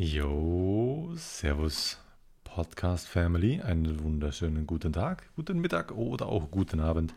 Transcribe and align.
Jo, 0.00 1.12
Servus 1.16 1.98
Podcast 2.44 3.08
Family. 3.08 3.60
Einen 3.62 4.00
wunderschönen 4.00 4.64
guten 4.64 4.92
Tag, 4.92 5.28
guten 5.34 5.58
Mittag 5.58 5.90
oder 5.90 6.26
auch 6.26 6.52
guten 6.52 6.78
Abend. 6.78 7.16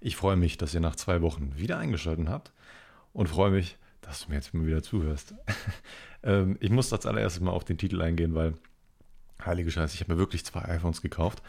Ich 0.00 0.16
freue 0.16 0.34
mich, 0.34 0.58
dass 0.58 0.74
ihr 0.74 0.80
nach 0.80 0.96
zwei 0.96 1.22
Wochen 1.22 1.52
wieder 1.56 1.78
eingeschaltet 1.78 2.28
habt 2.28 2.50
und 3.12 3.28
freue 3.28 3.52
mich, 3.52 3.78
dass 4.00 4.22
du 4.22 4.30
mir 4.30 4.34
jetzt 4.34 4.52
mal 4.54 4.66
wieder 4.66 4.82
zuhörst. 4.82 5.36
ähm, 6.24 6.56
ich 6.58 6.70
muss 6.70 6.92
als 6.92 7.06
allererstes 7.06 7.40
mal 7.40 7.52
auf 7.52 7.62
den 7.62 7.78
Titel 7.78 8.02
eingehen, 8.02 8.34
weil, 8.34 8.54
heilige 9.44 9.70
Scheiße, 9.70 9.94
ich 9.94 10.00
habe 10.00 10.14
mir 10.14 10.18
wirklich 10.18 10.44
zwei 10.44 10.64
iPhones 10.64 11.02
gekauft. 11.02 11.44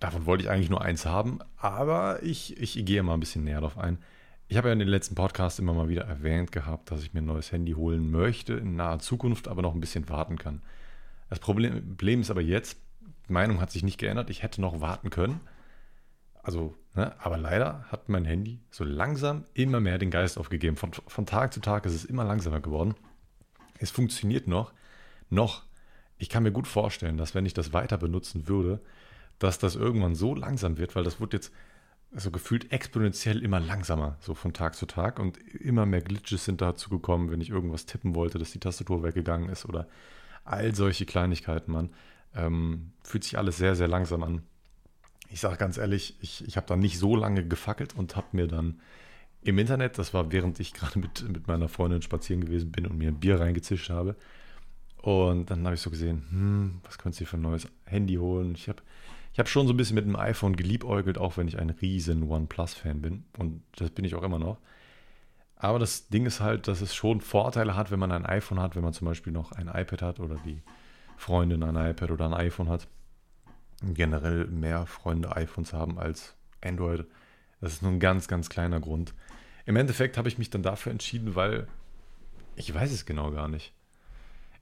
Davon 0.00 0.26
wollte 0.26 0.42
ich 0.42 0.50
eigentlich 0.50 0.68
nur 0.68 0.82
eins 0.82 1.06
haben, 1.06 1.38
aber 1.58 2.24
ich, 2.24 2.60
ich 2.60 2.84
gehe 2.84 3.04
mal 3.04 3.14
ein 3.14 3.20
bisschen 3.20 3.44
näher 3.44 3.60
darauf 3.60 3.78
ein. 3.78 3.98
Ich 4.48 4.56
habe 4.56 4.68
ja 4.68 4.72
in 4.72 4.78
den 4.78 4.88
letzten 4.88 5.16
Podcasts 5.16 5.58
immer 5.58 5.74
mal 5.74 5.88
wieder 5.88 6.04
erwähnt 6.04 6.52
gehabt, 6.52 6.90
dass 6.92 7.02
ich 7.02 7.12
mir 7.12 7.20
ein 7.20 7.26
neues 7.26 7.50
Handy 7.50 7.72
holen 7.72 8.10
möchte 8.10 8.54
in 8.54 8.76
naher 8.76 9.00
Zukunft, 9.00 9.48
aber 9.48 9.60
noch 9.60 9.74
ein 9.74 9.80
bisschen 9.80 10.08
warten 10.08 10.38
kann. 10.38 10.62
Das 11.28 11.40
Problem 11.40 12.20
ist 12.20 12.30
aber 12.30 12.42
jetzt, 12.42 12.78
die 13.28 13.32
Meinung 13.32 13.60
hat 13.60 13.72
sich 13.72 13.82
nicht 13.82 13.98
geändert, 13.98 14.30
ich 14.30 14.44
hätte 14.44 14.60
noch 14.60 14.80
warten 14.80 15.10
können. 15.10 15.40
Also, 16.44 16.76
ne, 16.94 17.12
aber 17.18 17.38
leider 17.38 17.86
hat 17.90 18.08
mein 18.08 18.24
Handy 18.24 18.60
so 18.70 18.84
langsam 18.84 19.44
immer 19.54 19.80
mehr 19.80 19.98
den 19.98 20.12
Geist 20.12 20.38
aufgegeben. 20.38 20.76
Von, 20.76 20.92
von 20.92 21.26
Tag 21.26 21.52
zu 21.52 21.60
Tag 21.60 21.84
ist 21.84 21.94
es 21.94 22.04
immer 22.04 22.22
langsamer 22.22 22.60
geworden. 22.60 22.94
Es 23.80 23.90
funktioniert 23.90 24.46
noch, 24.46 24.72
noch. 25.28 25.64
Ich 26.18 26.28
kann 26.28 26.44
mir 26.44 26.52
gut 26.52 26.68
vorstellen, 26.68 27.16
dass 27.16 27.34
wenn 27.34 27.46
ich 27.46 27.54
das 27.54 27.72
weiter 27.72 27.98
benutzen 27.98 28.46
würde, 28.46 28.80
dass 29.40 29.58
das 29.58 29.74
irgendwann 29.74 30.14
so 30.14 30.36
langsam 30.36 30.78
wird, 30.78 30.94
weil 30.94 31.02
das 31.02 31.20
wird 31.20 31.32
jetzt 31.32 31.52
so 32.12 32.30
gefühlt 32.30 32.72
exponentiell 32.72 33.42
immer 33.42 33.60
langsamer, 33.60 34.16
so 34.20 34.34
von 34.34 34.52
Tag 34.52 34.74
zu 34.74 34.86
Tag. 34.86 35.18
Und 35.18 35.38
immer 35.38 35.86
mehr 35.86 36.00
Glitches 36.00 36.44
sind 36.44 36.60
dazu 36.60 36.88
gekommen, 36.88 37.30
wenn 37.30 37.40
ich 37.40 37.50
irgendwas 37.50 37.86
tippen 37.86 38.14
wollte, 38.14 38.38
dass 38.38 38.52
die 38.52 38.60
Tastatur 38.60 39.02
weggegangen 39.02 39.48
ist 39.48 39.66
oder 39.66 39.86
all 40.44 40.74
solche 40.74 41.06
Kleinigkeiten, 41.06 41.72
man. 41.72 41.90
Ähm, 42.34 42.92
fühlt 43.02 43.24
sich 43.24 43.38
alles 43.38 43.56
sehr, 43.56 43.74
sehr 43.74 43.88
langsam 43.88 44.22
an. 44.22 44.42
Ich 45.30 45.40
sage 45.40 45.56
ganz 45.56 45.78
ehrlich, 45.78 46.16
ich, 46.20 46.46
ich 46.46 46.56
habe 46.56 46.66
da 46.66 46.76
nicht 46.76 46.98
so 46.98 47.16
lange 47.16 47.46
gefackelt 47.46 47.96
und 47.96 48.14
habe 48.14 48.28
mir 48.32 48.46
dann 48.46 48.80
im 49.42 49.58
Internet, 49.58 49.98
das 49.98 50.12
war 50.12 50.32
während 50.32 50.60
ich 50.60 50.72
gerade 50.72 50.98
mit, 50.98 51.28
mit 51.28 51.46
meiner 51.46 51.68
Freundin 51.68 52.02
spazieren 52.02 52.44
gewesen 52.44 52.72
bin 52.72 52.86
und 52.86 52.98
mir 52.98 53.08
ein 53.08 53.20
Bier 53.20 53.40
reingezischt 53.40 53.90
habe. 53.90 54.16
Und 55.02 55.50
dann 55.50 55.64
habe 55.64 55.74
ich 55.76 55.80
so 55.80 55.90
gesehen, 55.90 56.26
hm, 56.30 56.80
was 56.84 56.98
könntest 56.98 57.20
du 57.20 57.26
für 57.26 57.36
ein 57.36 57.42
neues 57.42 57.68
Handy 57.84 58.14
holen? 58.16 58.54
Ich 58.54 58.68
habe 58.68 58.82
ich 59.36 59.38
habe 59.38 59.50
schon 59.50 59.66
so 59.66 59.74
ein 59.74 59.76
bisschen 59.76 59.96
mit 59.96 60.06
dem 60.06 60.16
iPhone 60.16 60.56
geliebäugelt, 60.56 61.18
auch 61.18 61.36
wenn 61.36 61.46
ich 61.46 61.58
ein 61.58 61.68
riesen 61.68 62.22
OnePlus-Fan 62.22 63.02
bin. 63.02 63.26
Und 63.36 63.62
das 63.76 63.90
bin 63.90 64.06
ich 64.06 64.14
auch 64.14 64.22
immer 64.22 64.38
noch. 64.38 64.56
Aber 65.56 65.78
das 65.78 66.08
Ding 66.08 66.24
ist 66.24 66.40
halt, 66.40 66.68
dass 66.68 66.80
es 66.80 66.94
schon 66.94 67.20
Vorteile 67.20 67.76
hat, 67.76 67.90
wenn 67.90 67.98
man 67.98 68.12
ein 68.12 68.24
iPhone 68.24 68.60
hat, 68.60 68.76
wenn 68.76 68.82
man 68.82 68.94
zum 68.94 69.06
Beispiel 69.06 69.34
noch 69.34 69.52
ein 69.52 69.68
iPad 69.68 70.00
hat 70.00 70.20
oder 70.20 70.36
die 70.46 70.62
Freundin 71.18 71.62
ein 71.64 71.76
iPad 71.76 72.12
oder 72.12 72.24
ein 72.24 72.32
iPhone 72.32 72.70
hat. 72.70 72.88
Generell 73.82 74.46
mehr 74.46 74.86
Freunde 74.86 75.36
iPhones 75.36 75.74
haben 75.74 75.98
als 75.98 76.34
Android. 76.64 77.04
Das 77.60 77.74
ist 77.74 77.82
nur 77.82 77.92
ein 77.92 78.00
ganz, 78.00 78.28
ganz 78.28 78.48
kleiner 78.48 78.80
Grund. 78.80 79.12
Im 79.66 79.76
Endeffekt 79.76 80.16
habe 80.16 80.28
ich 80.28 80.38
mich 80.38 80.48
dann 80.48 80.62
dafür 80.62 80.92
entschieden, 80.92 81.34
weil 81.34 81.68
ich 82.54 82.72
weiß 82.72 82.90
es 82.90 83.04
genau 83.04 83.32
gar 83.32 83.48
nicht. 83.48 83.74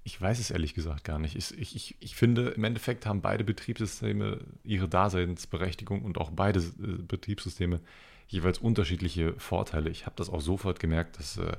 Ich 0.06 0.20
weiß 0.20 0.38
es 0.38 0.50
ehrlich 0.50 0.74
gesagt 0.74 1.02
gar 1.04 1.18
nicht. 1.18 1.34
Ich, 1.34 1.58
ich, 1.58 1.96
ich 1.98 2.14
finde, 2.14 2.50
im 2.50 2.64
Endeffekt 2.64 3.06
haben 3.06 3.22
beide 3.22 3.42
Betriebssysteme 3.42 4.40
ihre 4.62 4.86
Daseinsberechtigung 4.86 6.02
und 6.02 6.18
auch 6.18 6.30
beide 6.30 6.60
äh, 6.60 7.02
Betriebssysteme 7.08 7.80
jeweils 8.28 8.58
unterschiedliche 8.58 9.32
Vorteile. 9.34 9.88
Ich 9.88 10.04
habe 10.04 10.16
das 10.16 10.28
auch 10.28 10.42
sofort 10.42 10.78
gemerkt, 10.78 11.18
dass 11.18 11.38
äh, 11.38 11.56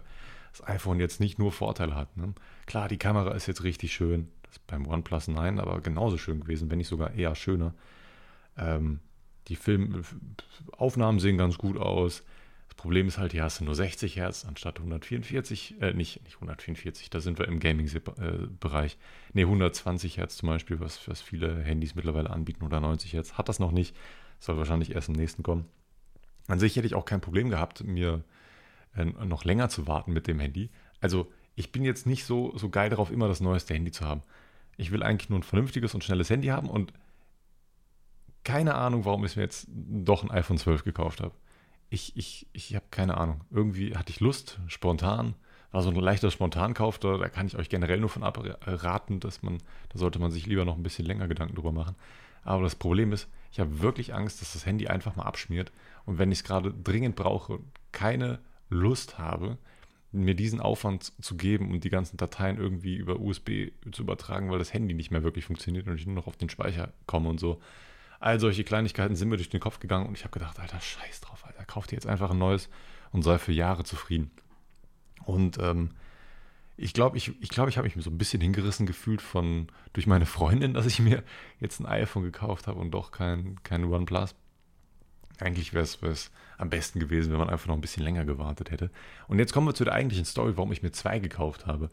das 0.51 0.67
iPhone 0.67 0.99
jetzt 0.99 1.19
nicht 1.19 1.39
nur 1.39 1.51
Vorteile 1.51 1.95
hat. 1.95 2.15
Ne? 2.17 2.33
Klar, 2.67 2.87
die 2.87 2.97
Kamera 2.97 3.33
ist 3.33 3.47
jetzt 3.47 3.63
richtig 3.63 3.93
schön. 3.93 4.27
Das 4.43 4.53
ist 4.53 4.67
beim 4.67 4.87
OnePlus 4.87 5.27
9 5.27 5.59
aber 5.59 5.81
genauso 5.81 6.17
schön 6.17 6.39
gewesen, 6.39 6.69
wenn 6.69 6.77
nicht 6.77 6.87
sogar 6.87 7.15
eher 7.15 7.33
schöner. 7.33 7.73
Ähm, 8.57 8.99
die 9.47 9.55
Filmaufnahmen 9.55 11.19
sehen 11.19 11.37
ganz 11.37 11.57
gut 11.57 11.77
aus. 11.77 12.23
Das 12.75 12.81
Problem 12.81 13.07
ist 13.07 13.17
halt, 13.17 13.31
hier 13.31 13.43
hast 13.43 13.61
du 13.61 13.63
nur 13.63 13.73
60 13.73 14.17
Hertz 14.17 14.45
anstatt 14.45 14.79
144, 14.79 15.81
äh, 15.81 15.93
nicht, 15.93 16.21
nicht 16.23 16.35
144, 16.35 17.09
da 17.09 17.21
sind 17.21 17.39
wir 17.39 17.47
im 17.47 17.59
Gaming-Bereich. 17.59 18.97
Ne, 19.33 19.41
120 19.41 20.17
Hertz 20.17 20.35
zum 20.35 20.49
Beispiel, 20.49 20.81
was, 20.81 21.07
was 21.07 21.21
viele 21.21 21.63
Handys 21.63 21.95
mittlerweile 21.95 22.29
anbieten, 22.29 22.65
oder 22.65 22.81
90 22.81 23.13
Hertz. 23.13 23.33
Hat 23.33 23.47
das 23.47 23.59
noch 23.59 23.71
nicht, 23.71 23.95
soll 24.39 24.57
wahrscheinlich 24.57 24.93
erst 24.93 25.07
im 25.07 25.15
nächsten 25.15 25.41
kommen. 25.41 25.65
An 26.47 26.59
sich 26.59 26.75
hätte 26.75 26.85
ich 26.85 26.95
auch 26.95 27.05
kein 27.05 27.21
Problem 27.21 27.49
gehabt, 27.49 27.83
mir 27.85 28.23
äh, 28.95 29.05
noch 29.05 29.45
länger 29.45 29.69
zu 29.69 29.87
warten 29.87 30.11
mit 30.11 30.27
dem 30.27 30.39
Handy. 30.39 30.69
Also 30.99 31.31
ich 31.55 31.71
bin 31.71 31.85
jetzt 31.85 32.05
nicht 32.05 32.25
so, 32.25 32.55
so 32.57 32.69
geil 32.69 32.89
darauf, 32.89 33.09
immer 33.09 33.29
das 33.29 33.39
neueste 33.39 33.73
Handy 33.73 33.91
zu 33.91 34.05
haben. 34.05 34.21
Ich 34.75 34.91
will 34.91 35.01
eigentlich 35.01 35.29
nur 35.29 35.39
ein 35.39 35.43
vernünftiges 35.43 35.95
und 35.95 36.03
schnelles 36.03 36.29
Handy 36.29 36.49
haben 36.49 36.69
und 36.69 36.91
keine 38.43 38.75
Ahnung, 38.75 39.05
warum 39.05 39.23
ich 39.25 39.37
mir 39.37 39.43
jetzt 39.43 39.67
doch 39.71 40.23
ein 40.23 40.29
iPhone 40.29 40.57
12 40.57 40.83
gekauft 40.83 41.21
habe 41.21 41.33
ich, 41.95 42.15
ich, 42.17 42.47
ich 42.51 42.75
habe 42.75 42.85
keine 42.91 43.17
Ahnung. 43.17 43.41
Irgendwie 43.49 43.95
hatte 43.95 44.11
ich 44.11 44.19
Lust, 44.19 44.59
spontan. 44.67 45.33
War 45.71 45.81
so 45.81 45.89
ein 45.89 45.95
leichter 45.95 46.29
Spontankauf, 46.29 46.99
da, 46.99 47.17
da 47.17 47.27
kann 47.27 47.47
ich 47.47 47.57
euch 47.57 47.69
generell 47.69 47.99
nur 47.99 48.09
von 48.09 48.23
abraten, 48.23 49.19
dass 49.19 49.41
man, 49.41 49.57
da 49.89 49.99
sollte 49.99 50.19
man 50.19 50.31
sich 50.31 50.45
lieber 50.45 50.63
noch 50.63 50.77
ein 50.77 50.83
bisschen 50.83 51.05
länger 51.05 51.27
Gedanken 51.27 51.55
drüber 51.55 51.71
machen. 51.71 51.95
Aber 52.43 52.63
das 52.63 52.75
Problem 52.75 53.11
ist, 53.11 53.27
ich 53.51 53.59
habe 53.59 53.81
wirklich 53.81 54.13
Angst, 54.13 54.41
dass 54.41 54.53
das 54.53 54.65
Handy 54.65 54.87
einfach 54.87 55.15
mal 55.15 55.23
abschmiert. 55.23 55.71
Und 56.05 56.17
wenn 56.19 56.31
ich 56.31 56.39
es 56.39 56.43
gerade 56.43 56.73
dringend 56.73 57.15
brauche, 57.15 57.59
keine 57.91 58.39
Lust 58.69 59.17
habe, 59.17 59.57
mir 60.11 60.35
diesen 60.35 60.61
Aufwand 60.61 61.11
zu 61.21 61.35
geben 61.35 61.71
und 61.71 61.83
die 61.83 61.89
ganzen 61.89 62.15
Dateien 62.17 62.57
irgendwie 62.57 62.95
über 62.95 63.19
USB 63.19 63.71
zu 63.91 64.03
übertragen, 64.03 64.51
weil 64.51 64.59
das 64.59 64.73
Handy 64.73 64.93
nicht 64.93 65.11
mehr 65.11 65.23
wirklich 65.23 65.45
funktioniert 65.45 65.87
und 65.87 65.95
ich 65.95 66.05
nur 66.05 66.15
noch 66.15 66.27
auf 66.27 66.37
den 66.37 66.49
Speicher 66.49 66.93
komme 67.05 67.29
und 67.29 67.39
so, 67.39 67.59
All 68.25 68.39
solche 68.39 68.63
Kleinigkeiten 68.63 69.15
sind 69.15 69.29
mir 69.29 69.37
durch 69.37 69.49
den 69.49 69.59
Kopf 69.59 69.79
gegangen 69.79 70.07
und 70.07 70.17
ich 70.17 70.23
habe 70.23 70.31
gedacht, 70.31 70.59
Alter, 70.59 70.79
scheiß 70.79 71.21
drauf, 71.21 71.45
Alter, 71.45 71.63
kauf 71.63 71.85
dir 71.85 71.93
jetzt 71.93 72.07
einfach 72.07 72.31
ein 72.31 72.39
neues 72.39 72.69
und 73.11 73.21
sei 73.21 73.37
für 73.37 73.51
Jahre 73.51 73.83
zufrieden. 73.83 74.31
Und 75.25 75.59
ähm, 75.59 75.91
ich 76.75 76.93
glaube, 76.93 77.17
ich, 77.17 77.39
ich, 77.39 77.49
glaub, 77.49 77.69
ich 77.69 77.77
habe 77.77 77.87
mich 77.87 78.03
so 78.03 78.09
ein 78.09 78.17
bisschen 78.17 78.41
hingerissen 78.41 78.87
gefühlt 78.87 79.21
von 79.21 79.67
durch 79.93 80.07
meine 80.07 80.25
Freundin, 80.25 80.73
dass 80.73 80.87
ich 80.87 80.99
mir 80.99 81.23
jetzt 81.59 81.79
ein 81.79 81.85
iPhone 81.85 82.23
gekauft 82.23 82.65
habe 82.65 82.79
und 82.79 82.89
doch 82.89 83.11
kein, 83.11 83.61
kein 83.61 83.83
OnePlus. 83.83 84.33
Eigentlich 85.37 85.75
wäre 85.75 85.83
es 85.83 86.31
am 86.57 86.71
besten 86.71 86.99
gewesen, 86.99 87.31
wenn 87.31 87.37
man 87.37 87.51
einfach 87.51 87.67
noch 87.67 87.75
ein 87.75 87.81
bisschen 87.81 88.01
länger 88.01 88.25
gewartet 88.25 88.71
hätte. 88.71 88.89
Und 89.27 89.37
jetzt 89.37 89.53
kommen 89.53 89.67
wir 89.67 89.75
zu 89.75 89.83
der 89.83 89.93
eigentlichen 89.93 90.25
Story, 90.25 90.57
warum 90.57 90.71
ich 90.71 90.81
mir 90.81 90.91
zwei 90.91 91.19
gekauft 91.19 91.67
habe. 91.67 91.91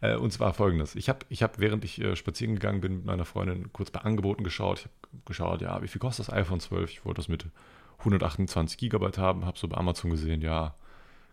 Äh, 0.00 0.16
und 0.16 0.32
zwar 0.32 0.54
folgendes. 0.54 0.94
Ich 0.94 1.08
habe, 1.08 1.20
ich 1.28 1.42
hab, 1.42 1.58
während 1.58 1.84
ich 1.84 2.00
äh, 2.00 2.16
spazieren 2.16 2.54
gegangen 2.54 2.80
bin 2.80 2.96
mit 2.96 3.04
meiner 3.04 3.24
Freundin, 3.24 3.72
kurz 3.72 3.90
bei 3.90 4.00
Angeboten 4.00 4.44
geschaut. 4.44 4.80
Ich 4.80 4.84
habe 4.84 5.22
geschaut, 5.24 5.60
ja, 5.60 5.82
wie 5.82 5.88
viel 5.88 6.00
kostet 6.00 6.28
das 6.28 6.34
iPhone 6.34 6.60
12? 6.60 6.90
Ich 6.90 7.04
wollte 7.04 7.18
das 7.18 7.28
mit 7.28 7.46
128 7.98 8.78
Gigabyte 8.78 9.18
haben, 9.18 9.44
habe 9.44 9.58
so 9.58 9.68
bei 9.68 9.76
Amazon 9.76 10.10
gesehen, 10.10 10.40
ja, 10.40 10.74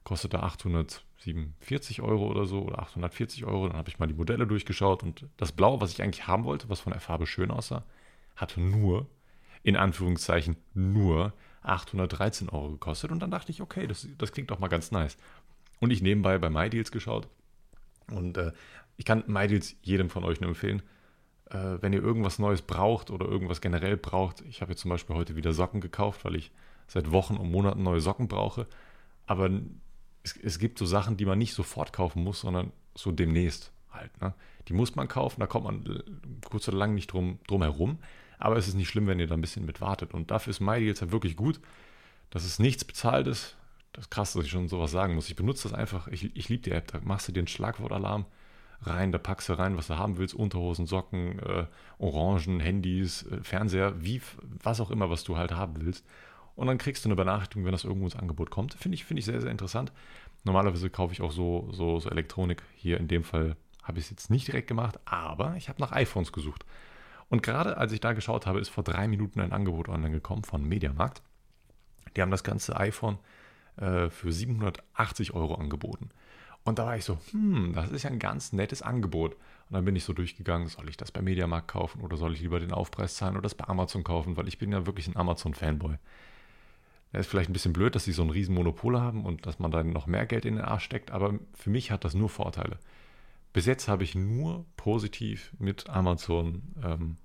kostet 0.03 0.33
da 0.33 0.39
847 0.39 2.01
Euro 2.01 2.27
oder 2.27 2.45
so 2.45 2.63
oder 2.63 2.79
840 2.79 3.45
Euro. 3.45 3.67
Dann 3.67 3.77
habe 3.77 3.89
ich 3.89 3.99
mal 3.99 4.07
die 4.07 4.13
Modelle 4.13 4.47
durchgeschaut 4.47 5.03
und 5.03 5.25
das 5.37 5.51
Blau, 5.51 5.81
was 5.81 5.91
ich 5.93 6.01
eigentlich 6.01 6.27
haben 6.27 6.43
wollte, 6.45 6.69
was 6.69 6.81
von 6.81 6.91
der 6.91 7.01
Farbe 7.01 7.27
schön 7.27 7.51
aussah, 7.51 7.83
hatte 8.35 8.61
nur, 8.61 9.07
in 9.63 9.75
Anführungszeichen, 9.75 10.55
nur 10.73 11.33
813 11.61 12.49
Euro 12.49 12.71
gekostet. 12.71 13.11
Und 13.11 13.19
dann 13.19 13.31
dachte 13.31 13.51
ich, 13.51 13.61
okay, 13.61 13.87
das, 13.87 14.07
das 14.17 14.31
klingt 14.31 14.51
doch 14.51 14.59
mal 14.59 14.69
ganz 14.69 14.91
nice. 14.91 15.17
Und 15.79 15.91
ich 15.91 16.01
nebenbei 16.01 16.37
bei 16.37 16.49
MyDeals 16.49 16.91
geschaut 16.91 17.27
und 18.11 18.37
äh, 18.37 18.51
ich 18.97 19.05
kann 19.05 19.23
MyDeals 19.27 19.75
jedem 19.81 20.09
von 20.09 20.23
euch 20.23 20.41
nur 20.41 20.49
empfehlen. 20.49 20.81
Äh, 21.49 21.77
wenn 21.81 21.93
ihr 21.93 22.01
irgendwas 22.01 22.39
Neues 22.39 22.61
braucht 22.61 23.11
oder 23.11 23.25
irgendwas 23.27 23.61
generell 23.61 23.97
braucht, 23.97 24.41
ich 24.41 24.61
habe 24.61 24.71
jetzt 24.71 24.81
zum 24.81 24.89
Beispiel 24.89 25.15
heute 25.15 25.35
wieder 25.35 25.53
Socken 25.53 25.81
gekauft, 25.81 26.25
weil 26.25 26.35
ich 26.35 26.51
seit 26.87 27.11
Wochen 27.11 27.37
und 27.37 27.51
Monaten 27.51 27.83
neue 27.83 28.01
Socken 28.01 28.27
brauche. 28.27 28.67
Aber 29.25 29.49
es, 30.23 30.35
es 30.37 30.59
gibt 30.59 30.79
so 30.79 30.85
Sachen, 30.85 31.17
die 31.17 31.25
man 31.25 31.37
nicht 31.37 31.53
sofort 31.53 31.93
kaufen 31.93 32.23
muss, 32.23 32.41
sondern 32.41 32.71
so 32.95 33.11
demnächst 33.11 33.71
halt. 33.91 34.19
Ne? 34.21 34.33
Die 34.67 34.73
muss 34.73 34.95
man 34.95 35.07
kaufen, 35.07 35.39
da 35.39 35.47
kommt 35.47 35.65
man 35.65 36.03
kurz 36.49 36.67
oder 36.67 36.77
lang 36.77 36.95
nicht 36.95 37.07
drum, 37.07 37.39
drum 37.47 37.61
herum. 37.61 37.99
Aber 38.39 38.57
es 38.57 38.67
ist 38.67 38.75
nicht 38.75 38.89
schlimm, 38.89 39.07
wenn 39.07 39.19
ihr 39.19 39.27
da 39.27 39.35
ein 39.35 39.41
bisschen 39.41 39.65
mit 39.65 39.81
wartet. 39.81 40.13
Und 40.13 40.31
dafür 40.31 40.51
ist 40.51 40.59
MyDeals 40.59 41.01
halt 41.01 41.11
wirklich 41.11 41.35
gut, 41.35 41.59
dass 42.29 42.43
es 42.43 42.59
nichts 42.59 42.83
bezahlt 42.83 43.27
ist, 43.27 43.55
das 43.97 44.05
ist 44.05 44.11
krass, 44.11 44.33
dass 44.33 44.45
ich 44.45 44.51
schon 44.51 44.67
sowas 44.67 44.91
sagen 44.91 45.15
muss. 45.15 45.27
Ich 45.27 45.35
benutze 45.35 45.67
das 45.67 45.75
einfach. 45.75 46.07
Ich, 46.09 46.35
ich 46.35 46.49
liebe 46.49 46.61
die 46.61 46.69
App. 46.69 46.91
Da 46.91 46.99
machst 47.03 47.27
du 47.27 47.31
dir 47.31 47.39
einen 47.39 47.47
Schlagwortalarm 47.47 48.27
rein, 48.83 49.11
da 49.11 49.17
packst 49.17 49.49
du 49.49 49.53
rein, 49.53 49.75
was 49.75 49.87
du 49.87 49.97
haben 49.97 50.19
willst: 50.19 50.35
Unterhosen, 50.35 50.85
Socken, 50.85 51.39
äh, 51.39 51.65
Orangen, 51.97 52.59
Handys, 52.59 53.23
äh, 53.23 53.43
Fernseher, 53.43 53.95
wie, 53.99 54.21
was 54.61 54.81
auch 54.81 54.91
immer, 54.91 55.09
was 55.09 55.23
du 55.23 55.35
halt 55.35 55.51
haben 55.51 55.81
willst. 55.81 56.05
Und 56.53 56.67
dann 56.67 56.77
kriegst 56.77 57.05
du 57.05 57.09
eine 57.09 57.15
Benachrichtigung, 57.15 57.65
wenn 57.65 57.71
das 57.71 57.85
irgendwo 57.85 58.05
ins 58.05 58.15
Angebot 58.15 58.51
kommt. 58.51 58.75
Finde 58.75 58.93
ich, 58.93 59.03
find 59.03 59.19
ich 59.19 59.25
sehr, 59.25 59.41
sehr 59.41 59.49
interessant. 59.49 59.91
Normalerweise 60.43 60.91
kaufe 60.91 61.13
ich 61.13 61.21
auch 61.21 61.31
so, 61.31 61.67
so, 61.71 61.99
so 61.99 62.07
Elektronik. 62.11 62.61
Hier 62.75 62.99
in 62.99 63.07
dem 63.07 63.23
Fall 63.23 63.55
habe 63.81 63.97
ich 63.97 64.05
es 64.05 64.11
jetzt 64.11 64.29
nicht 64.29 64.45
direkt 64.45 64.67
gemacht, 64.67 64.99
aber 65.05 65.55
ich 65.55 65.69
habe 65.69 65.81
nach 65.81 65.91
iPhones 65.91 66.31
gesucht. 66.31 66.65
Und 67.29 67.41
gerade 67.41 67.77
als 67.77 67.93
ich 67.93 67.99
da 67.99 68.13
geschaut 68.13 68.45
habe, 68.45 68.59
ist 68.59 68.69
vor 68.69 68.83
drei 68.83 69.07
Minuten 69.07 69.39
ein 69.39 69.53
Angebot 69.53 69.89
online 69.89 70.11
gekommen 70.11 70.43
von 70.43 70.63
Mediamarkt. 70.63 71.23
Die 72.15 72.21
haben 72.21 72.31
das 72.31 72.43
ganze 72.43 72.77
iPhone 72.77 73.17
äh, 73.77 74.09
für 74.09 74.31
780 74.31 75.33
Euro 75.33 75.55
angeboten. 75.55 76.09
Und 76.63 76.79
da 76.79 76.85
war 76.85 76.97
ich 76.97 77.05
so, 77.05 77.17
hm, 77.31 77.73
das 77.73 77.91
ist 77.91 78.03
ja 78.03 78.09
ein 78.09 78.19
ganz 78.19 78.51
nettes 78.51 78.81
Angebot. 78.81 79.33
Und 79.33 79.73
dann 79.73 79.85
bin 79.85 79.95
ich 79.95 80.03
so 80.03 80.13
durchgegangen, 80.13 80.67
soll 80.67 80.89
ich 80.89 80.97
das 80.97 81.11
bei 81.11 81.21
Mediamarkt 81.21 81.69
kaufen 81.69 82.01
oder 82.01 82.17
soll 82.17 82.33
ich 82.33 82.41
lieber 82.41 82.59
den 82.59 82.73
Aufpreis 82.73 83.15
zahlen 83.15 83.35
oder 83.35 83.43
das 83.43 83.55
bei 83.55 83.65
Amazon 83.67 84.03
kaufen, 84.03 84.35
weil 84.37 84.47
ich 84.47 84.57
bin 84.57 84.71
ja 84.71 84.85
wirklich 84.85 85.07
ein 85.07 85.15
Amazon-Fanboy. 85.15 85.95
Das 87.13 87.21
ist 87.21 87.27
vielleicht 87.31 87.49
ein 87.49 87.53
bisschen 87.53 87.73
blöd, 87.73 87.95
dass 87.95 88.03
sie 88.03 88.11
so 88.11 88.21
ein 88.21 88.29
riesen 88.29 88.53
Monopol 88.53 88.99
haben 88.99 89.25
und 89.25 89.45
dass 89.45 89.59
man 89.59 89.71
dann 89.71 89.91
noch 89.91 90.07
mehr 90.07 90.25
Geld 90.25 90.45
in 90.45 90.55
den 90.55 90.65
Arsch 90.65 90.83
steckt, 90.83 91.11
aber 91.11 91.35
für 91.53 91.69
mich 91.69 91.89
hat 91.89 92.03
das 92.03 92.13
nur 92.13 92.29
Vorteile. 92.29 92.77
Bis 93.53 93.65
jetzt 93.65 93.87
habe 93.87 94.03
ich 94.03 94.13
nur 94.13 94.65
positiv 94.75 95.53
mit 95.57 95.89
Amazon 95.89 96.61
ähm, 96.83 97.17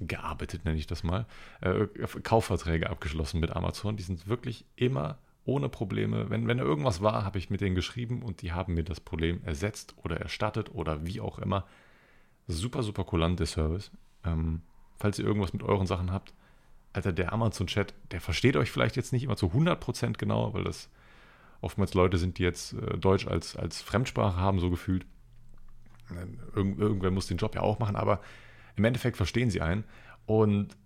gearbeitet, 0.00 0.64
nenne 0.64 0.78
ich 0.78 0.86
das 0.86 1.04
mal. 1.04 1.26
Äh, 1.60 1.86
Kaufverträge 2.22 2.90
abgeschlossen 2.90 3.40
mit 3.40 3.54
Amazon. 3.54 3.96
Die 3.96 4.02
sind 4.02 4.26
wirklich 4.26 4.64
immer 4.76 5.18
ohne 5.44 5.68
Probleme. 5.68 6.30
Wenn, 6.30 6.48
wenn 6.48 6.58
irgendwas 6.58 7.02
war, 7.02 7.24
habe 7.24 7.38
ich 7.38 7.50
mit 7.50 7.60
denen 7.60 7.74
geschrieben 7.74 8.22
und 8.22 8.42
die 8.42 8.52
haben 8.52 8.74
mir 8.74 8.84
das 8.84 9.00
Problem 9.00 9.42
ersetzt 9.44 9.94
oder 10.02 10.18
erstattet 10.18 10.74
oder 10.74 11.06
wie 11.06 11.20
auch 11.20 11.38
immer. 11.38 11.66
Super, 12.46 12.82
super 12.82 13.04
kulant 13.04 13.40
der 13.40 13.46
Service. 13.46 13.90
Ähm, 14.24 14.62
falls 14.98 15.18
ihr 15.18 15.26
irgendwas 15.26 15.52
mit 15.52 15.62
euren 15.62 15.86
Sachen 15.86 16.12
habt, 16.12 16.34
Alter, 16.92 17.12
der 17.12 17.32
Amazon-Chat, 17.32 17.92
der 18.12 18.20
versteht 18.20 18.56
euch 18.56 18.70
vielleicht 18.70 18.96
jetzt 18.96 19.12
nicht 19.12 19.24
immer 19.24 19.36
zu 19.36 19.46
100% 19.46 20.16
genau, 20.16 20.54
weil 20.54 20.64
das 20.64 20.88
oftmals 21.60 21.94
Leute 21.94 22.18
sind, 22.18 22.38
die 22.38 22.42
jetzt 22.42 22.74
äh, 22.74 22.96
Deutsch 22.96 23.26
als, 23.26 23.56
als 23.56 23.82
Fremdsprache 23.82 24.36
haben, 24.36 24.60
so 24.60 24.70
gefühlt. 24.70 25.04
Irgend, 26.54 26.78
irgendwer 26.78 27.10
muss 27.10 27.26
den 27.26 27.38
Job 27.38 27.54
ja 27.54 27.62
auch 27.62 27.78
machen, 27.78 27.96
aber 27.96 28.20
im 28.76 28.84
Endeffekt 28.84 29.16
verstehen 29.16 29.50
sie 29.50 29.60
einen. 29.60 29.84
Und 30.26 30.76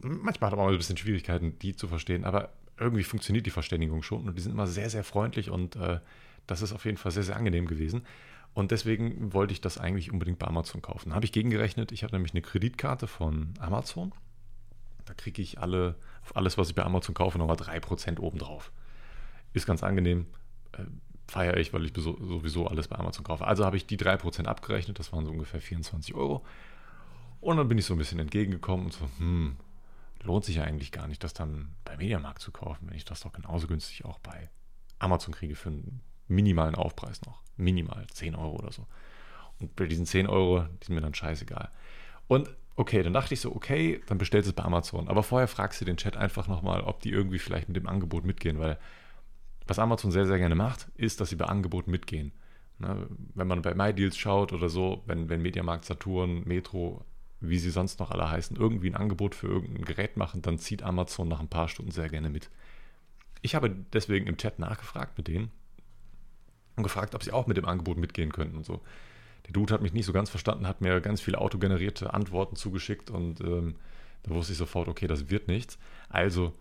manchmal 0.00 0.50
hat 0.50 0.56
man 0.56 0.66
auch 0.66 0.70
ein 0.70 0.76
bisschen 0.76 0.96
Schwierigkeiten, 0.96 1.58
die 1.58 1.76
zu 1.76 1.88
verstehen, 1.88 2.24
aber 2.24 2.50
irgendwie 2.82 3.04
funktioniert 3.04 3.46
die 3.46 3.50
Verständigung 3.50 4.02
schon 4.02 4.28
und 4.28 4.36
die 4.36 4.42
sind 4.42 4.52
immer 4.52 4.66
sehr, 4.66 4.90
sehr 4.90 5.04
freundlich 5.04 5.50
und 5.50 5.76
äh, 5.76 6.00
das 6.46 6.62
ist 6.62 6.72
auf 6.72 6.84
jeden 6.84 6.96
Fall 6.96 7.12
sehr, 7.12 7.22
sehr 7.22 7.36
angenehm 7.36 7.66
gewesen. 7.66 8.02
Und 8.54 8.70
deswegen 8.70 9.32
wollte 9.32 9.52
ich 9.52 9.60
das 9.60 9.78
eigentlich 9.78 10.12
unbedingt 10.12 10.38
bei 10.38 10.46
Amazon 10.46 10.82
kaufen. 10.82 11.10
Da 11.10 11.14
habe 11.14 11.24
ich 11.24 11.32
gegengerechnet. 11.32 11.90
Ich 11.90 12.02
habe 12.02 12.14
nämlich 12.14 12.32
eine 12.32 12.42
Kreditkarte 12.42 13.06
von 13.06 13.54
Amazon. 13.58 14.12
Da 15.06 15.14
kriege 15.14 15.40
ich 15.40 15.58
alle, 15.58 15.96
auf 16.22 16.36
alles, 16.36 16.58
was 16.58 16.68
ich 16.68 16.74
bei 16.74 16.82
Amazon 16.82 17.14
kaufe, 17.14 17.38
nochmal 17.38 17.56
3% 17.56 18.20
obendrauf. 18.20 18.70
Ist 19.54 19.66
ganz 19.66 19.82
angenehm. 19.82 20.26
Äh, 20.72 20.84
feiere 21.28 21.56
ich, 21.56 21.72
weil 21.72 21.86
ich 21.86 21.92
sowieso 21.96 22.66
alles 22.66 22.88
bei 22.88 22.96
Amazon 22.96 23.24
kaufe. 23.24 23.46
Also 23.46 23.64
habe 23.64 23.78
ich 23.78 23.86
die 23.86 23.96
3% 23.96 24.44
abgerechnet. 24.44 24.98
Das 24.98 25.12
waren 25.12 25.24
so 25.24 25.30
ungefähr 25.30 25.60
24 25.60 26.14
Euro. 26.14 26.44
Und 27.40 27.56
dann 27.56 27.68
bin 27.68 27.78
ich 27.78 27.86
so 27.86 27.94
ein 27.94 27.98
bisschen 27.98 28.18
entgegengekommen 28.18 28.86
und 28.86 28.92
so, 28.92 29.08
hm, 29.18 29.56
lohnt 30.24 30.44
sich 30.44 30.56
ja 30.56 30.64
eigentlich 30.64 30.92
gar 30.92 31.08
nicht, 31.08 31.22
das 31.24 31.34
dann 31.34 31.74
bei 31.84 31.96
Mediamarkt 31.96 32.40
zu 32.40 32.52
kaufen, 32.52 32.88
wenn 32.88 32.96
ich 32.96 33.04
das 33.04 33.20
doch 33.20 33.32
genauso 33.32 33.66
günstig 33.66 34.04
auch 34.04 34.18
bei 34.20 34.50
Amazon 34.98 35.34
kriege 35.34 35.54
für 35.54 35.70
einen 35.70 36.00
minimalen 36.28 36.74
Aufpreis 36.74 37.22
noch. 37.22 37.42
Minimal 37.56 38.06
10 38.08 38.34
Euro 38.34 38.56
oder 38.56 38.72
so. 38.72 38.86
Und 39.60 39.76
bei 39.76 39.86
diesen 39.86 40.06
10 40.06 40.26
Euro, 40.26 40.64
die 40.80 40.86
sind 40.86 40.94
mir 40.94 41.00
dann 41.00 41.14
scheißegal. 41.14 41.70
Und 42.28 42.54
okay, 42.76 43.02
dann 43.02 43.12
dachte 43.12 43.34
ich 43.34 43.40
so, 43.40 43.54
okay, 43.54 44.00
dann 44.06 44.18
bestellst 44.18 44.46
du 44.46 44.50
es 44.50 44.56
bei 44.56 44.64
Amazon. 44.64 45.08
Aber 45.08 45.22
vorher 45.22 45.48
fragst 45.48 45.80
du 45.80 45.84
den 45.84 45.96
Chat 45.96 46.16
einfach 46.16 46.48
nochmal, 46.48 46.82
ob 46.82 47.00
die 47.00 47.10
irgendwie 47.10 47.38
vielleicht 47.38 47.68
mit 47.68 47.76
dem 47.76 47.86
Angebot 47.86 48.24
mitgehen, 48.24 48.58
weil 48.58 48.78
was 49.66 49.78
Amazon 49.78 50.10
sehr, 50.10 50.26
sehr 50.26 50.38
gerne 50.38 50.54
macht, 50.54 50.88
ist, 50.96 51.20
dass 51.20 51.30
sie 51.30 51.36
bei 51.36 51.46
Angeboten 51.46 51.90
mitgehen. 51.90 52.32
Ne, 52.78 53.06
wenn 53.34 53.46
man 53.46 53.62
bei 53.62 53.74
MyDeals 53.74 54.16
schaut 54.16 54.52
oder 54.52 54.68
so, 54.68 55.02
wenn, 55.06 55.28
wenn 55.28 55.42
Mediamarkt, 55.42 55.84
Saturn, 55.84 56.42
Metro 56.44 57.04
wie 57.42 57.58
sie 57.58 57.70
sonst 57.70 57.98
noch 58.00 58.10
alle 58.10 58.30
heißen, 58.30 58.56
irgendwie 58.56 58.88
ein 58.88 58.96
Angebot 58.96 59.34
für 59.34 59.48
irgendein 59.48 59.84
Gerät 59.84 60.16
machen, 60.16 60.42
dann 60.42 60.58
zieht 60.58 60.82
Amazon 60.82 61.28
nach 61.28 61.40
ein 61.40 61.48
paar 61.48 61.68
Stunden 61.68 61.90
sehr 61.90 62.08
gerne 62.08 62.30
mit. 62.30 62.50
Ich 63.42 63.54
habe 63.54 63.70
deswegen 63.92 64.26
im 64.26 64.36
Chat 64.36 64.58
nachgefragt 64.58 65.18
mit 65.18 65.28
denen 65.28 65.50
und 66.76 66.84
gefragt, 66.84 67.14
ob 67.14 67.22
sie 67.22 67.32
auch 67.32 67.46
mit 67.46 67.56
dem 67.56 67.66
Angebot 67.66 67.98
mitgehen 67.98 68.32
könnten 68.32 68.56
und 68.56 68.64
so. 68.64 68.80
Der 69.46 69.52
Dude 69.52 69.74
hat 69.74 69.82
mich 69.82 69.92
nicht 69.92 70.06
so 70.06 70.12
ganz 70.12 70.30
verstanden, 70.30 70.68
hat 70.68 70.80
mir 70.80 71.00
ganz 71.00 71.20
viele 71.20 71.38
autogenerierte 71.38 72.14
Antworten 72.14 72.54
zugeschickt 72.54 73.10
und 73.10 73.40
ähm, 73.40 73.74
da 74.22 74.30
wusste 74.30 74.52
ich 74.52 74.58
sofort, 74.58 74.86
okay, 74.86 75.08
das 75.08 75.28
wird 75.28 75.48
nichts. 75.48 75.78
Also 76.08 76.52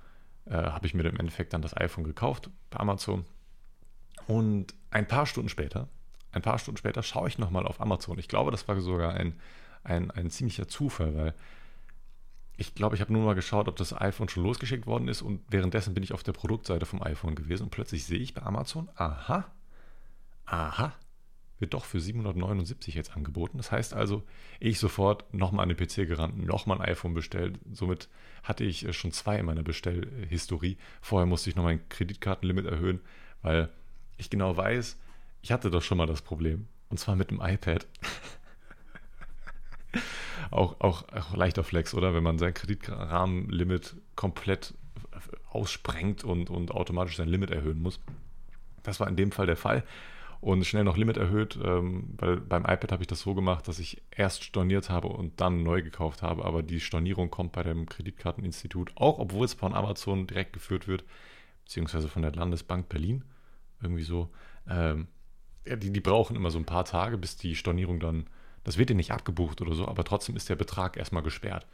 äh, 0.46 0.56
habe 0.56 0.88
ich 0.88 0.96
mir 0.96 1.06
im 1.06 1.18
Endeffekt 1.18 1.54
dann 1.54 1.62
das 1.62 1.78
iPhone 1.78 2.04
gekauft 2.04 2.50
bei 2.72 2.80
Amazon. 2.80 3.26
Und 4.26 4.74
ein 4.90 5.08
paar 5.08 5.28
Stunden 5.28 5.50
später, 5.50 5.88
ein 6.32 6.42
paar 6.42 6.58
Stunden 6.58 6.78
später 6.78 7.04
schaue 7.04 7.28
ich 7.28 7.38
nochmal 7.38 7.68
auf 7.68 7.80
Amazon. 7.80 8.18
Ich 8.18 8.28
glaube, 8.28 8.50
das 8.50 8.68
war 8.68 8.80
sogar 8.82 9.14
ein 9.14 9.36
ein, 9.84 10.12
ein 10.12 10.30
ziemlicher 10.30 10.68
Zufall, 10.68 11.16
weil 11.16 11.34
ich 12.58 12.76
glaube, 12.76 12.96
ich 12.96 13.02
habe 13.02 13.12
nur 13.12 13.26
mal 13.26 13.34
geschaut, 13.34 13.68
ob 13.68 13.76
das 13.76 14.00
iPhone 14.00 14.30
schon 14.30 14.44
losgeschickt 14.44 14.86
worden 14.86 15.08
ist 15.08 15.22
und 15.22 15.42
währenddessen 15.50 15.94
bin 15.94 16.04
ich 16.04 16.14
auf 16.14 16.24
der 16.24 16.34
Produktseite 16.34 16.86
vom 16.86 17.02
iPhone 17.02 17.36
gewesen 17.36 17.64
und 17.64 17.70
plötzlich 17.72 18.06
sehe 18.06 18.20
ich 18.20 18.34
bei 18.34 18.44
Amazon, 18.44 18.90
aha, 18.96 19.46
aha, 20.46 20.94
wird 21.62 21.74
doch 21.74 21.86
für 21.86 22.02
779 22.02 22.96
jetzt 22.96 23.16
angeboten. 23.16 23.58
Das 23.58 23.72
heißt 23.72 23.94
also, 23.94 24.24
ich 24.60 24.80
sofort 24.80 25.32
nochmal 25.34 25.64
an 25.64 25.76
den 25.76 25.78
PC 25.78 26.08
gerannt, 26.08 26.38
nochmal 26.44 26.82
ein 26.82 26.90
iPhone 26.90 27.14
bestellt. 27.14 27.60
Somit 27.72 28.10
hatte 28.44 28.64
ich 28.64 28.86
äh, 28.86 28.94
schon 28.94 29.12
zwei 29.12 29.38
in 29.38 29.46
meiner 29.46 29.64
Bestellhistorie. 29.64 30.78
Vorher 31.02 31.28
musste 31.28 31.50
ich 31.50 31.56
noch 31.56 31.64
mein 31.64 31.88
Kreditkartenlimit 31.88 32.66
erhöhen, 32.66 33.00
weil 33.44 33.70
ich 34.18 34.30
genau 34.30 34.58
weiß, 34.58 34.98
ich 35.44 35.52
hatte 35.52 35.72
doch 35.72 35.84
schon 35.84 36.00
mal 36.00 36.08
das 36.08 36.22
Problem. 36.22 36.68
Und 36.90 37.00
zwar 37.00 37.16
mit 37.16 37.32
dem 37.32 37.40
iPad. 37.42 37.88
auch, 40.52 40.80
auch, 40.80 41.04
auch 41.10 41.36
leichter 41.36 41.64
Flex, 41.64 41.94
oder? 41.94 42.14
Wenn 42.14 42.24
man 42.24 42.38
sein 42.38 42.54
Kreditrahmenlimit 42.54 43.96
komplett 44.16 44.74
aussprengt 45.50 46.24
und, 46.24 46.50
und 46.50 46.72
automatisch 46.72 47.18
sein 47.18 47.28
Limit 47.28 47.52
erhöhen 47.52 47.82
muss. 47.82 48.00
Das 48.84 49.00
war 49.00 49.08
in 49.08 49.16
dem 49.16 49.32
Fall 49.32 49.46
der 49.46 49.58
Fall. 49.58 49.84
Und 50.40 50.66
schnell 50.66 50.84
noch 50.84 50.98
Limit 50.98 51.18
erhöht, 51.18 51.60
ähm, 51.64 52.16
weil 52.18 52.38
beim 52.38 52.64
iPad 52.64 52.94
habe 52.94 53.04
ich 53.04 53.08
das 53.08 53.20
so 53.20 53.36
gemacht, 53.36 53.68
dass 53.68 53.78
ich 53.78 54.02
erst 54.10 54.44
storniert 54.44 54.90
habe 54.90 55.08
und 55.08 55.40
dann 55.40 55.62
neu 55.62 55.84
gekauft 55.84 56.24
habe. 56.24 56.46
Aber 56.46 56.64
die 56.64 56.80
Stornierung 56.80 57.30
kommt 57.30 57.52
bei 57.52 57.62
dem 57.62 57.88
Kreditkarteninstitut, 57.88 58.92
auch 58.96 59.20
obwohl 59.20 59.46
es 59.46 59.54
von 59.54 59.76
Amazon 59.76 60.26
direkt 60.26 60.54
geführt 60.54 60.88
wird, 60.88 61.04
beziehungsweise 61.64 62.08
von 62.08 62.24
der 62.24 62.32
Landesbank 62.32 62.90
Berlin, 62.90 63.24
irgendwie 63.84 64.04
so. 64.04 64.32
Ähm, 64.68 65.08
die, 65.64 65.92
die 65.92 66.02
brauchen 66.02 66.36
immer 66.36 66.50
so 66.50 66.58
ein 66.58 66.66
paar 66.66 66.86
Tage, 66.86 67.20
bis 67.20 67.38
die 67.38 67.56
Stornierung 67.56 68.00
dann 68.00 68.26
das 68.64 68.78
wird 68.78 68.90
dir 68.90 68.96
nicht 68.96 69.12
abgebucht 69.12 69.62
oder 69.62 69.74
so, 69.74 69.88
aber 69.88 70.04
trotzdem 70.04 70.36
ist 70.36 70.50
der 70.50 70.56
Betrag 70.56 70.98
erstmal 70.98 71.24
gesperrt. 71.24 71.66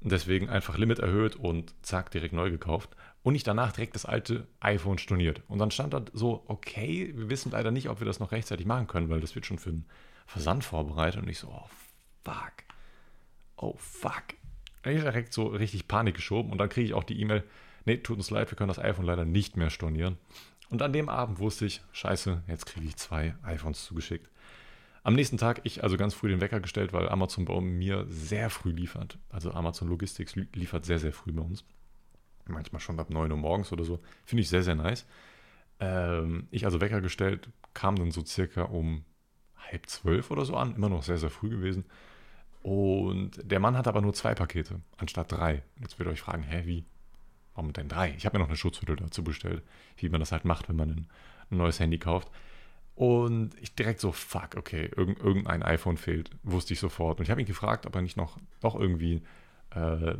Und 0.00 0.12
deswegen 0.12 0.48
einfach 0.48 0.78
Limit 0.78 0.98
erhöht 0.98 1.36
und 1.36 1.74
zack, 1.82 2.10
direkt 2.10 2.32
neu 2.32 2.50
gekauft. 2.50 2.90
Und 3.22 3.34
nicht 3.34 3.46
danach 3.46 3.72
direkt 3.72 3.94
das 3.94 4.06
alte 4.06 4.46
iPhone 4.60 4.96
storniert. 4.96 5.42
Und 5.46 5.58
dann 5.58 5.70
stand 5.70 5.92
da 5.92 6.02
so, 6.14 6.42
okay, 6.46 7.12
wir 7.14 7.28
wissen 7.28 7.52
leider 7.52 7.70
nicht, 7.70 7.90
ob 7.90 8.00
wir 8.00 8.06
das 8.06 8.18
noch 8.18 8.32
rechtzeitig 8.32 8.64
machen 8.64 8.86
können, 8.86 9.10
weil 9.10 9.20
das 9.20 9.34
wird 9.34 9.44
schon 9.44 9.58
für 9.58 9.70
einen 9.70 9.84
Versand 10.26 10.64
vorbereitet. 10.64 11.22
Und 11.22 11.28
ich 11.28 11.38
so, 11.38 11.48
oh 11.48 11.68
fuck. 12.24 12.52
Oh 13.56 13.74
fuck. 13.76 14.24
Ich 14.84 15.02
direkt 15.02 15.34
so 15.34 15.48
richtig 15.48 15.86
Panik 15.86 16.14
geschoben 16.14 16.50
und 16.50 16.56
dann 16.56 16.70
kriege 16.70 16.86
ich 16.86 16.94
auch 16.94 17.04
die 17.04 17.20
E-Mail, 17.20 17.44
nee, 17.84 17.98
tut 17.98 18.16
uns 18.16 18.30
leid, 18.30 18.50
wir 18.50 18.56
können 18.56 18.68
das 18.68 18.78
iPhone 18.78 19.04
leider 19.04 19.26
nicht 19.26 19.58
mehr 19.58 19.68
stornieren. 19.68 20.16
Und 20.70 20.80
an 20.80 20.94
dem 20.94 21.10
Abend 21.10 21.38
wusste 21.40 21.66
ich, 21.66 21.82
scheiße, 21.92 22.44
jetzt 22.46 22.64
kriege 22.64 22.86
ich 22.86 22.96
zwei 22.96 23.34
iPhones 23.42 23.84
zugeschickt. 23.84 24.30
Am 25.02 25.14
nächsten 25.14 25.38
Tag 25.38 25.62
ich 25.64 25.82
also 25.82 25.96
ganz 25.96 26.14
früh 26.14 26.28
den 26.28 26.40
Wecker 26.40 26.60
gestellt, 26.60 26.92
weil 26.92 27.08
Amazon 27.08 27.46
bei 27.46 27.60
mir 27.60 28.04
sehr 28.08 28.50
früh 28.50 28.70
liefert. 28.70 29.18
Also 29.30 29.52
Amazon 29.52 29.88
Logistics 29.88 30.36
liefert 30.54 30.84
sehr, 30.84 30.98
sehr 30.98 31.12
früh 31.12 31.32
bei 31.32 31.42
uns. 31.42 31.64
Manchmal 32.46 32.80
schon 32.80 32.98
ab 32.98 33.10
9 33.10 33.30
Uhr 33.30 33.36
morgens 33.38 33.72
oder 33.72 33.84
so. 33.84 34.00
Finde 34.24 34.42
ich 34.42 34.48
sehr, 34.48 34.62
sehr 34.62 34.74
nice. 34.74 35.06
Ähm, 35.78 36.48
ich 36.50 36.64
also 36.64 36.80
Wecker 36.80 37.00
gestellt, 37.00 37.48
kam 37.72 37.96
dann 37.96 38.10
so 38.10 38.24
circa 38.24 38.62
um 38.62 39.04
halb 39.56 39.86
zwölf 39.86 40.30
oder 40.30 40.44
so 40.44 40.56
an. 40.56 40.74
Immer 40.74 40.88
noch 40.88 41.02
sehr, 41.02 41.18
sehr 41.18 41.30
früh 41.30 41.48
gewesen. 41.48 41.84
Und 42.62 43.40
der 43.42 43.60
Mann 43.60 43.76
hat 43.78 43.88
aber 43.88 44.02
nur 44.02 44.12
zwei 44.12 44.34
Pakete 44.34 44.80
anstatt 44.98 45.32
drei. 45.32 45.62
Jetzt 45.80 45.98
werdet 45.98 46.10
ihr 46.10 46.14
euch 46.14 46.20
fragen, 46.20 46.42
hä, 46.42 46.62
wie? 46.66 46.84
Warum 47.54 47.72
denn 47.72 47.88
drei? 47.88 48.14
Ich 48.16 48.26
habe 48.26 48.36
mir 48.36 48.42
noch 48.42 48.48
eine 48.48 48.56
Schutzhülle 48.56 48.96
dazu 48.96 49.24
bestellt, 49.24 49.62
wie 49.96 50.08
man 50.08 50.20
das 50.20 50.32
halt 50.32 50.44
macht, 50.44 50.68
wenn 50.68 50.76
man 50.76 50.90
ein 51.50 51.56
neues 51.56 51.80
Handy 51.80 51.98
kauft. 51.98 52.30
Und 53.00 53.58
ich 53.58 53.74
direkt 53.74 53.98
so, 53.98 54.12
fuck, 54.12 54.56
okay, 54.58 54.90
irgendein 54.94 55.62
iPhone 55.62 55.96
fehlt, 55.96 56.32
wusste 56.42 56.74
ich 56.74 56.80
sofort. 56.80 57.18
Und 57.18 57.24
ich 57.24 57.30
habe 57.30 57.40
ihn 57.40 57.46
gefragt, 57.46 57.86
ob 57.86 57.94
er 57.94 58.02
nicht 58.02 58.18
noch 58.18 58.36
doch 58.60 58.78
irgendwie, 58.78 59.22
äh, 59.74 60.10
äh, 60.10 60.16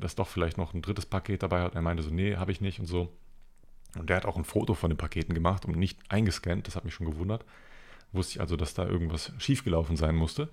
das 0.00 0.14
doch 0.14 0.28
vielleicht 0.28 0.56
noch 0.56 0.72
ein 0.72 0.80
drittes 0.80 1.04
Paket 1.04 1.42
dabei 1.42 1.60
hat. 1.60 1.74
Er 1.74 1.82
meinte 1.82 2.02
so, 2.02 2.08
nee, 2.08 2.36
habe 2.36 2.50
ich 2.50 2.62
nicht 2.62 2.80
und 2.80 2.86
so. 2.86 3.12
Und 3.98 4.08
der 4.08 4.16
hat 4.16 4.24
auch 4.24 4.38
ein 4.38 4.44
Foto 4.44 4.72
von 4.72 4.88
den 4.88 4.96
Paketen 4.96 5.34
gemacht 5.34 5.66
und 5.66 5.76
nicht 5.76 5.98
eingescannt, 6.08 6.66
das 6.66 6.74
hat 6.74 6.86
mich 6.86 6.94
schon 6.94 7.04
gewundert. 7.04 7.44
Wusste 8.12 8.36
ich 8.36 8.40
also, 8.40 8.56
dass 8.56 8.72
da 8.72 8.86
irgendwas 8.86 9.34
schiefgelaufen 9.36 9.98
sein 9.98 10.16
musste. 10.16 10.48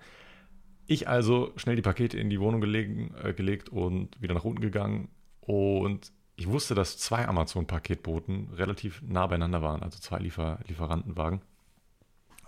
Ich 0.86 1.08
also 1.08 1.54
schnell 1.56 1.78
die 1.78 1.82
Pakete 1.82 2.20
in 2.20 2.30
die 2.30 2.42
Wohnung 2.42 2.60
gelegen, 2.60 3.16
äh, 3.24 3.34
gelegt 3.34 3.70
und 3.70 4.22
wieder 4.22 4.34
nach 4.34 4.44
unten 4.44 4.60
gegangen. 4.60 5.08
Und 5.40 6.12
ich 6.36 6.50
wusste, 6.50 6.76
dass 6.76 6.98
zwei 6.98 7.26
Amazon-Paketboten 7.26 8.50
relativ 8.56 9.02
nah 9.02 9.28
beieinander 9.28 9.62
waren, 9.62 9.82
also 9.82 9.98
zwei 9.98 10.20
Liefer 10.20 10.60
Lieferantenwagen. 10.68 11.40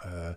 Äh, 0.03 0.35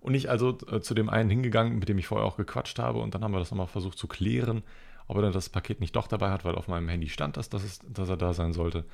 und 0.00 0.14
ich 0.14 0.30
also 0.30 0.56
äh, 0.70 0.80
zu 0.80 0.94
dem 0.94 1.08
einen 1.08 1.30
hingegangen, 1.30 1.78
mit 1.78 1.88
dem 1.88 1.98
ich 1.98 2.06
vorher 2.06 2.26
auch 2.26 2.36
gequatscht 2.36 2.78
habe, 2.78 3.00
und 3.00 3.14
dann 3.14 3.24
haben 3.24 3.32
wir 3.32 3.38
das 3.38 3.50
nochmal 3.50 3.66
versucht 3.66 3.98
zu 3.98 4.06
klären, 4.06 4.62
ob 5.08 5.16
er 5.16 5.22
dann 5.22 5.32
das 5.32 5.48
Paket 5.48 5.80
nicht 5.80 5.96
doch 5.96 6.06
dabei 6.06 6.30
hat, 6.30 6.44
weil 6.44 6.54
auf 6.54 6.68
meinem 6.68 6.88
Handy 6.88 7.08
stand 7.08 7.36
das, 7.36 7.48
dass, 7.48 7.64
es, 7.64 7.80
dass 7.88 8.08
er 8.08 8.16
da 8.16 8.32
sein 8.32 8.52
sollte. 8.52 8.84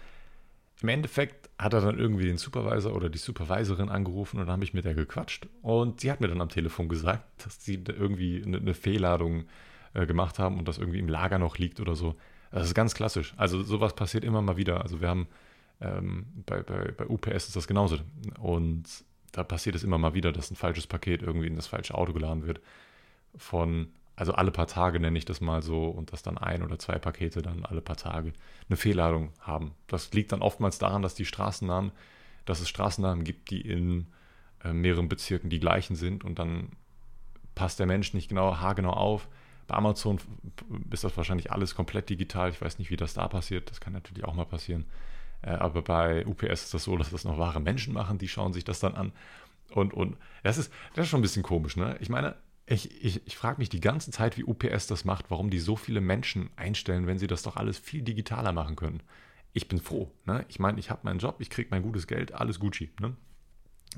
im 0.81 0.89
Endeffekt 0.89 1.51
hat 1.59 1.75
er 1.75 1.81
dann 1.81 1.99
irgendwie 1.99 2.25
den 2.25 2.39
Supervisor 2.39 2.95
oder 2.95 3.09
die 3.09 3.19
Supervisorin 3.19 3.89
angerufen 3.89 4.39
und 4.39 4.47
dann 4.47 4.53
habe 4.55 4.65
ich 4.65 4.75
mit 4.75 4.85
der 4.85 4.95
gequatscht. 4.95 5.49
Und 5.63 6.01
sie 6.01 6.11
hat 6.11 6.21
mir 6.21 6.29
dann 6.29 6.41
am 6.41 6.49
Telefon 6.49 6.89
gesagt, 6.89 7.45
dass 7.45 7.65
sie 7.65 7.83
irgendwie 7.87 8.43
eine, 8.45 8.59
eine 8.59 8.75
Fehlladung 8.75 9.45
äh, 9.95 10.07
gemacht 10.07 10.39
haben 10.39 10.59
und 10.59 10.67
das 10.69 10.79
irgendwie 10.79 10.99
im 10.99 11.09
Lager 11.09 11.39
noch 11.39 11.59
liegt 11.59 11.81
oder 11.81 11.95
so. 11.95 12.17
Das 12.51 12.67
ist 12.67 12.75
ganz 12.75 12.95
klassisch. 12.95 13.35
Also 13.37 13.63
sowas 13.63 13.95
passiert 13.95 14.25
immer 14.25 14.43
mal 14.43 14.57
wieder. 14.57 14.83
Also 14.83 15.01
wir 15.01 15.09
haben 15.09 15.27
ähm, 15.81 16.27
bei, 16.47 16.63
bei, 16.63 16.93
bei 16.93 17.07
UPS 17.07 17.49
ist 17.49 17.57
das 17.57 17.67
genauso. 17.67 17.99
Und 18.41 18.85
da 19.33 19.43
passiert 19.45 19.75
es 19.77 19.85
immer 19.85 19.99
mal 19.99 20.15
wieder, 20.15 20.33
dass 20.33 20.51
ein 20.51 20.57
falsches 20.57 20.87
Paket 20.87 21.23
irgendwie 21.23 21.47
in 21.47 21.57
das 21.57 21.67
falsche 21.67 21.95
Auto 21.95 22.13
geladen 22.13 22.47
wird. 22.47 22.61
Von, 23.37 23.89
also 24.15 24.33
alle 24.33 24.51
paar 24.51 24.67
Tage 24.67 25.01
nenne 25.01 25.19
ich 25.19 25.25
das 25.25 25.41
mal 25.41 25.63
so, 25.63 25.89
und 25.89 26.13
dass 26.13 26.23
dann 26.23 26.39
ein 26.39 26.63
oder 26.63 26.79
zwei 26.79 26.99
Pakete 26.99 27.43
dann 27.43 27.65
alle 27.65 27.81
paar 27.81 27.97
Tage 27.97 28.33
eine 28.69 28.77
Fehlladung 28.77 29.33
haben. 29.41 29.73
Das 29.87 30.13
liegt 30.13 30.33
dann 30.33 30.43
oftmals 30.43 30.79
daran, 30.79 31.03
dass 31.03 31.15
die 31.15 31.25
Straßennamen, 31.25 31.93
dass 32.45 32.61
es 32.61 32.69
Straßennamen 32.69 33.25
gibt, 33.25 33.51
die 33.51 33.63
in 33.63 34.07
äh, 34.65 34.73
mehreren 34.73 35.09
Bezirken 35.09 35.51
die 35.51 35.61
gleichen 35.61 35.97
sind 35.97 36.25
und 36.25 36.39
dann 36.39 36.71
passt 37.55 37.79
der 37.79 37.87
Mensch 37.87 38.15
nicht 38.15 38.29
genau 38.29 38.57
haargenau 38.59 38.93
auf 38.93 39.29
bei 39.67 39.79
Amazon 39.79 40.19
ist 40.91 41.05
das 41.05 41.17
wahrscheinlich 41.17 41.51
alles 41.53 41.75
komplett 41.75 42.11
digital. 42.11 42.51
Ich 42.51 42.61
weiß 42.61 42.79
nicht, 42.79 42.91
wie 42.91 42.97
das 42.97 43.15
da 43.15 43.29
passiert. 43.29 43.71
Das 43.71 43.81
kann 43.81 43.93
natürlich 43.93 44.25
auch 44.25 44.35
mal 44.35 44.45
passieren. 44.45 44.85
Äh, 45.43 45.51
aber 45.51 45.83
bei 45.83 46.27
UPS 46.27 46.65
ist 46.65 46.75
das 46.75 46.85
so, 46.85 46.97
dass 46.97 47.11
das 47.11 47.25
noch 47.25 47.39
wahre 47.39 47.61
Menschen 47.61 47.93
machen. 47.93 48.19
Die 48.19 48.29
schauen 48.29 48.53
sich 48.53 48.65
das 48.65 48.81
dann 48.81 48.95
an. 48.95 49.13
Und, 49.71 49.95
und 49.95 50.17
das, 50.43 50.59
ist, 50.59 50.73
das 50.95 51.05
ist 51.05 51.11
schon 51.11 51.21
ein 51.21 51.23
bisschen 51.23 51.43
komisch. 51.43 51.77
Ne? 51.77 51.97
Ich 52.01 52.09
meine, 52.09 52.37
ich, 52.67 53.05
ich, 53.05 53.27
ich 53.27 53.37
frage 53.37 53.59
mich 53.59 53.69
die 53.69 53.81
ganze 53.81 54.11
Zeit, 54.11 54.37
wie 54.37 54.45
UPS 54.45 54.87
das 54.87 55.05
macht, 55.05 55.31
warum 55.31 55.51
die 55.51 55.59
so 55.59 55.77
viele 55.77 56.01
Menschen 56.01 56.51
einstellen, 56.57 57.07
wenn 57.07 57.19
sie 57.19 57.27
das 57.27 57.43
doch 57.43 57.57
alles 57.57 57.79
viel 57.79 58.03
digitaler 58.03 58.53
machen 58.53 58.77
können. 58.77 59.03
Ich 59.53 59.69
bin 59.69 59.81
froh. 59.81 60.11
Ne? 60.25 60.45
Ich 60.49 60.59
meine, 60.59 60.79
ich 60.79 60.91
habe 60.91 61.01
meinen 61.05 61.19
Job, 61.19 61.37
ich 61.41 61.51
kriege 61.51 61.69
mein 61.71 61.83
gutes 61.83 62.07
Geld, 62.07 62.33
alles 62.33 62.61
Gucci. 62.61 62.91
Ne? 63.01 63.17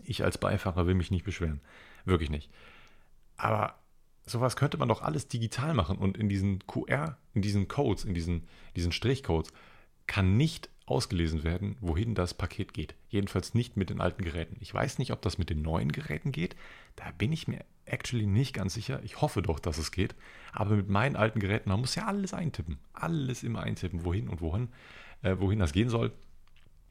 Ich 0.05 0.25
als 0.25 0.39
Beifahrer 0.39 0.87
will 0.87 0.95
mich 0.95 1.11
nicht 1.11 1.25
beschweren. 1.25 1.61
Wirklich 2.05 2.31
nicht. 2.31 2.51
Aber 3.37 3.79
sowas 4.27 4.57
könnte 4.57 4.79
man 4.79 4.89
doch 4.89 5.03
alles 5.03 5.29
digital 5.29 5.75
machen 5.75 5.99
und 5.99 6.17
in 6.17 6.29
diesen 6.29 6.67
QR, 6.67 7.19
in 7.35 7.43
diesen 7.43 7.69
Codes, 7.69 8.05
in 8.05 8.15
diesen, 8.15 8.49
diesen 8.75 8.93
Strichcodes 8.93 9.53
kann 10.07 10.37
nicht 10.37 10.71
ausgelesen 10.87 11.45
werden, 11.45 11.77
wohin 11.81 12.15
das 12.15 12.35
Paket 12.35 12.75
geht. 12.75 12.95
Jedenfalls 13.09 13.55
nicht 13.55 13.77
mit 13.77 13.91
den 13.91 14.01
alten 14.01 14.23
Geräten. 14.23 14.57
Ich 14.61 14.73
weiß 14.73 14.99
nicht, 14.99 15.13
ob 15.13 15.23
das 15.23 15.39
mit 15.39 15.49
den 15.49 15.63
neuen 15.63 15.93
Geräten 15.93 16.31
geht. 16.31 16.57
Da 16.97 17.11
bin 17.13 17.33
ich 17.33 17.49
mir 17.49 17.65
actually 17.87 18.27
nicht 18.27 18.55
ganz 18.55 18.75
sicher. 18.75 19.01
Ich 19.03 19.21
hoffe 19.21 19.41
doch, 19.41 19.59
dass 19.59 19.79
es 19.79 19.93
geht. 19.93 20.15
Aber 20.53 20.77
mit 20.77 20.89
meinen 20.89 21.17
alten 21.17 21.41
Geräten, 21.41 21.71
man 21.71 21.81
muss 21.81 21.95
ja 21.95 22.07
alles 22.07 22.35
eintippen. 22.35 22.79
Alles 22.93 23.43
immer 23.43 23.63
eintippen, 23.63 24.05
wohin 24.05 24.29
und 24.29 24.41
wohin, 24.41 24.69
äh, 25.23 25.37
wohin 25.39 25.59
das 25.59 25.73
gehen 25.73 25.89
soll. 25.89 26.13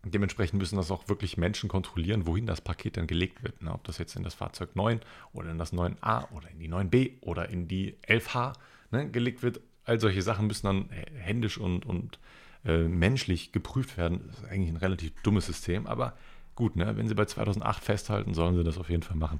Dementsprechend 0.06 0.60
müssen 0.60 0.76
das 0.76 0.92
auch 0.92 1.08
wirklich 1.08 1.38
Menschen 1.38 1.70
kontrollieren, 1.70 2.28
wohin 2.28 2.46
das 2.46 2.62
Paket 2.62 2.98
dann 2.98 3.08
gelegt 3.08 3.44
wird. 3.44 3.62
Ne? 3.62 3.74
Ob 3.74 3.84
das 3.86 4.00
jetzt 4.00 4.16
in 4.16 4.24
das 4.24 4.34
Fahrzeug 4.34 4.76
9 4.76 5.00
oder 5.32 5.52
in 5.52 5.58
das 5.58 5.72
9a 5.72 6.30
oder 6.32 6.50
in 6.50 6.60
die 6.60 6.70
9b 6.70 7.22
oder 7.22 7.50
in 7.50 7.68
die 7.68 7.96
11h 8.08 8.54
ne, 8.92 9.10
gelegt 9.10 9.44
wird. 9.44 9.62
All 9.86 10.00
solche 10.00 10.22
Sachen 10.22 10.48
müssen 10.48 10.66
dann 10.66 10.90
händisch 10.90 11.58
und, 11.58 11.86
und 11.86 12.20
äh, 12.66 12.84
menschlich 12.84 13.52
geprüft 13.52 13.98
werden. 13.98 14.22
Das 14.28 14.40
ist 14.40 14.46
eigentlich 14.46 14.70
ein 14.70 14.78
relativ 14.78 15.14
dummes 15.24 15.46
System, 15.46 15.88
aber 15.88 16.14
gut, 16.56 16.76
ne? 16.76 16.96
wenn 16.98 17.08
sie 17.08 17.16
bei 17.16 17.26
2008 17.26 17.84
festhalten, 17.84 18.34
sollen 18.34 18.56
sie 18.56 18.64
das 18.64 18.78
auf 18.78 18.90
jeden 18.90 19.04
Fall 19.04 19.18
machen. 19.18 19.40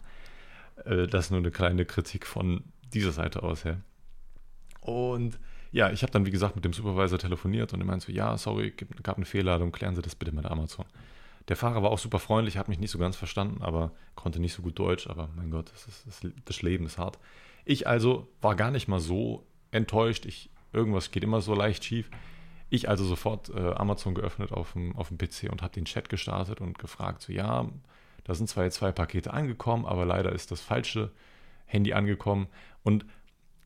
Äh, 0.86 1.08
das 1.08 1.26
ist 1.26 1.32
nur 1.32 1.40
eine 1.40 1.52
kleine 1.52 1.86
Kritik 1.86 2.26
von 2.26 2.64
dieser 2.94 3.12
Seite 3.12 3.44
aus 3.44 3.66
her. 3.66 3.82
Und 4.82 5.40
ja, 5.72 5.90
ich 5.92 6.04
habe 6.04 6.12
dann, 6.12 6.26
wie 6.26 6.32
gesagt, 6.32 6.56
mit 6.56 6.66
dem 6.66 6.74
Supervisor 6.74 7.18
telefoniert 7.18 7.74
und 7.74 7.82
er 7.82 7.86
meinte 7.86 8.06
so, 8.06 8.12
ja, 8.12 8.38
sorry, 8.38 8.72
gab 9.02 9.18
eine 9.18 9.26
Fehlladung, 9.26 9.72
klären 9.72 9.96
Sie 9.96 10.02
das 10.02 10.16
bitte 10.16 10.34
mit 10.34 10.46
Amazon. 10.46 10.86
Der 11.48 11.56
Fahrer 11.56 11.84
war 11.84 11.92
auch 11.92 12.00
super 12.00 12.20
freundlich, 12.20 12.58
hat 12.58 12.70
mich 12.70 12.80
nicht 12.80 12.92
so 12.92 13.00
ganz 13.00 13.16
verstanden, 13.16 13.62
aber 13.62 13.92
konnte 14.16 14.40
nicht 14.40 14.54
so 14.54 14.62
gut 14.62 14.78
Deutsch, 14.78 15.08
aber 15.08 15.30
mein 15.36 15.50
Gott, 15.50 15.72
das, 15.74 15.88
ist, 15.88 16.08
das, 16.08 16.32
das 16.46 16.62
Leben 16.62 16.86
ist 16.86 16.98
hart. 16.98 17.18
Ich 17.66 17.88
also 17.88 18.28
war 18.40 18.56
gar 18.56 18.72
nicht 18.72 18.88
mal 18.88 19.00
so 19.00 19.46
enttäuscht, 19.72 20.26
ich, 20.26 20.52
irgendwas 20.72 21.12
geht 21.12 21.24
immer 21.24 21.42
so 21.42 21.56
leicht 21.56 21.84
schief. 21.84 22.10
Ich 22.74 22.90
also 22.90 23.04
sofort 23.04 23.50
äh, 23.50 23.74
Amazon 23.74 24.16
geöffnet 24.16 24.52
auf 24.52 24.74
dem, 24.74 24.96
auf 24.96 25.10
dem 25.10 25.18
PC 25.18 25.52
und 25.52 25.62
habe 25.62 25.74
den 25.74 25.86
Chat 25.86 26.10
gestartet 26.10 26.62
und 26.62 26.80
gefragt, 26.80 27.22
so 27.22 27.32
ja, 27.32 27.68
da 28.24 28.34
sind 28.34 28.48
zwar 28.48 28.64
jetzt 28.64 28.76
zwei 28.76 28.92
Pakete 28.92 29.34
angekommen, 29.34 29.86
aber 29.86 30.06
leider 30.06 30.32
ist 30.32 30.52
das 30.52 30.62
falsche 30.62 31.12
Handy 31.66 31.94
angekommen. 31.94 32.48
Und 32.84 33.06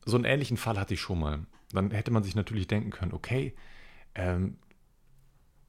so 0.04 0.16
einen 0.16 0.24
ähnlichen 0.24 0.56
Fall 0.56 0.78
hatte 0.78 0.94
ich 0.94 1.00
schon 1.00 1.20
mal 1.20 1.46
dann 1.72 1.90
hätte 1.90 2.10
man 2.10 2.22
sich 2.22 2.34
natürlich 2.34 2.66
denken 2.66 2.90
können, 2.90 3.12
okay, 3.12 3.54
ähm, 4.14 4.56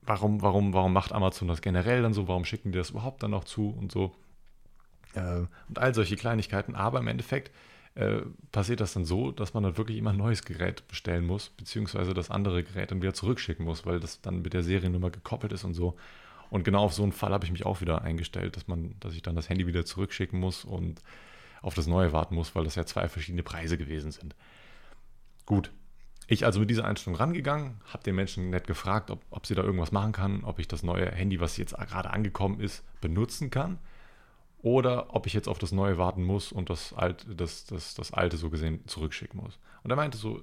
warum, 0.02 0.42
warum, 0.42 0.74
warum 0.74 0.94
macht 0.94 1.12
Amazon 1.12 1.48
das 1.48 1.62
generell 1.62 2.02
dann 2.02 2.14
so? 2.14 2.28
Warum 2.28 2.46
schicken 2.46 2.72
die 2.72 2.78
das 2.78 2.92
überhaupt 2.92 3.22
dann 3.24 3.32
noch 3.32 3.44
zu 3.44 3.70
und 3.70 3.92
so? 3.92 4.16
Äh, 5.14 5.46
und 5.68 5.78
all 5.78 5.94
solche 5.94 6.16
Kleinigkeiten. 6.16 6.76
Aber 6.76 7.00
im 7.00 7.08
Endeffekt 7.08 7.52
äh, 7.96 8.22
passiert 8.52 8.80
das 8.82 8.94
dann 8.94 9.06
so, 9.06 9.32
dass 9.32 9.54
man 9.54 9.64
dann 9.64 9.78
wirklich 9.78 9.98
immer 9.98 10.12
ein 10.12 10.18
neues 10.18 10.44
Gerät 10.44 10.88
bestellen 10.88 11.26
muss, 11.26 11.50
beziehungsweise 11.50 12.14
das 12.14 12.32
andere 12.32 12.64
Gerät 12.64 12.92
dann 12.92 13.02
wieder 13.02 13.14
zurückschicken 13.14 13.66
muss, 13.66 13.86
weil 13.86 14.00
das 14.00 14.22
dann 14.22 14.42
mit 14.42 14.54
der 14.54 14.64
Seriennummer 14.64 15.10
gekoppelt 15.10 15.54
ist 15.54 15.64
und 15.64 15.74
so. 15.74 15.96
Und 16.50 16.64
genau 16.64 16.84
auf 16.84 16.94
so 16.94 17.04
einen 17.04 17.12
Fall 17.12 17.32
habe 17.32 17.46
ich 17.46 17.52
mich 17.52 17.66
auch 17.66 17.82
wieder 17.82 18.02
eingestellt, 18.02 18.56
dass 18.56 18.68
man, 18.68 18.96
dass 19.00 19.14
ich 19.14 19.22
dann 19.22 19.36
das 19.36 19.50
Handy 19.50 19.68
wieder 19.68 19.86
zurückschicken 19.86 20.40
muss 20.40 20.66
und 20.66 21.02
auf 21.62 21.74
das 21.74 21.88
neue 21.88 22.14
warten 22.14 22.36
muss, 22.36 22.56
weil 22.56 22.64
das 22.64 22.76
ja 22.76 22.86
zwei 22.86 23.08
verschiedene 23.08 23.44
Preise 23.44 23.78
gewesen 23.78 24.12
sind. 24.12 24.36
Gut, 25.46 25.72
ich 26.28 26.46
also 26.46 26.60
mit 26.60 26.70
dieser 26.70 26.86
Einstellung 26.86 27.18
rangegangen, 27.18 27.82
habe 27.92 28.04
den 28.04 28.16
Menschen 28.16 28.50
nett 28.50 28.68
gefragt, 28.68 29.12
ob, 29.12 29.22
ob 29.32 29.46
sie 29.46 29.56
da 29.56 29.64
irgendwas 29.64 29.92
machen 29.92 30.12
kann, 30.12 30.44
ob 30.44 30.60
ich 30.60 30.68
das 30.68 30.84
neue 30.84 31.10
Handy, 31.12 31.40
was 31.40 31.58
jetzt 31.58 31.76
gerade 31.76 32.12
angekommen 32.12 32.60
ist, 32.60 32.84
benutzen 33.02 33.50
kann 33.50 33.80
oder 34.62 35.16
ob 35.16 35.26
ich 35.26 35.34
jetzt 35.34 35.48
auf 35.48 35.58
das 35.58 35.72
neue 35.72 35.98
warten 35.98 36.24
muss 36.24 36.52
und 36.52 36.70
das 36.70 36.94
alte, 36.94 37.34
das, 37.36 37.66
das, 37.66 37.96
das 37.96 38.14
alte 38.14 38.38
so 38.38 38.50
gesehen 38.50 38.86
zurückschicken 38.88 39.40
muss. 39.40 39.58
Und 39.84 39.92
er 39.92 39.96
meinte 39.96 40.18
so 40.18 40.42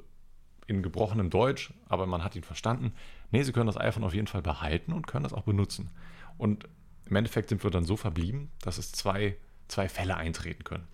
in 0.66 0.82
gebrochenem 0.82 1.30
Deutsch, 1.30 1.72
aber 1.88 2.06
man 2.06 2.24
hat 2.24 2.34
ihn 2.34 2.42
verstanden, 2.42 2.92
nee, 3.30 3.42
sie 3.42 3.52
können 3.52 3.66
das 3.66 3.76
iPhone 3.76 4.04
auf 4.04 4.14
jeden 4.14 4.26
Fall 4.26 4.42
behalten 4.42 4.92
und 4.92 5.06
können 5.06 5.22
das 5.22 5.32
auch 5.32 5.44
benutzen. 5.44 5.90
Und 6.38 6.68
im 7.04 7.16
Endeffekt 7.16 7.50
sind 7.50 7.62
wir 7.62 7.70
dann 7.70 7.84
so 7.84 7.96
verblieben, 7.96 8.50
dass 8.62 8.78
es 8.78 8.92
zwei, 8.92 9.36
zwei 9.68 9.88
Fälle 9.88 10.16
eintreten 10.16 10.64
können. 10.64 10.88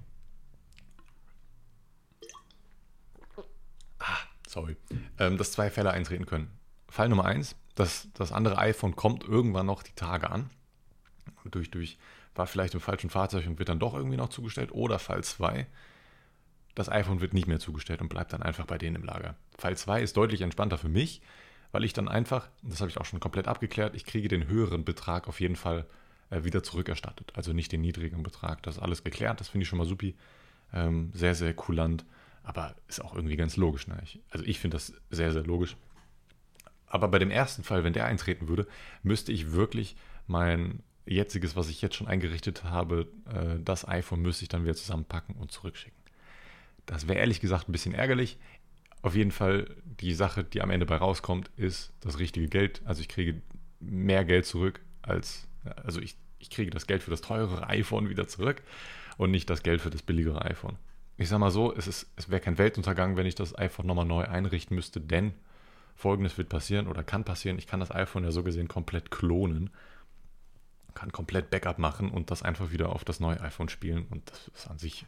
sorry, 4.52 4.76
ähm, 5.18 5.38
dass 5.38 5.52
zwei 5.52 5.70
Fälle 5.70 5.90
eintreten 5.90 6.26
können. 6.26 6.50
Fall 6.88 7.08
Nummer 7.08 7.24
eins, 7.24 7.56
dass 7.74 8.08
das 8.12 8.32
andere 8.32 8.58
iPhone 8.58 8.94
kommt 8.96 9.24
irgendwann 9.24 9.66
noch 9.66 9.82
die 9.82 9.94
Tage 9.94 10.30
an. 10.30 10.50
Durch, 11.44 11.70
durch, 11.70 11.98
war 12.34 12.46
vielleicht 12.46 12.74
im 12.74 12.80
falschen 12.80 13.10
Fahrzeug 13.10 13.46
und 13.46 13.58
wird 13.58 13.68
dann 13.68 13.78
doch 13.78 13.94
irgendwie 13.94 14.16
noch 14.16 14.28
zugestellt. 14.28 14.72
Oder 14.72 14.98
Fall 14.98 15.22
zwei, 15.24 15.66
das 16.74 16.88
iPhone 16.88 17.20
wird 17.20 17.34
nicht 17.34 17.46
mehr 17.46 17.58
zugestellt 17.58 18.00
und 18.00 18.08
bleibt 18.08 18.32
dann 18.32 18.42
einfach 18.42 18.66
bei 18.66 18.78
denen 18.78 18.96
im 18.96 19.04
Lager. 19.04 19.36
Fall 19.58 19.76
zwei 19.76 20.02
ist 20.02 20.16
deutlich 20.16 20.40
entspannter 20.40 20.78
für 20.78 20.88
mich, 20.88 21.20
weil 21.70 21.84
ich 21.84 21.92
dann 21.92 22.08
einfach, 22.08 22.48
das 22.62 22.80
habe 22.80 22.90
ich 22.90 22.98
auch 22.98 23.04
schon 23.04 23.20
komplett 23.20 23.48
abgeklärt, 23.48 23.94
ich 23.94 24.04
kriege 24.04 24.28
den 24.28 24.46
höheren 24.46 24.84
Betrag 24.84 25.28
auf 25.28 25.40
jeden 25.40 25.56
Fall 25.56 25.86
äh, 26.30 26.44
wieder 26.44 26.62
zurückerstattet. 26.62 27.32
Also 27.34 27.52
nicht 27.52 27.72
den 27.72 27.82
niedrigen 27.82 28.22
Betrag. 28.22 28.62
Das 28.62 28.76
ist 28.76 28.82
alles 28.82 29.04
geklärt, 29.04 29.40
das 29.40 29.48
finde 29.48 29.62
ich 29.62 29.68
schon 29.68 29.78
mal 29.78 29.86
supi. 29.86 30.14
Ähm, 30.72 31.10
sehr, 31.12 31.34
sehr 31.34 31.54
kulant. 31.54 32.04
Aber 32.42 32.74
ist 32.88 33.04
auch 33.04 33.14
irgendwie 33.14 33.36
ganz 33.36 33.56
logisch. 33.56 33.86
Ne? 33.86 34.02
Also 34.30 34.44
ich 34.46 34.58
finde 34.58 34.76
das 34.76 34.94
sehr, 35.10 35.32
sehr 35.32 35.44
logisch. 35.44 35.76
Aber 36.86 37.08
bei 37.08 37.18
dem 37.18 37.30
ersten 37.30 37.62
Fall, 37.62 37.84
wenn 37.84 37.92
der 37.92 38.06
eintreten 38.06 38.48
würde, 38.48 38.66
müsste 39.02 39.32
ich 39.32 39.52
wirklich 39.52 39.96
mein 40.26 40.82
jetziges, 41.06 41.56
was 41.56 41.68
ich 41.68 41.82
jetzt 41.82 41.96
schon 41.96 42.06
eingerichtet 42.06 42.64
habe, 42.64 43.08
äh, 43.26 43.60
das 43.64 43.86
iPhone 43.86 44.22
müsste 44.22 44.44
ich 44.44 44.48
dann 44.48 44.64
wieder 44.64 44.74
zusammenpacken 44.74 45.36
und 45.36 45.50
zurückschicken. 45.50 45.98
Das 46.86 47.08
wäre 47.08 47.18
ehrlich 47.18 47.40
gesagt 47.40 47.68
ein 47.68 47.72
bisschen 47.72 47.94
ärgerlich. 47.94 48.38
Auf 49.02 49.14
jeden 49.14 49.32
Fall 49.32 49.74
die 49.84 50.14
Sache, 50.14 50.44
die 50.44 50.62
am 50.62 50.70
Ende 50.70 50.86
bei 50.86 50.96
rauskommt, 50.96 51.50
ist 51.56 51.92
das 52.00 52.18
richtige 52.18 52.48
Geld. 52.48 52.82
Also 52.84 53.00
ich 53.00 53.08
kriege 53.08 53.40
mehr 53.80 54.24
Geld 54.24 54.46
zurück 54.46 54.80
als, 55.02 55.48
also 55.64 56.00
ich, 56.00 56.16
ich 56.38 56.50
kriege 56.50 56.70
das 56.70 56.86
Geld 56.86 57.02
für 57.02 57.10
das 57.10 57.20
teurere 57.20 57.68
iPhone 57.68 58.08
wieder 58.08 58.28
zurück 58.28 58.62
und 59.16 59.30
nicht 59.30 59.50
das 59.50 59.62
Geld 59.62 59.80
für 59.80 59.90
das 59.90 60.02
billigere 60.02 60.44
iPhone 60.44 60.76
ich 61.16 61.28
sag 61.28 61.38
mal 61.38 61.50
so, 61.50 61.74
es, 61.74 62.06
es 62.16 62.30
wäre 62.30 62.40
kein 62.40 62.58
Weltuntergang, 62.58 63.16
wenn 63.16 63.26
ich 63.26 63.34
das 63.34 63.56
iPhone 63.56 63.86
nochmal 63.86 64.04
neu 64.04 64.24
einrichten 64.24 64.74
müsste, 64.74 65.00
denn 65.00 65.32
folgendes 65.94 66.38
wird 66.38 66.48
passieren 66.48 66.88
oder 66.88 67.02
kann 67.04 67.24
passieren, 67.24 67.58
ich 67.58 67.66
kann 67.66 67.80
das 67.80 67.90
iPhone 67.90 68.24
ja 68.24 68.32
so 68.32 68.42
gesehen 68.42 68.68
komplett 68.68 69.10
klonen, 69.10 69.70
kann 70.94 71.12
komplett 71.12 71.50
Backup 71.50 71.78
machen 71.78 72.10
und 72.10 72.30
das 72.30 72.42
einfach 72.42 72.70
wieder 72.70 72.90
auf 72.90 73.04
das 73.04 73.20
neue 73.20 73.40
iPhone 73.40 73.68
spielen 73.68 74.06
und 74.10 74.30
das 74.30 74.48
ist 74.48 74.68
an 74.68 74.78
sich, 74.78 75.06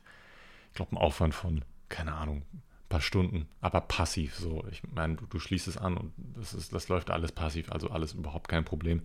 ich 0.70 0.76
glaube, 0.76 0.92
ein 0.92 0.98
Aufwand 0.98 1.34
von, 1.34 1.64
keine 1.88 2.14
Ahnung, 2.14 2.42
ein 2.52 2.62
paar 2.88 3.00
Stunden, 3.00 3.48
aber 3.60 3.80
passiv 3.80 4.34
so. 4.36 4.64
Ich 4.70 4.82
meine, 4.94 5.16
du, 5.16 5.26
du 5.26 5.38
schließt 5.38 5.68
es 5.68 5.76
an 5.76 5.96
und 5.96 6.12
das, 6.16 6.54
ist, 6.54 6.72
das 6.72 6.88
läuft 6.88 7.10
alles 7.10 7.32
passiv, 7.32 7.70
also 7.70 7.90
alles 7.90 8.12
überhaupt 8.12 8.48
kein 8.48 8.64
Problem. 8.64 9.02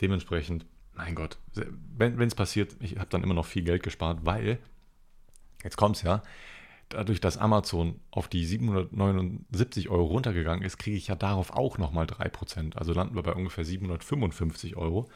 Dementsprechend, 0.00 0.66
mein 0.94 1.14
Gott, 1.14 1.38
wenn 1.96 2.20
es 2.20 2.34
passiert, 2.34 2.76
ich 2.80 2.98
habe 2.98 3.08
dann 3.10 3.22
immer 3.22 3.34
noch 3.34 3.46
viel 3.46 3.62
Geld 3.62 3.82
gespart, 3.82 4.20
weil 4.22 4.58
Jetzt 5.62 5.76
kommt 5.76 5.96
es 5.96 6.02
ja. 6.02 6.22
dadurch, 6.88 7.20
dass 7.20 7.36
Amazon 7.36 8.00
auf 8.10 8.28
die 8.28 8.44
779 8.44 9.88
Euro 9.88 10.04
runtergegangen 10.04 10.64
ist, 10.64 10.78
kriege 10.78 10.96
ich 10.96 11.08
ja 11.08 11.16
darauf 11.16 11.50
auch 11.52 11.78
nochmal 11.78 12.06
3%. 12.06 12.76
Also 12.76 12.92
landen 12.92 13.16
wir 13.16 13.22
bei 13.22 13.34
ungefähr 13.34 13.64
755 13.64 14.76
Euro. 14.76 15.08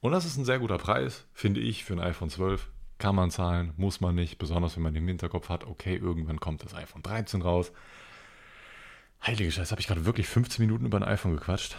Und 0.00 0.12
das 0.12 0.24
ist 0.24 0.36
ein 0.36 0.44
sehr 0.44 0.60
guter 0.60 0.78
Preis, 0.78 1.26
finde 1.32 1.60
ich, 1.60 1.84
für 1.84 1.94
ein 1.94 2.00
iPhone 2.00 2.30
12. 2.30 2.70
Kann 2.98 3.14
man 3.14 3.30
zahlen, 3.30 3.72
muss 3.76 4.00
man 4.00 4.14
nicht, 4.14 4.38
besonders 4.38 4.76
wenn 4.76 4.82
man 4.82 4.94
im 4.94 5.06
Hinterkopf 5.06 5.48
hat, 5.48 5.64
okay, 5.64 5.96
irgendwann 5.96 6.40
kommt 6.40 6.64
das 6.64 6.74
iPhone 6.74 7.02
13 7.02 7.42
raus. 7.42 7.72
Heilige 9.24 9.50
Scheiße, 9.50 9.70
habe 9.70 9.80
ich 9.80 9.86
gerade 9.86 10.04
wirklich 10.04 10.28
15 10.28 10.64
Minuten 10.64 10.86
über 10.86 10.98
ein 10.98 11.04
iPhone 11.04 11.36
gequatscht? 11.36 11.76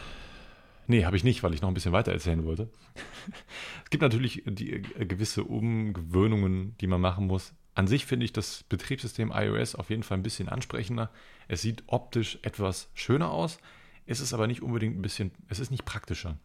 Nee, 0.87 1.05
habe 1.05 1.15
ich 1.15 1.23
nicht, 1.23 1.43
weil 1.43 1.53
ich 1.53 1.61
noch 1.61 1.69
ein 1.69 1.73
bisschen 1.73 1.91
weiter 1.91 2.11
erzählen 2.11 2.43
wollte. 2.43 2.69
es 3.83 3.89
gibt 3.89 4.01
natürlich 4.01 4.43
die 4.45 4.73
äh, 4.73 5.05
gewisse 5.05 5.43
Umgewöhnungen, 5.43 6.75
die 6.79 6.87
man 6.87 6.99
machen 6.99 7.27
muss. 7.27 7.53
An 7.75 7.87
sich 7.87 8.05
finde 8.05 8.25
ich 8.25 8.33
das 8.33 8.63
Betriebssystem 8.63 9.31
iOS 9.33 9.75
auf 9.75 9.89
jeden 9.89 10.03
Fall 10.03 10.17
ein 10.17 10.23
bisschen 10.23 10.49
ansprechender. 10.49 11.11
Es 11.47 11.61
sieht 11.61 11.83
optisch 11.87 12.39
etwas 12.41 12.89
schöner 12.93 13.31
aus. 13.31 13.59
Es 14.05 14.19
ist 14.19 14.33
aber 14.33 14.47
nicht 14.47 14.61
unbedingt 14.61 14.97
ein 14.97 15.01
bisschen, 15.01 15.31
es 15.47 15.59
ist 15.59 15.69
nicht 15.71 15.85
praktischer. 15.85 16.37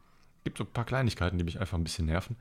Gibt 0.44 0.58
so 0.58 0.64
ein 0.64 0.70
paar 0.70 0.84
Kleinigkeiten, 0.84 1.38
die 1.38 1.44
mich 1.44 1.60
einfach 1.60 1.76
ein 1.76 1.84
bisschen 1.84 2.06
nerven. 2.06 2.36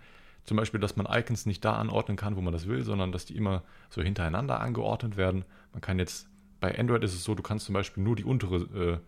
Zum 0.45 0.57
Beispiel, 0.57 0.79
dass 0.79 0.97
man 0.97 1.07
Icons 1.09 1.45
nicht 1.45 1.63
da 1.63 1.77
anordnen 1.77 2.17
kann, 2.17 2.35
wo 2.35 2.41
man 2.41 2.51
das 2.51 2.67
will, 2.67 2.83
sondern 2.83 3.11
dass 3.11 3.25
die 3.25 3.35
immer 3.35 3.63
so 3.89 4.01
hintereinander 4.01 4.59
angeordnet 4.59 5.15
werden. 5.15 5.45
Man 5.71 5.81
kann 5.81 5.99
jetzt, 5.99 6.27
bei 6.59 6.77
Android 6.77 7.03
ist 7.03 7.13
es 7.13 7.23
so, 7.23 7.33
du 7.33 7.43
kannst 7.43 7.65
zum 7.65 7.73
Beispiel 7.73 8.03
nur 8.03 8.17
die 8.17 8.25
untere 8.25 8.57
äh, 8.57 8.99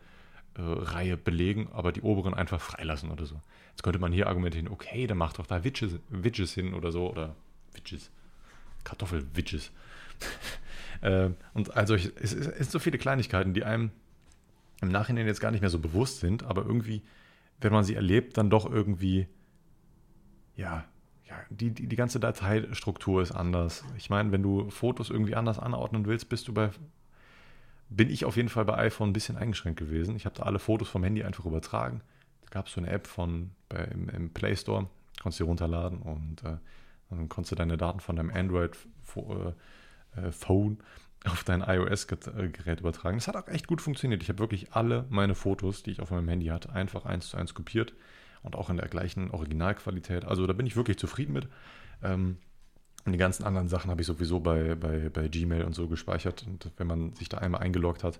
äh, 0.57 0.61
Reihe 0.61 1.17
belegen, 1.17 1.67
aber 1.73 1.91
die 1.91 2.01
oberen 2.01 2.33
einfach 2.33 2.61
freilassen 2.61 3.11
oder 3.11 3.25
so. 3.25 3.41
Jetzt 3.71 3.83
könnte 3.83 3.99
man 3.99 4.13
hier 4.13 4.27
argumentieren, 4.27 4.69
okay, 4.69 5.05
dann 5.05 5.17
macht 5.17 5.37
doch 5.37 5.45
da 5.45 5.65
Widgets, 5.65 5.95
Widgets 6.07 6.53
hin 6.53 6.73
oder 6.73 6.93
so, 6.93 7.09
oder 7.09 7.35
Widgets, 7.73 8.09
Kartoffel-Widgets. 8.85 9.71
äh, 11.01 11.31
und 11.53 11.75
also 11.75 11.95
es 11.95 12.31
sind 12.31 12.71
so 12.71 12.79
viele 12.79 12.97
Kleinigkeiten, 12.97 13.53
die 13.53 13.65
einem 13.65 13.91
im 14.79 14.87
Nachhinein 14.87 15.27
jetzt 15.27 15.41
gar 15.41 15.51
nicht 15.51 15.59
mehr 15.59 15.69
so 15.69 15.79
bewusst 15.79 16.21
sind, 16.21 16.43
aber 16.43 16.65
irgendwie, 16.65 17.01
wenn 17.61 17.73
man 17.73 17.83
sie 17.83 17.95
erlebt, 17.95 18.37
dann 18.37 18.49
doch 18.49 18.69
irgendwie, 18.69 19.27
ja, 20.55 20.85
ja, 21.27 21.35
die, 21.49 21.71
die, 21.71 21.87
die 21.87 21.95
ganze 21.95 22.19
Dateistruktur 22.19 23.21
ist 23.21 23.31
anders. 23.31 23.83
Ich 23.97 24.09
meine, 24.09 24.31
wenn 24.31 24.43
du 24.43 24.69
Fotos 24.69 25.09
irgendwie 25.09 25.35
anders 25.35 25.59
anordnen 25.59 26.05
willst, 26.05 26.29
bist 26.29 26.47
du 26.47 26.53
bei 26.53 26.71
bin 27.89 28.09
ich 28.09 28.25
auf 28.25 28.35
jeden 28.35 28.49
Fall 28.49 28.65
bei 28.65 28.77
iPhone 28.77 29.09
ein 29.09 29.13
bisschen 29.13 29.37
eingeschränkt 29.37 29.79
gewesen. 29.79 30.15
Ich 30.15 30.25
habe 30.25 30.35
da 30.35 30.43
alle 30.43 30.59
Fotos 30.59 30.89
vom 30.89 31.03
Handy 31.03 31.23
einfach 31.23 31.45
übertragen. 31.45 32.01
Da 32.41 32.49
gab 32.49 32.67
es 32.67 32.73
so 32.73 32.81
eine 32.81 32.89
App 32.89 33.07
von 33.07 33.51
bei, 33.69 33.83
im, 33.85 34.09
im, 34.09 34.33
Play 34.33 34.55
Store, 34.55 34.87
konntest 35.21 35.39
du 35.39 35.45
runterladen 35.45 35.99
und 35.99 36.43
äh, 36.43 36.57
dann 37.09 37.29
konntest 37.29 37.51
du 37.51 37.55
deine 37.55 37.77
Daten 37.77 37.99
von 37.99 38.15
deinem 38.15 38.31
Android-Phone 38.31 39.57
äh, 40.15 40.81
auf 41.27 41.43
dein 41.43 41.61
iOS-Gerät 41.61 42.79
übertragen. 42.79 43.17
Das 43.17 43.27
hat 43.27 43.35
auch 43.35 43.47
echt 43.47 43.67
gut 43.67 43.81
funktioniert. 43.81 44.21
Ich 44.21 44.29
habe 44.29 44.39
wirklich 44.39 44.73
alle 44.73 45.05
meine 45.09 45.35
Fotos, 45.35 45.83
die 45.83 45.91
ich 45.91 46.01
auf 46.01 46.11
meinem 46.11 46.27
Handy 46.27 46.47
hatte, 46.47 46.71
einfach 46.71 47.05
eins 47.05 47.29
zu 47.29 47.37
eins 47.37 47.53
kopiert 47.53 47.93
und 48.43 48.55
auch 48.55 48.69
in 48.69 48.77
der 48.77 48.87
gleichen 48.87 49.31
Originalqualität. 49.31 50.25
Also 50.25 50.45
da 50.47 50.53
bin 50.53 50.65
ich 50.65 50.75
wirklich 50.75 50.97
zufrieden 50.97 51.33
mit. 51.33 51.47
Ähm, 52.03 52.37
und 53.05 53.11
die 53.11 53.17
ganzen 53.17 53.43
anderen 53.43 53.67
Sachen 53.67 53.91
habe 53.91 54.01
ich 54.01 54.07
sowieso 54.07 54.39
bei, 54.39 54.75
bei, 54.75 55.09
bei 55.09 55.27
Gmail 55.27 55.63
und 55.63 55.73
so 55.73 55.87
gespeichert. 55.87 56.45
Und 56.47 56.71
wenn 56.77 56.87
man 56.87 57.13
sich 57.13 57.29
da 57.29 57.37
einmal 57.37 57.61
eingeloggt 57.61 58.03
hat, 58.03 58.19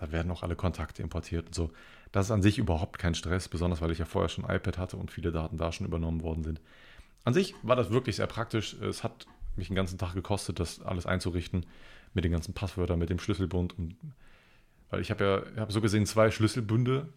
da 0.00 0.10
werden 0.10 0.30
auch 0.32 0.42
alle 0.42 0.56
Kontakte 0.56 1.02
importiert 1.02 1.46
und 1.46 1.54
so. 1.54 1.70
Das 2.10 2.26
ist 2.26 2.30
an 2.32 2.42
sich 2.42 2.58
überhaupt 2.58 2.98
kein 2.98 3.14
Stress, 3.14 3.48
besonders 3.48 3.80
weil 3.80 3.92
ich 3.92 3.98
ja 3.98 4.04
vorher 4.04 4.28
schon 4.28 4.44
ein 4.44 4.56
iPad 4.56 4.78
hatte 4.78 4.96
und 4.96 5.10
viele 5.10 5.30
Daten 5.30 5.56
da 5.56 5.70
schon 5.72 5.86
übernommen 5.86 6.22
worden 6.22 6.42
sind. 6.42 6.60
An 7.24 7.32
sich 7.32 7.54
war 7.62 7.76
das 7.76 7.90
wirklich 7.90 8.16
sehr 8.16 8.26
praktisch. 8.26 8.74
Es 8.74 9.04
hat 9.04 9.26
mich 9.56 9.68
den 9.68 9.76
ganzen 9.76 9.98
Tag 9.98 10.14
gekostet, 10.14 10.58
das 10.58 10.82
alles 10.82 11.06
einzurichten 11.06 11.64
mit 12.14 12.24
den 12.24 12.32
ganzen 12.32 12.54
Passwörtern, 12.54 12.98
mit 12.98 13.10
dem 13.10 13.18
Schlüsselbund. 13.18 13.76
Und, 13.78 13.96
weil 14.90 15.00
ich 15.00 15.10
habe 15.10 15.46
ja 15.54 15.60
habe 15.60 15.72
so 15.72 15.80
gesehen 15.80 16.06
zwei 16.06 16.30
Schlüsselbünde, 16.30 17.08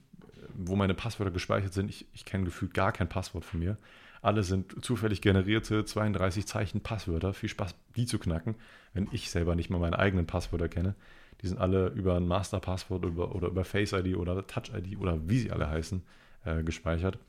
wo 0.54 0.76
meine 0.76 0.94
Passwörter 0.94 1.32
gespeichert 1.32 1.74
sind. 1.74 1.90
Ich, 1.90 2.06
ich 2.14 2.26
kenne 2.26 2.46
gefühlt 2.46 2.74
gar 2.74 2.92
kein 2.92 3.08
Passwort 3.08 3.46
von 3.46 3.60
mir. 3.60 3.78
Alle 4.22 4.44
sind 4.44 4.84
zufällig 4.84 5.22
generierte 5.22 5.86
32 5.86 6.48
Zeichen 6.48 6.82
Passwörter. 6.82 7.34
Viel 7.34 7.50
Spaß, 7.50 7.76
die 7.96 8.06
zu 8.06 8.20
knacken, 8.20 8.56
wenn 8.94 9.08
ich 9.12 9.30
selber 9.30 9.56
nicht 9.56 9.70
mal 9.70 9.80
meine 9.80 10.00
eigenen 10.00 10.26
Passwörter 10.26 10.68
kenne. 10.68 10.96
Die 11.42 11.48
sind 11.48 11.60
alle 11.60 11.90
über 11.90 12.16
ein 12.16 12.28
Masterpasswort 12.28 13.06
oder, 13.06 13.36
oder 13.36 13.48
über 13.48 13.64
Face 13.64 13.94
ID 13.94 14.16
oder 14.18 14.48
Touch 14.48 14.72
ID 14.76 14.98
oder 14.98 15.30
wie 15.30 15.40
sie 15.40 15.52
alle 15.52 15.70
heißen 15.70 16.02
äh, 16.46 16.64
gespeichert. 16.64 17.20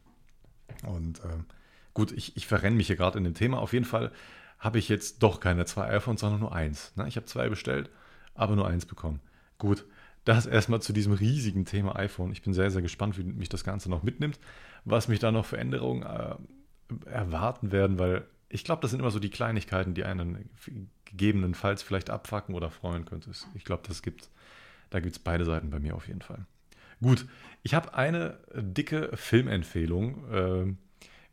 Und 0.87 1.21
äh, 1.21 1.45
gut, 1.93 2.12
ich, 2.12 2.37
ich 2.37 2.47
verrenne 2.47 2.77
mich 2.77 2.87
hier 2.87 2.97
gerade 2.97 3.19
in 3.19 3.25
dem 3.25 3.35
Thema. 3.35 3.59
Auf 3.59 3.75
jeden 3.75 3.85
Fall 3.85 4.11
habe 4.59 4.79
ich 4.79 4.88
jetzt 4.88 5.23
doch 5.23 5.40
keine 5.40 5.64
zwei 5.66 5.88
iPhones, 5.88 6.21
sondern 6.21 6.40
nur 6.40 6.53
eins. 6.53 6.92
Ne? 6.97 7.07
Ich 7.09 7.16
habe 7.16 7.27
zwei 7.27 7.49
bestellt, 7.49 7.90
aber 8.35 8.57
nur 8.57 8.66
eins 8.66 8.87
bekommen. 8.87 9.21
Gut, 9.59 9.87
das 10.25 10.47
erstmal 10.47 10.83
zu 10.83 10.92
diesem 10.92 11.12
riesigen 11.12 11.64
Thema 11.64 11.97
iPhone. 11.97 12.33
Ich 12.33 12.42
bin 12.42 12.53
sehr, 12.53 12.71
sehr 12.71 12.83
gespannt, 12.83 13.18
wie 13.18 13.23
mich 13.23 13.49
das 13.49 13.64
Ganze 13.64 13.88
noch 13.88 14.03
mitnimmt, 14.03 14.38
was 14.85 15.09
mich 15.09 15.21
da 15.21 15.33
noch 15.33 15.47
für 15.47 15.59
Änderungen 15.59 16.03
äh, 16.03 16.35
erwarten 17.07 17.73
werden, 17.73 17.99
weil 17.99 18.27
ich 18.49 18.64
glaube, 18.64 18.83
das 18.83 18.90
sind 18.90 19.01
immer 19.01 19.11
so 19.11 19.18
die 19.18 19.31
Kleinigkeiten, 19.31 19.94
die 19.94 20.05
einen 20.05 20.49
gegebenenfalls 21.05 21.83
vielleicht 21.83 22.11
abfacken 22.11 22.55
oder 22.55 22.71
freuen 22.71 23.05
könnte. 23.05 23.31
Ich 23.55 23.64
glaube, 23.64 23.83
das 23.87 24.03
gibt, 24.03 24.31
da 24.90 25.01
gibt 25.01 25.16
es 25.16 25.18
beide 25.18 25.44
Seiten 25.44 25.71
bei 25.71 25.79
mir 25.79 25.94
auf 25.94 26.09
jeden 26.09 26.23
Fall. 26.23 26.47
Gut, 27.01 27.27
ich 27.62 27.75
habe 27.75 27.94
eine 27.94 28.38
dicke 28.55 29.11
Filmempfehlung. 29.14 30.33
Äh, 30.33 30.75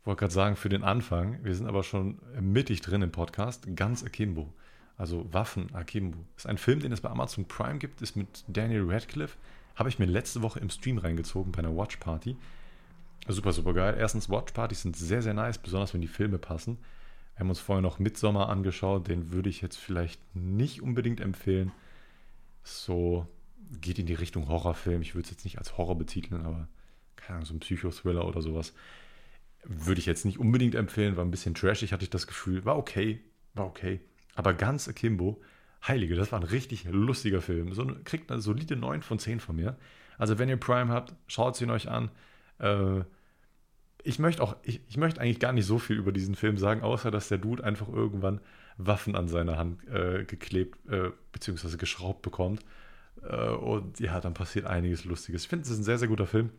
wollte 0.06 0.20
gerade 0.20 0.32
sagen, 0.32 0.56
für 0.56 0.68
den 0.68 0.84
Anfang. 0.84 1.42
Wir 1.42 1.54
sind 1.54 1.66
aber 1.66 1.82
schon 1.82 2.18
mittig 2.40 2.80
drin 2.80 3.02
im 3.02 3.10
Podcast. 3.10 3.66
Ganz 3.76 4.04
Akimbo. 4.04 4.52
Also 4.96 5.32
Waffen 5.32 5.74
Akimbo. 5.74 6.18
Ist 6.36 6.46
ein 6.46 6.58
Film, 6.58 6.80
den 6.80 6.92
es 6.92 7.00
bei 7.00 7.10
Amazon 7.10 7.46
Prime 7.46 7.78
gibt, 7.78 8.00
ist 8.00 8.16
mit 8.16 8.44
Daniel 8.48 8.84
Radcliffe. 8.88 9.36
Habe 9.74 9.88
ich 9.88 9.98
mir 9.98 10.06
letzte 10.06 10.42
Woche 10.42 10.60
im 10.60 10.70
Stream 10.70 10.98
reingezogen 10.98 11.52
bei 11.52 11.58
einer 11.58 11.76
Watch 11.76 11.96
Party. 11.96 12.36
Super, 13.28 13.52
super 13.52 13.74
geil. 13.74 13.96
Erstens, 13.98 14.30
Watchpartys 14.30 14.82
sind 14.82 14.96
sehr, 14.96 15.20
sehr 15.20 15.34
nice, 15.34 15.58
besonders 15.58 15.92
wenn 15.92 16.00
die 16.00 16.06
Filme 16.06 16.38
passen. 16.38 16.78
Wir 17.34 17.40
haben 17.40 17.48
uns 17.50 17.60
vorher 17.60 17.82
noch 17.82 17.98
Midsommer 17.98 18.48
angeschaut, 18.48 19.08
den 19.08 19.32
würde 19.32 19.50
ich 19.50 19.60
jetzt 19.60 19.76
vielleicht 19.76 20.20
nicht 20.34 20.80
unbedingt 20.80 21.20
empfehlen. 21.20 21.72
So 22.62 23.26
geht 23.80 23.98
in 23.98 24.06
die 24.06 24.14
Richtung 24.14 24.48
Horrorfilm. 24.48 25.02
Ich 25.02 25.14
würde 25.14 25.24
es 25.24 25.30
jetzt 25.30 25.44
nicht 25.44 25.58
als 25.58 25.76
Horror 25.76 25.98
betiteln, 25.98 26.46
aber 26.46 26.68
keine 27.16 27.36
Ahnung, 27.36 27.46
so 27.46 27.54
ein 27.54 27.60
Psychothriller 27.60 28.26
oder 28.26 28.40
sowas. 28.40 28.72
Würde 29.68 29.98
ich 29.98 30.06
jetzt 30.06 30.24
nicht 30.24 30.38
unbedingt 30.38 30.74
empfehlen, 30.74 31.16
war 31.16 31.24
ein 31.24 31.30
bisschen 31.30 31.54
trashig, 31.54 31.92
hatte 31.92 32.04
ich 32.04 32.10
das 32.10 32.26
Gefühl. 32.26 32.64
War 32.64 32.76
okay, 32.76 33.20
war 33.54 33.66
okay. 33.66 34.00
Aber 34.34 34.54
ganz 34.54 34.88
akimbo, 34.88 35.40
heilige, 35.86 36.14
das 36.14 36.30
war 36.30 36.40
ein 36.40 36.46
richtig 36.46 36.84
lustiger 36.84 37.40
Film. 37.40 37.72
So, 37.72 37.86
kriegt 38.04 38.30
eine 38.30 38.40
solide 38.40 38.76
9 38.76 39.02
von 39.02 39.18
10 39.18 39.40
von 39.40 39.56
mir. 39.56 39.76
Also 40.18 40.38
wenn 40.38 40.48
ihr 40.48 40.56
Prime 40.56 40.92
habt, 40.92 41.14
schaut 41.26 41.54
es 41.54 41.60
ihn 41.60 41.70
euch 41.70 41.88
an. 41.88 42.10
Äh, 42.58 43.00
ich 44.02 44.18
möchte 44.18 44.42
auch, 44.42 44.56
ich, 44.62 44.80
ich, 44.88 44.96
möchte 44.96 45.20
eigentlich 45.20 45.40
gar 45.40 45.52
nicht 45.52 45.66
so 45.66 45.78
viel 45.78 45.96
über 45.96 46.12
diesen 46.12 46.36
Film 46.36 46.58
sagen, 46.58 46.82
außer 46.82 47.10
dass 47.10 47.28
der 47.28 47.38
Dude 47.38 47.64
einfach 47.64 47.88
irgendwann 47.88 48.40
Waffen 48.78 49.16
an 49.16 49.26
seine 49.26 49.56
Hand 49.56 49.86
äh, 49.88 50.24
geklebt 50.24 50.78
äh, 50.88 51.10
bzw. 51.32 51.76
geschraubt 51.76 52.22
bekommt. 52.22 52.64
Äh, 53.22 53.48
und 53.48 53.98
ja, 53.98 54.20
dann 54.20 54.34
passiert 54.34 54.66
einiges 54.66 55.04
Lustiges. 55.04 55.42
Ich 55.42 55.48
finde, 55.48 55.64
es 55.64 55.70
ist 55.70 55.78
ein 55.78 55.84
sehr, 55.84 55.98
sehr 55.98 56.08
guter 56.08 56.26
Film. 56.26 56.50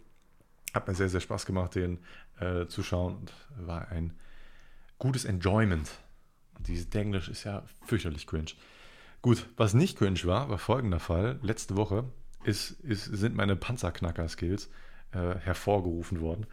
Hat 0.78 0.88
mir 0.88 0.94
sehr, 0.94 1.10
sehr 1.10 1.22
Spaß 1.22 1.48
gemacht, 1.48 1.74
den 1.74 1.98
äh, 2.40 2.68
zu 2.68 2.84
schauen 2.84 3.16
und 3.16 3.34
war 3.66 3.88
ein 3.88 4.14
gutes 5.00 5.26
Enjoyment. 5.26 5.90
Und 6.56 6.68
dieses 6.68 6.94
Englisch 6.94 7.30
ist 7.30 7.46
ja 7.46 7.64
fürchterlich 7.84 8.28
cringe. 8.28 8.52
Gut, 9.24 9.50
was 9.58 9.74
nicht 9.74 9.98
cringe 9.98 10.24
war, 10.26 10.50
war 10.50 10.60
folgender 10.60 11.00
Fall. 11.00 11.40
Letzte 11.42 11.78
Woche 11.78 12.04
ist, 12.44 12.72
ist, 12.82 13.06
sind 13.06 13.36
meine 13.36 13.56
Panzerknacker-Skills 13.56 14.70
äh, 15.14 15.40
hervorgerufen 15.40 16.22
worden. 16.22 16.46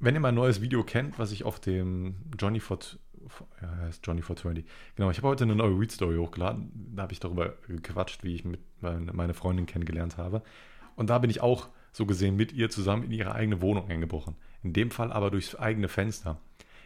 Wenn 0.00 0.16
ihr 0.16 0.20
mein 0.20 0.34
neues 0.34 0.60
Video 0.60 0.82
kennt, 0.82 1.20
was 1.20 1.30
ich 1.30 1.44
auf 1.44 1.60
dem 1.60 2.16
Johnny 2.36 2.58
for, 2.58 2.80
ja, 3.62 3.76
heißt 3.82 4.04
Johnny 4.04 4.22
420. 4.22 4.64
Genau, 4.96 5.12
ich 5.12 5.18
habe 5.18 5.28
heute 5.28 5.44
eine 5.44 5.54
neue 5.54 5.78
Read 5.78 5.92
Story 5.92 6.16
hochgeladen. 6.16 6.92
Da 6.96 7.02
habe 7.04 7.12
ich 7.12 7.20
darüber 7.20 7.54
gequatscht, 7.68 8.24
wie 8.24 8.34
ich 8.34 8.44
mit 8.44 8.58
meine 8.80 9.32
Freundin 9.32 9.66
kennengelernt 9.66 10.18
habe. 10.18 10.42
Und 10.96 11.08
da 11.08 11.20
bin 11.20 11.30
ich 11.30 11.40
auch 11.40 11.68
so 11.94 12.06
gesehen 12.06 12.34
mit 12.34 12.52
ihr 12.52 12.70
zusammen 12.70 13.04
in 13.04 13.12
ihre 13.12 13.36
eigene 13.36 13.60
Wohnung 13.60 13.88
eingebrochen. 13.88 14.34
In 14.64 14.72
dem 14.72 14.90
Fall 14.90 15.12
aber 15.12 15.30
durchs 15.30 15.54
eigene 15.54 15.88
Fenster. 15.88 16.40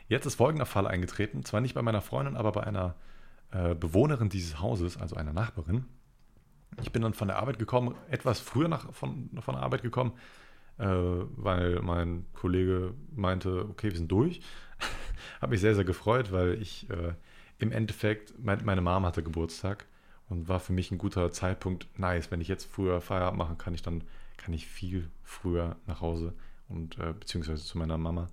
Jetzt 0.07 0.27
ist 0.27 0.35
folgender 0.35 0.66
Fall 0.66 0.87
eingetreten, 0.87 1.47
zwar 1.47 1.62
nicht 1.62 1.75
bei 1.75 1.81
meiner 1.81 2.03
Freundin, 2.03 2.37
aber 2.37 2.53
bei 2.53 2.62
einer 2.62 2.94
äh, 3.51 3.75
Bewohnerin 3.75 4.29
dieses 4.29 4.61
Hauses, 4.61 4.99
also 4.99 5.16
einer 5.16 5.33
Nachbarin. 5.33 5.87
Ich 6.83 6.92
bin 6.92 7.01
dann 7.01 7.14
von 7.14 7.27
der 7.27 7.38
Arbeit 7.38 7.59
gekommen, 7.59 7.94
etwas 8.11 8.38
früher 8.38 8.68
nach, 8.68 8.92
von, 8.92 9.31
von 9.40 9.55
der 9.55 9.64
Arbeit 9.64 9.83
gekommen, 9.83 10.12
äh, 10.77 10.85
weil 10.87 11.81
mein 11.81 12.27
Kollege 12.35 12.92
meinte, 13.11 13.64
okay, 13.71 13.90
wir 13.90 13.97
sind 13.97 14.12
durch. 14.12 14.42
Habe 15.40 15.53
mich 15.53 15.62
sehr, 15.62 15.75
sehr 15.75 15.85
gefreut, 15.85 16.33
weil 16.33 16.61
ich 16.61 16.88
äh, 16.90 17.14
im 17.59 17.73
Endeffekt, 17.73 18.35
mein, 18.38 18.62
meine 18.62 18.83
Mom 18.83 19.07
hatte 19.07 19.23
Geburtstag 19.23 19.87
und 20.29 20.49
war 20.49 20.61
für 20.61 20.75
mich 20.75 20.90
ein 20.90 20.99
guter 20.99 21.33
Zeitpunkt, 21.33 21.88
nice, 21.99 22.31
wenn 22.31 22.42
ich 22.42 22.49
jetzt 22.49 22.71
früher 22.71 23.01
Feierabend 23.01 23.38
machen 23.38 23.57
kann, 23.57 23.73
ich 23.73 23.83
dann 23.83 24.05
kann 24.38 24.55
ich 24.55 24.66
viel 24.66 25.11
früher 25.22 25.77
nach 25.87 26.01
Hause 26.01 26.35
und 26.68 26.98
äh, 26.98 27.12
beziehungsweise 27.12 27.62
zu 27.62 27.77
meiner 27.77 27.98
Mama. 27.98 28.29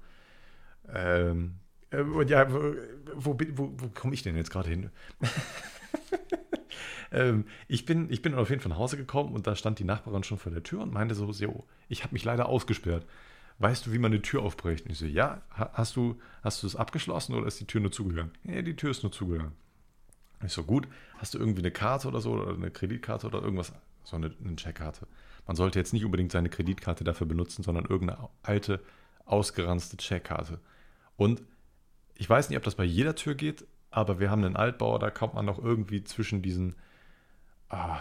Ähm, 0.88 1.56
und 1.92 2.30
ja, 2.30 2.52
wo, 2.52 2.76
wo, 3.16 3.38
wo, 3.54 3.74
wo 3.78 3.88
komme 3.90 4.14
ich 4.14 4.24
denn 4.24 4.36
jetzt 4.36 4.52
gerade 4.52 4.70
hin? 4.70 4.90
ähm, 7.12 7.46
ich, 7.68 7.86
bin, 7.86 8.10
ich 8.10 8.22
bin 8.22 8.34
auf 8.36 8.50
jeden 8.50 8.62
Fall 8.62 8.70
nach 8.70 8.78
Hause 8.78 8.98
gekommen 8.98 9.34
und 9.34 9.48
da 9.48 9.56
stand 9.56 9.80
die 9.80 9.84
Nachbarin 9.84 10.24
schon 10.24 10.38
vor 10.38 10.52
der 10.52 10.64
Tür 10.64 10.82
und 10.82 10.94
meinte 10.94 11.16
so, 11.16 11.32
so 11.32 11.66
ich 11.88 12.04
habe 12.04 12.14
mich 12.14 12.24
leider 12.24 12.48
ausgesperrt. 12.48 13.06
Weißt 13.60 13.86
du, 13.86 13.94
wie 13.94 14.00
man 14.00 14.12
eine 14.12 14.22
Tür 14.22 14.42
aufbricht? 14.42 14.86
Und 14.86 14.92
ich 14.92 14.98
so, 14.98 15.06
ja, 15.06 15.42
hast 15.50 15.96
du, 15.96 16.20
hast 16.44 16.62
du 16.62 16.68
es 16.68 16.76
abgeschlossen 16.76 17.34
oder 17.36 17.48
ist 17.48 17.60
die 17.60 17.68
Tür 17.68 17.82
nur 17.82 17.92
zugegangen? 17.92 18.32
Ja, 18.44 18.62
die 18.62 18.76
Tür 18.76 18.92
ist 18.92 19.04
nur 19.04 19.14
zugegangen. 19.14 19.54
Ich 20.44 20.52
so, 20.52 20.64
gut, 20.64 20.88
hast 21.18 21.34
du 21.34 21.40
irgendwie 21.40 21.62
eine 21.62 21.72
Karte 21.72 22.10
oder 22.10 22.20
so 22.20 22.34
oder 22.34 22.54
eine 22.54 22.70
Kreditkarte 22.70 23.28
oder 23.28 23.42
irgendwas? 23.42 23.72
So 24.06 24.16
eine, 24.16 24.32
eine 24.44 24.56
Checkkarte. 24.56 25.08
Man 25.46 25.56
sollte 25.56 25.80
jetzt 25.80 25.94
nicht 25.94 26.06
unbedingt 26.06 26.32
seine 26.32 26.50
Kreditkarte 26.50 27.04
dafür 27.04 27.28
benutzen, 27.28 27.64
sondern 27.64 27.86
irgendeine 27.86 28.30
alte, 28.42 28.82
ausgeranzte 29.26 29.98
Checkkarte. 29.98 30.60
Und 31.18 31.44
ich 32.16 32.30
weiß 32.30 32.50
nicht, 32.50 32.58
ob 32.58 32.64
das 32.64 32.76
bei 32.76 32.84
jeder 32.84 33.16
Tür 33.16 33.36
geht, 33.36 33.66
aber 33.92 34.20
wir 34.20 34.30
haben 34.30 34.44
einen 34.44 34.56
Altbau, 34.56 34.98
da 34.98 35.10
kommt 35.10 35.34
man 35.34 35.46
noch 35.46 35.60
irgendwie 35.60 36.04
zwischen 36.04 36.42
diesen, 36.42 36.76
ah, 37.70 38.00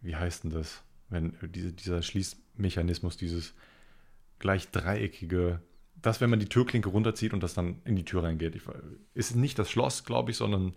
wie 0.00 0.16
heißt 0.16 0.44
denn 0.44 0.50
das? 0.50 0.82
Wenn 1.08 1.36
diese, 1.42 1.72
dieser 1.72 2.02
Schließmechanismus, 2.02 3.16
dieses 3.16 3.54
gleich 4.38 4.70
dreieckige, 4.70 5.60
das, 6.00 6.20
wenn 6.20 6.30
man 6.30 6.40
die 6.40 6.48
Türklinke 6.48 6.88
runterzieht 6.88 7.32
und 7.32 7.42
das 7.42 7.54
dann 7.54 7.80
in 7.84 7.96
die 7.96 8.04
Tür 8.04 8.24
reingeht. 8.24 8.56
Ich, 8.56 8.62
ist 9.14 9.36
nicht 9.36 9.58
das 9.58 9.70
Schloss, 9.70 10.04
glaube 10.04 10.32
ich, 10.32 10.36
sondern 10.36 10.74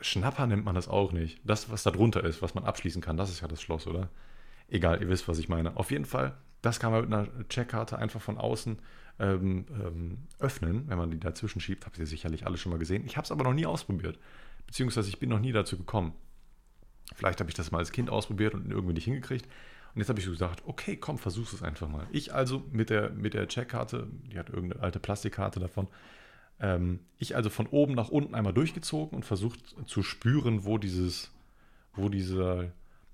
Schnapper 0.00 0.46
nennt 0.46 0.64
man 0.64 0.74
das 0.74 0.88
auch 0.88 1.12
nicht. 1.12 1.40
Das, 1.44 1.70
was 1.70 1.82
da 1.82 1.90
drunter 1.90 2.24
ist, 2.24 2.42
was 2.42 2.54
man 2.54 2.64
abschließen 2.64 3.02
kann, 3.02 3.16
das 3.16 3.30
ist 3.30 3.40
ja 3.40 3.48
das 3.48 3.62
Schloss, 3.62 3.86
oder? 3.86 4.08
Egal, 4.68 5.00
ihr 5.00 5.08
wisst, 5.08 5.28
was 5.28 5.38
ich 5.38 5.48
meine. 5.48 5.76
Auf 5.76 5.90
jeden 5.90 6.04
Fall, 6.04 6.36
das 6.60 6.80
kann 6.80 6.92
man 6.92 7.02
mit 7.02 7.12
einer 7.12 7.48
Checkkarte 7.48 7.98
einfach 7.98 8.20
von 8.20 8.38
außen 8.38 8.78
ähm, 9.18 9.66
ähm, 9.70 10.18
öffnen, 10.38 10.88
wenn 10.88 10.98
man 10.98 11.10
die 11.10 11.20
dazwischen 11.20 11.60
schiebt. 11.60 11.86
Habt 11.86 11.98
ihr 11.98 12.06
sicherlich 12.06 12.46
alle 12.46 12.56
schon 12.56 12.70
mal 12.70 12.78
gesehen. 12.78 13.04
Ich 13.06 13.16
habe 13.16 13.24
es 13.24 13.32
aber 13.32 13.44
noch 13.44 13.54
nie 13.54 13.66
ausprobiert. 13.66 14.18
Beziehungsweise 14.66 15.08
ich 15.08 15.18
bin 15.18 15.28
noch 15.28 15.40
nie 15.40 15.52
dazu 15.52 15.76
gekommen. 15.76 16.14
Vielleicht 17.14 17.40
habe 17.40 17.50
ich 17.50 17.54
das 17.54 17.70
mal 17.70 17.78
als 17.78 17.92
Kind 17.92 18.10
ausprobiert 18.10 18.54
und 18.54 18.70
irgendwie 18.70 18.94
nicht 18.94 19.04
hingekriegt. 19.04 19.46
Und 19.94 20.00
jetzt 20.00 20.08
habe 20.08 20.18
ich 20.18 20.24
so 20.24 20.30
gesagt, 20.30 20.62
okay, 20.66 20.96
komm, 20.96 21.18
versuch 21.18 21.52
es 21.52 21.62
einfach 21.62 21.88
mal. 21.88 22.06
Ich 22.10 22.32
also 22.32 22.64
mit 22.72 22.88
der, 22.88 23.10
mit 23.10 23.34
der 23.34 23.48
Checkkarte, 23.48 24.06
die 24.30 24.38
hat 24.38 24.48
irgendeine 24.48 24.82
alte 24.82 24.98
Plastikkarte 24.98 25.60
davon, 25.60 25.88
ich 27.18 27.34
also 27.34 27.50
von 27.50 27.66
oben 27.66 27.94
nach 27.94 28.08
unten 28.08 28.36
einmal 28.36 28.52
durchgezogen 28.52 29.16
und 29.16 29.24
versucht 29.24 29.58
zu 29.86 30.04
spüren, 30.04 30.64
wo 30.64 30.78
dieses, 30.78 31.32
wo 31.94 32.08
dieser, 32.08 32.70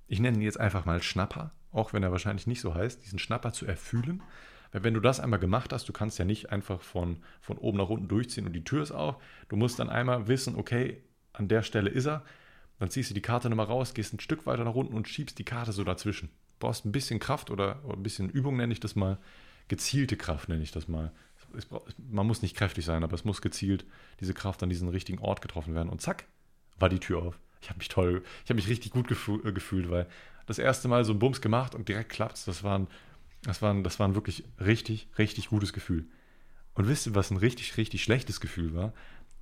ich 0.06 0.20
nenne 0.20 0.37
ihn 0.37 0.42
jetzt 0.42 0.61
einfach 0.61 0.84
mal 0.84 1.02
Schnapper, 1.02 1.52
auch 1.72 1.94
wenn 1.94 2.02
er 2.02 2.12
wahrscheinlich 2.12 2.46
nicht 2.46 2.61
so 2.61 2.74
heißt, 2.74 3.02
diesen 3.02 3.18
Schnapper 3.18 3.52
zu 3.52 3.64
erfühlen. 3.64 4.22
Weil 4.70 4.84
wenn 4.84 4.92
du 4.92 5.00
das 5.00 5.18
einmal 5.18 5.38
gemacht 5.38 5.72
hast, 5.72 5.88
du 5.88 5.94
kannst 5.94 6.18
ja 6.18 6.26
nicht 6.26 6.52
einfach 6.52 6.82
von, 6.82 7.22
von 7.40 7.56
oben 7.56 7.78
nach 7.78 7.88
unten 7.88 8.06
durchziehen 8.06 8.44
und 8.44 8.52
die 8.52 8.64
Tür 8.64 8.82
ist 8.82 8.92
auf. 8.92 9.16
Du 9.48 9.56
musst 9.56 9.78
dann 9.78 9.88
einmal 9.88 10.28
wissen, 10.28 10.56
okay, 10.56 11.02
an 11.32 11.48
der 11.48 11.62
Stelle 11.62 11.88
ist 11.88 12.06
er. 12.06 12.22
Dann 12.78 12.90
ziehst 12.90 13.08
du 13.08 13.14
die 13.14 13.22
Karte 13.22 13.48
nochmal 13.48 13.64
raus, 13.64 13.94
gehst 13.94 14.12
ein 14.12 14.20
Stück 14.20 14.44
weiter 14.44 14.64
nach 14.64 14.74
unten 14.74 14.92
und 14.92 15.08
schiebst 15.08 15.38
die 15.38 15.44
Karte 15.44 15.72
so 15.72 15.84
dazwischen. 15.84 16.28
Du 16.28 16.66
brauchst 16.66 16.84
ein 16.84 16.92
bisschen 16.92 17.18
Kraft 17.18 17.50
oder, 17.50 17.82
oder 17.84 17.96
ein 17.96 18.02
bisschen 18.02 18.28
Übung, 18.28 18.58
nenne 18.58 18.74
ich 18.74 18.80
das 18.80 18.94
mal. 18.94 19.16
Gezielte 19.68 20.18
Kraft 20.18 20.50
nenne 20.50 20.62
ich 20.62 20.70
das 20.70 20.87
mal 20.87 21.12
es, 21.56 21.66
man 22.11 22.26
muss 22.26 22.42
nicht 22.42 22.56
kräftig 22.56 22.84
sein, 22.84 23.04
aber 23.04 23.14
es 23.14 23.24
muss 23.24 23.40
gezielt 23.42 23.84
diese 24.20 24.34
Kraft 24.34 24.62
an 24.62 24.68
diesen 24.68 24.88
richtigen 24.88 25.18
Ort 25.18 25.40
getroffen 25.40 25.74
werden. 25.74 25.88
Und 25.88 26.00
zack, 26.00 26.24
war 26.78 26.88
die 26.88 27.00
Tür 27.00 27.22
auf. 27.22 27.38
Ich 27.61 27.70
habe 27.70 27.78
mich 27.78 27.88
toll, 27.88 28.22
ich 28.44 28.50
habe 28.50 28.56
mich 28.56 28.68
richtig 28.68 28.92
gut 28.92 29.08
gefühl, 29.08 29.40
äh, 29.46 29.52
gefühlt, 29.52 29.90
weil 29.90 30.06
das 30.46 30.58
erste 30.58 30.88
Mal 30.88 31.04
so 31.04 31.12
ein 31.12 31.18
Bums 31.18 31.40
gemacht 31.40 31.74
und 31.74 31.88
direkt 31.88 32.11
klappt 32.11 32.46
Das 32.46 32.62
war, 32.62 32.87
das, 33.42 33.62
war 33.62 33.74
ein, 33.74 33.84
das 33.84 33.98
war 33.98 34.14
wirklich 34.14 34.44
richtig, 34.61 35.08
richtig 35.18 35.48
gutes 35.48 35.72
Gefühl. 35.72 36.06
Und 36.74 36.88
wisst 36.88 37.06
ihr, 37.06 37.14
was 37.14 37.30
ein 37.30 37.37
richtig, 37.37 37.76
richtig 37.76 38.02
schlechtes 38.02 38.40
Gefühl 38.40 38.74
war? 38.74 38.92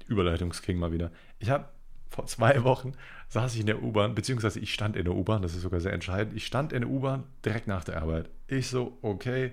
Überleitungsking 0.09 0.79
mal 0.79 0.93
wieder. 0.93 1.13
Ich 1.39 1.51
habe 1.51 1.69
vor 2.09 2.27
zwei 2.27 2.65
Wochen 2.65 2.93
saß 3.29 3.55
ich 3.55 3.61
in 3.61 3.67
der 3.67 3.83
U-Bahn, 3.83 4.15
beziehungsweise 4.15 4.61
ich 4.61 4.73
stand 4.73 4.97
in 4.97 5.05
der 5.05 5.15
U-Bahn, 5.15 5.43
das 5.43 5.55
ist 5.55 5.63
sogar 5.63 5.81
sehr 5.81 5.93
entscheidend. 5.93 6.37
Ich 6.37 6.47
stand 6.47 6.73
in 6.73 6.83
der 6.83 6.91
U-Bahn 6.91 7.25
direkt 7.45 7.67
nach 7.67 7.85
der 7.85 8.01
Arbeit. 8.01 8.31
Ich 8.47 8.69
so, 8.69 8.97
okay, 9.03 9.53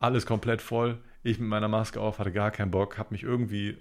alles 0.00 0.26
komplett 0.26 0.60
voll. 0.62 0.98
Ich 1.24 1.38
mit 1.40 1.48
meiner 1.48 1.68
Maske 1.68 2.00
auf, 2.00 2.18
hatte 2.18 2.30
gar 2.30 2.50
keinen 2.50 2.70
Bock, 2.70 2.98
habe 2.98 3.14
mich 3.14 3.22
irgendwie 3.22 3.78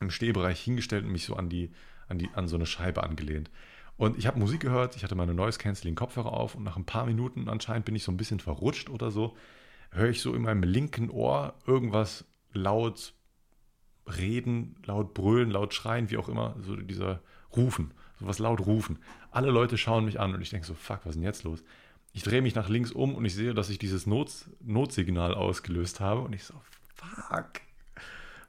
im 0.00 0.10
Stehbereich 0.10 0.60
hingestellt 0.60 1.04
und 1.04 1.10
mich 1.10 1.24
so 1.24 1.34
an 1.34 1.48
die, 1.48 1.72
an 2.08 2.18
die, 2.18 2.28
an 2.34 2.46
so 2.46 2.56
eine 2.56 2.66
Scheibe 2.66 3.02
angelehnt. 3.02 3.50
Und 3.96 4.18
ich 4.18 4.26
habe 4.26 4.38
Musik 4.38 4.60
gehört, 4.60 4.94
ich 4.94 5.02
hatte 5.02 5.14
meine 5.14 5.32
Noise 5.32 5.58
Canceling 5.58 5.94
Kopfhörer 5.94 6.32
auf 6.32 6.54
und 6.54 6.62
nach 6.62 6.76
ein 6.76 6.84
paar 6.84 7.06
Minuten 7.06 7.48
anscheinend 7.48 7.86
bin 7.86 7.94
ich 7.94 8.04
so 8.04 8.12
ein 8.12 8.18
bisschen 8.18 8.38
verrutscht 8.38 8.90
oder 8.90 9.10
so, 9.10 9.34
höre 9.92 10.10
ich 10.10 10.20
so 10.20 10.34
in 10.34 10.42
meinem 10.42 10.62
linken 10.62 11.08
Ohr 11.08 11.54
irgendwas 11.66 12.26
laut 12.52 13.14
reden, 14.06 14.76
laut 14.84 15.14
brüllen, 15.14 15.50
laut 15.50 15.72
schreien, 15.72 16.10
wie 16.10 16.18
auch 16.18 16.28
immer, 16.28 16.56
so 16.60 16.76
dieser 16.76 17.22
Rufen, 17.56 17.94
sowas 18.20 18.38
laut 18.38 18.66
rufen. 18.66 18.98
Alle 19.30 19.50
Leute 19.50 19.78
schauen 19.78 20.04
mich 20.04 20.20
an 20.20 20.34
und 20.34 20.42
ich 20.42 20.50
denke 20.50 20.66
so, 20.66 20.74
fuck, 20.74 21.00
was 21.04 21.10
ist 21.10 21.14
denn 21.14 21.22
jetzt 21.22 21.44
los? 21.44 21.64
Ich 22.12 22.22
drehe 22.22 22.42
mich 22.42 22.54
nach 22.54 22.68
links 22.68 22.92
um 22.92 23.14
und 23.14 23.24
ich 23.24 23.34
sehe, 23.34 23.54
dass 23.54 23.70
ich 23.70 23.78
dieses 23.78 24.06
Not 24.06 24.30
Notsignal 24.60 25.34
ausgelöst 25.34 26.00
habe. 26.00 26.20
Und 26.20 26.34
ich 26.34 26.44
so, 26.44 26.54
fuck, 26.94 27.60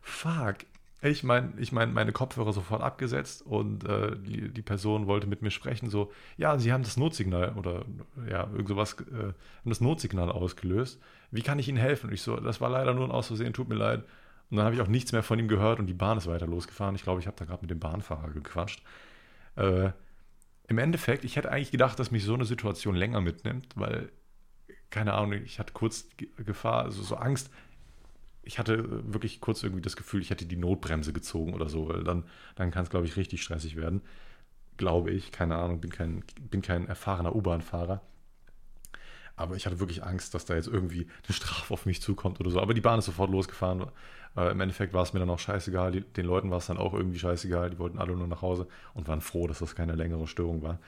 fuck. 0.01 0.55
Ich 1.01 1.23
meine, 1.23 1.51
ich 1.57 1.73
mein, 1.73 1.93
meine 1.93 2.13
Kopfhörer 2.13 2.53
sofort 2.53 2.81
abgesetzt 2.81 3.45
und 3.45 3.83
äh, 3.83 4.15
die, 4.17 4.49
die, 4.49 4.61
Person 4.61 5.05
wollte 5.05 5.27
mit 5.27 5.41
mir 5.41 5.51
sprechen, 5.51 5.89
so, 5.89 6.13
ja, 6.37 6.57
sie 6.57 6.71
haben 6.71 6.83
das 6.83 6.95
Notsignal 6.95 7.55
oder 7.57 7.83
ja, 8.29 8.49
irgend 8.53 8.69
sowas, 8.69 8.95
äh, 9.11 9.15
haben 9.15 9.35
das 9.65 9.81
Notsignal 9.81 10.31
ausgelöst. 10.31 11.01
Wie 11.29 11.41
kann 11.41 11.59
ich 11.59 11.67
Ihnen 11.67 11.77
helfen? 11.77 12.07
Und 12.07 12.13
ich 12.13 12.21
so, 12.21 12.37
das 12.37 12.61
war 12.61 12.69
leider 12.69 12.93
nur 12.93 13.05
ein 13.05 13.11
Auszusehen, 13.11 13.51
tut 13.51 13.67
mir 13.67 13.75
leid. 13.75 14.05
Und 14.49 14.57
dann 14.57 14.65
habe 14.65 14.75
ich 14.75 14.81
auch 14.81 14.87
nichts 14.87 15.11
mehr 15.11 15.23
von 15.23 15.39
ihm 15.39 15.47
gehört 15.47 15.79
und 15.79 15.87
die 15.87 15.93
Bahn 15.93 16.17
ist 16.17 16.27
weiter 16.27 16.47
losgefahren. 16.47 16.95
Ich 16.95 17.03
glaube, 17.03 17.19
ich 17.19 17.27
habe 17.27 17.35
da 17.37 17.43
gerade 17.43 17.61
mit 17.61 17.71
dem 17.71 17.79
Bahnfahrer 17.79 18.29
gequatscht. 18.29 18.81
Äh, 19.55 19.89
im 20.67 20.77
Endeffekt, 20.77 21.23
ich 21.25 21.35
hätte 21.35 21.51
eigentlich 21.51 21.71
gedacht, 21.71 21.99
dass 21.99 22.11
mich 22.11 22.23
so 22.23 22.33
eine 22.33 22.45
Situation 22.45 22.95
länger 22.95 23.21
mitnimmt, 23.21 23.67
weil, 23.75 24.11
keine 24.89 25.13
Ahnung, 25.13 25.33
ich 25.33 25.59
hatte 25.59 25.73
kurz 25.73 26.07
Gefahr, 26.37 26.83
also 26.85 27.03
so 27.03 27.15
Angst. 27.15 27.49
Ich 28.43 28.59
hatte 28.59 29.11
wirklich 29.13 29.39
kurz 29.41 29.63
irgendwie 29.63 29.81
das 29.81 29.95
Gefühl, 29.95 30.21
ich 30.21 30.29
hätte 30.29 30.45
die 30.45 30.57
Notbremse 30.57 31.13
gezogen 31.13 31.53
oder 31.53 31.69
so, 31.69 31.87
weil 31.89 32.03
dann, 32.03 32.25
dann 32.55 32.71
kann 32.71 32.83
es, 32.83 32.89
glaube 32.89 33.05
ich, 33.05 33.15
richtig 33.15 33.41
stressig 33.41 33.75
werden. 33.75 34.01
Glaube 34.77 35.11
ich, 35.11 35.31
keine 35.31 35.55
Ahnung, 35.57 35.81
bin 35.81 35.91
kein, 35.91 36.23
bin 36.49 36.61
kein 36.61 36.87
erfahrener 36.87 37.35
U-Bahn-Fahrer. 37.35 38.01
Aber 39.35 39.55
ich 39.55 39.65
hatte 39.65 39.79
wirklich 39.79 40.03
Angst, 40.03 40.33
dass 40.33 40.45
da 40.45 40.55
jetzt 40.55 40.67
irgendwie 40.67 41.07
eine 41.25 41.33
Strafe 41.33 41.73
auf 41.73 41.85
mich 41.85 42.01
zukommt 42.01 42.39
oder 42.39 42.51
so. 42.51 42.61
Aber 42.61 42.73
die 42.73 42.81
Bahn 42.81 42.99
ist 42.99 43.05
sofort 43.05 43.31
losgefahren. 43.31 43.87
Äh, 44.37 44.51
Im 44.51 44.61
Endeffekt 44.61 44.93
war 44.93 45.03
es 45.03 45.13
mir 45.13 45.19
dann 45.19 45.29
auch 45.29 45.39
scheißegal. 45.39 45.91
Die, 45.91 46.01
den 46.01 46.25
Leuten 46.25 46.51
war 46.51 46.59
es 46.59 46.67
dann 46.67 46.77
auch 46.77 46.93
irgendwie 46.93 47.19
scheißegal. 47.19 47.71
Die 47.71 47.79
wollten 47.79 47.97
alle 47.97 48.15
nur 48.15 48.27
nach 48.27 48.41
Hause 48.41 48.67
und 48.93 49.07
waren 49.07 49.21
froh, 49.21 49.47
dass 49.47 49.59
das 49.59 49.75
keine 49.75 49.95
längere 49.95 50.27
Störung 50.27 50.61
war. 50.61 50.79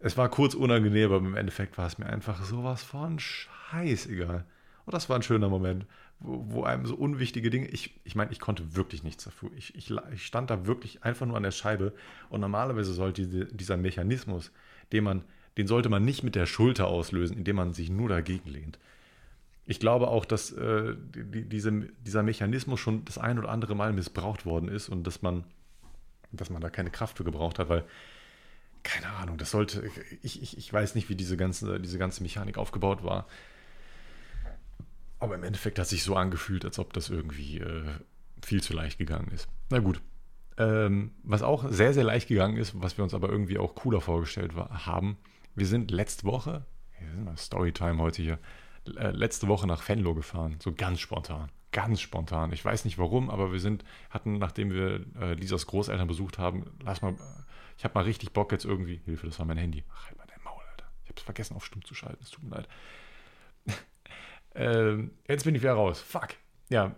Es 0.00 0.16
war 0.16 0.28
kurz 0.28 0.54
unangenehm, 0.54 1.12
aber 1.12 1.26
im 1.26 1.36
Endeffekt 1.36 1.76
war 1.78 1.86
es 1.86 1.98
mir 1.98 2.06
einfach 2.06 2.42
sowas 2.44 2.82
von 2.82 3.18
scheißegal. 3.18 4.44
Und 4.84 4.94
das 4.94 5.08
war 5.08 5.16
ein 5.16 5.22
schöner 5.22 5.48
Moment, 5.48 5.86
wo, 6.20 6.44
wo 6.48 6.62
einem 6.64 6.86
so 6.86 6.94
unwichtige 6.96 7.50
Dinge. 7.50 7.66
Ich, 7.68 8.00
ich 8.04 8.14
meine, 8.14 8.32
ich 8.32 8.40
konnte 8.40 8.74
wirklich 8.74 9.02
nichts 9.02 9.24
dafür. 9.24 9.50
Ich, 9.56 9.74
ich, 9.74 9.92
ich, 10.12 10.24
stand 10.26 10.50
da 10.50 10.66
wirklich 10.66 11.04
einfach 11.04 11.26
nur 11.26 11.36
an 11.36 11.42
der 11.42 11.50
Scheibe. 11.50 11.92
Und 12.28 12.40
normalerweise 12.40 12.92
sollte 12.92 13.26
diese, 13.26 13.44
dieser 13.46 13.76
Mechanismus, 13.76 14.52
den 14.92 15.04
man 15.04 15.24
den 15.58 15.66
sollte 15.66 15.88
man 15.88 16.04
nicht 16.04 16.22
mit 16.22 16.36
der 16.36 16.46
Schulter 16.46 16.86
auslösen, 16.86 17.36
indem 17.36 17.56
man 17.56 17.72
sich 17.74 17.90
nur 17.90 18.08
dagegen 18.08 18.48
lehnt. 18.48 18.78
Ich 19.66 19.80
glaube 19.80 20.08
auch, 20.08 20.24
dass 20.24 20.52
äh, 20.52 20.94
die, 20.96 21.46
diese, 21.46 21.72
dieser 22.06 22.22
Mechanismus 22.22 22.80
schon 22.80 23.04
das 23.04 23.18
ein 23.18 23.38
oder 23.38 23.50
andere 23.50 23.74
Mal 23.74 23.92
missbraucht 23.92 24.46
worden 24.46 24.68
ist 24.68 24.88
und 24.88 25.04
dass 25.04 25.20
man, 25.20 25.44
dass 26.30 26.48
man 26.48 26.62
da 26.62 26.70
keine 26.70 26.90
Kraft 26.90 27.18
für 27.18 27.24
gebraucht 27.24 27.58
hat, 27.58 27.68
weil, 27.68 27.84
keine 28.84 29.08
Ahnung, 29.08 29.36
das 29.36 29.50
sollte, 29.50 29.90
ich, 30.22 30.40
ich, 30.40 30.56
ich 30.56 30.72
weiß 30.72 30.94
nicht, 30.94 31.08
wie 31.10 31.16
diese 31.16 31.36
ganze, 31.36 31.80
diese 31.80 31.98
ganze 31.98 32.22
Mechanik 32.22 32.56
aufgebaut 32.56 33.02
war. 33.02 33.26
Aber 35.18 35.34
im 35.34 35.42
Endeffekt 35.42 35.80
hat 35.80 35.88
sich 35.88 36.04
so 36.04 36.14
angefühlt, 36.14 36.64
als 36.64 36.78
ob 36.78 36.92
das 36.92 37.10
irgendwie 37.10 37.58
äh, 37.58 37.82
viel 38.42 38.62
zu 38.62 38.72
leicht 38.74 38.96
gegangen 38.96 39.32
ist. 39.34 39.48
Na 39.70 39.80
gut. 39.80 40.00
Ähm, 40.56 41.10
was 41.24 41.42
auch 41.42 41.68
sehr, 41.68 41.92
sehr 41.92 42.04
leicht 42.04 42.28
gegangen 42.28 42.56
ist, 42.56 42.80
was 42.80 42.96
wir 42.96 43.02
uns 43.02 43.12
aber 43.12 43.28
irgendwie 43.28 43.58
auch 43.58 43.74
cooler 43.74 44.00
vorgestellt 44.00 44.56
war, 44.56 44.86
haben, 44.86 45.16
wir 45.54 45.66
sind 45.66 45.90
letzte 45.90 46.24
Woche, 46.24 46.64
Storytime 47.36 47.98
heute 47.98 48.22
hier, 48.22 48.38
äh, 48.96 49.10
letzte 49.10 49.48
Woche 49.48 49.66
nach 49.66 49.86
Venlo 49.86 50.14
gefahren, 50.14 50.56
so 50.60 50.72
ganz 50.72 51.00
spontan. 51.00 51.50
Ganz 51.72 52.00
spontan. 52.00 52.52
Ich 52.52 52.64
weiß 52.64 52.84
nicht 52.84 52.98
warum, 52.98 53.28
aber 53.28 53.52
wir 53.52 53.60
sind, 53.60 53.84
hatten, 54.10 54.38
nachdem 54.38 54.70
wir 54.70 55.04
äh, 55.20 55.34
Lisas 55.34 55.66
Großeltern 55.66 56.08
besucht 56.08 56.38
haben, 56.38 56.64
lass 56.82 57.02
mal, 57.02 57.14
ich 57.76 57.84
habe 57.84 57.94
mal 57.94 58.04
richtig 58.04 58.32
Bock 58.32 58.52
jetzt 58.52 58.64
irgendwie, 58.64 59.00
Hilfe, 59.04 59.26
das 59.26 59.38
war 59.38 59.46
mein 59.46 59.58
Handy. 59.58 59.84
Ach, 59.92 60.06
halt 60.06 60.16
mal 60.16 60.26
dein 60.26 60.42
Maul, 60.42 60.62
Alter. 60.70 60.86
Ich 61.04 61.10
habe 61.10 61.18
es 61.18 61.24
vergessen 61.24 61.56
auf 61.56 61.64
Stumm 61.64 61.84
zu 61.84 61.94
schalten, 61.94 62.22
es 62.22 62.30
tut 62.30 62.44
mir 62.44 62.56
leid. 62.56 62.68
ähm, 64.54 65.10
jetzt 65.28 65.44
bin 65.44 65.54
ich 65.54 65.60
wieder 65.60 65.74
raus. 65.74 66.00
Fuck. 66.00 66.28
Ja, 66.70 66.96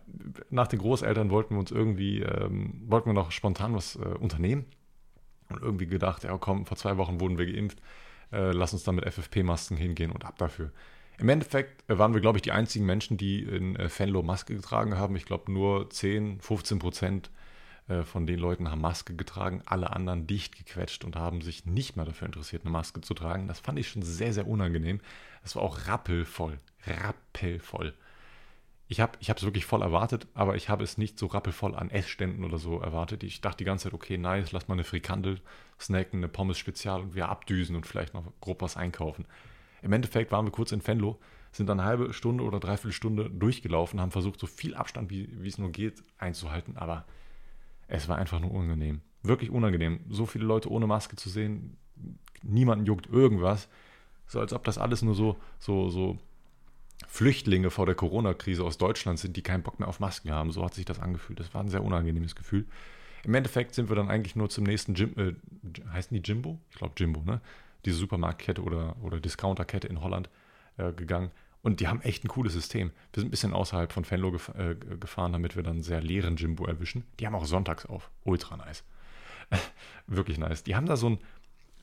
nach 0.50 0.66
den 0.66 0.80
Großeltern 0.80 1.30
wollten 1.30 1.54
wir 1.54 1.60
uns 1.60 1.70
irgendwie, 1.70 2.20
ähm, 2.20 2.82
wollten 2.86 3.08
wir 3.08 3.14
noch 3.14 3.30
spontan 3.30 3.74
was 3.74 3.96
äh, 3.96 3.98
unternehmen. 3.98 4.66
Und 5.48 5.62
irgendwie 5.62 5.86
gedacht, 5.86 6.22
ja 6.22 6.36
komm, 6.38 6.64
vor 6.64 6.76
zwei 6.76 6.96
Wochen 6.96 7.20
wurden 7.20 7.38
wir 7.38 7.46
geimpft 7.46 7.80
äh, 8.32 8.52
lass 8.52 8.72
uns 8.72 8.84
dann 8.84 8.96
mit 8.96 9.04
FFP-Masken 9.04 9.76
hingehen 9.76 10.12
und 10.12 10.24
ab 10.24 10.38
dafür. 10.38 10.70
Im 11.18 11.28
Endeffekt 11.28 11.88
äh, 11.90 11.98
waren 11.98 12.14
wir, 12.14 12.20
glaube 12.20 12.38
ich, 12.38 12.42
die 12.42 12.52
einzigen 12.52 12.86
Menschen, 12.86 13.16
die 13.16 13.42
in 13.42 13.76
äh, 13.76 13.88
Fenlo 13.88 14.22
Maske 14.22 14.54
getragen 14.54 14.96
haben. 14.96 15.16
Ich 15.16 15.26
glaube, 15.26 15.52
nur 15.52 15.90
10, 15.90 16.40
15 16.40 16.78
Prozent 16.78 17.30
äh, 17.88 18.04
von 18.04 18.26
den 18.26 18.38
Leuten 18.38 18.70
haben 18.70 18.80
Maske 18.80 19.14
getragen, 19.14 19.62
alle 19.66 19.90
anderen 19.90 20.26
dicht 20.26 20.56
gequetscht 20.56 21.04
und 21.04 21.16
haben 21.16 21.42
sich 21.42 21.66
nicht 21.66 21.96
mehr 21.96 22.06
dafür 22.06 22.26
interessiert, 22.26 22.62
eine 22.62 22.70
Maske 22.70 23.00
zu 23.00 23.14
tragen. 23.14 23.48
Das 23.48 23.60
fand 23.60 23.78
ich 23.78 23.88
schon 23.88 24.02
sehr, 24.02 24.32
sehr 24.32 24.46
unangenehm. 24.46 25.00
Es 25.44 25.56
war 25.56 25.62
auch 25.62 25.86
rappelvoll, 25.86 26.58
rappelvoll. 26.86 27.94
Ich 28.90 28.98
habe 28.98 29.16
es 29.20 29.44
wirklich 29.44 29.66
voll 29.66 29.82
erwartet, 29.82 30.26
aber 30.34 30.56
ich 30.56 30.68
habe 30.68 30.82
es 30.82 30.98
nicht 30.98 31.16
so 31.16 31.26
rappelvoll 31.26 31.76
an 31.76 31.90
Essständen 31.90 32.42
oder 32.42 32.58
so 32.58 32.80
erwartet. 32.80 33.22
Ich 33.22 33.40
dachte 33.40 33.58
die 33.58 33.64
ganze 33.64 33.84
Zeit, 33.84 33.92
okay, 33.92 34.18
nice, 34.18 34.50
lass 34.50 34.66
mal 34.66 34.74
eine 34.74 34.82
Frikandel 34.82 35.40
snacken, 35.78 36.18
eine 36.18 36.26
Pommes 36.26 36.58
Spezial 36.58 37.00
und 37.00 37.14
wir 37.14 37.28
abdüsen 37.28 37.76
und 37.76 37.86
vielleicht 37.86 38.14
noch 38.14 38.24
grob 38.40 38.62
was 38.62 38.76
einkaufen. 38.76 39.26
Im 39.82 39.92
Endeffekt 39.92 40.32
waren 40.32 40.44
wir 40.44 40.50
kurz 40.50 40.72
in 40.72 40.84
Venlo, 40.84 41.20
sind 41.52 41.68
dann 41.68 41.78
eine 41.78 41.88
halbe 41.88 42.12
Stunde 42.12 42.42
oder 42.42 42.58
dreiviertel 42.58 42.90
Stunde 42.90 43.30
durchgelaufen, 43.30 44.00
haben 44.00 44.10
versucht, 44.10 44.40
so 44.40 44.48
viel 44.48 44.74
Abstand, 44.74 45.08
wie, 45.08 45.40
wie 45.40 45.48
es 45.48 45.58
nur 45.58 45.70
geht, 45.70 46.02
einzuhalten, 46.18 46.76
aber 46.76 47.04
es 47.86 48.08
war 48.08 48.18
einfach 48.18 48.40
nur 48.40 48.50
unangenehm. 48.50 49.02
Wirklich 49.22 49.52
unangenehm. 49.52 50.00
So 50.08 50.26
viele 50.26 50.46
Leute 50.46 50.68
ohne 50.68 50.88
Maske 50.88 51.14
zu 51.14 51.30
sehen, 51.30 51.76
niemanden 52.42 52.86
juckt 52.86 53.06
irgendwas. 53.06 53.68
So 54.26 54.40
als 54.40 54.52
ob 54.52 54.64
das 54.64 54.78
alles 54.78 55.02
nur 55.02 55.14
so, 55.14 55.36
so, 55.60 55.90
so 55.90 56.18
Flüchtlinge 57.08 57.70
vor 57.70 57.86
der 57.86 57.94
Corona-Krise 57.94 58.64
aus 58.64 58.78
Deutschland 58.78 59.18
sind, 59.18 59.36
die 59.36 59.42
keinen 59.42 59.62
Bock 59.62 59.80
mehr 59.80 59.88
auf 59.88 60.00
Masken 60.00 60.30
haben. 60.30 60.52
So 60.52 60.64
hat 60.64 60.74
sich 60.74 60.84
das 60.84 61.00
angefühlt. 61.00 61.40
Das 61.40 61.52
war 61.54 61.62
ein 61.62 61.68
sehr 61.68 61.84
unangenehmes 61.84 62.36
Gefühl. 62.36 62.66
Im 63.24 63.34
Endeffekt 63.34 63.74
sind 63.74 63.88
wir 63.88 63.96
dann 63.96 64.08
eigentlich 64.08 64.36
nur 64.36 64.48
zum 64.48 64.64
nächsten 64.64 64.94
Gym, 64.94 65.12
äh, 65.16 65.34
heißen 65.92 66.14
die 66.14 66.22
Jimbo? 66.22 66.58
Ich 66.70 66.76
glaube 66.76 66.94
Jimbo, 66.96 67.22
ne? 67.22 67.40
Diese 67.84 67.96
Supermarktkette 67.96 68.62
oder, 68.62 68.96
oder 69.02 69.20
Discounterkette 69.20 69.88
in 69.88 70.00
Holland 70.00 70.28
äh, 70.76 70.92
gegangen. 70.92 71.30
Und 71.62 71.80
die 71.80 71.88
haben 71.88 72.00
echt 72.00 72.24
ein 72.24 72.28
cooles 72.28 72.54
System. 72.54 72.90
Wir 73.12 73.20
sind 73.20 73.28
ein 73.28 73.30
bisschen 73.30 73.52
außerhalb 73.52 73.92
von 73.92 74.10
Venlo 74.10 74.32
gef 74.32 74.50
äh, 74.56 74.74
gefahren, 74.74 75.32
damit 75.32 75.56
wir 75.56 75.62
dann 75.62 75.82
sehr 75.82 76.00
leeren 76.00 76.36
Jimbo 76.36 76.66
erwischen. 76.66 77.04
Die 77.18 77.26
haben 77.26 77.34
auch 77.34 77.44
sonntags 77.44 77.84
auf. 77.84 78.10
Ultra 78.24 78.56
nice. 78.56 78.84
Wirklich 80.06 80.38
nice. 80.38 80.62
Die 80.62 80.74
haben 80.74 80.86
da 80.86 80.96
so 80.96 81.10
ein, 81.10 81.18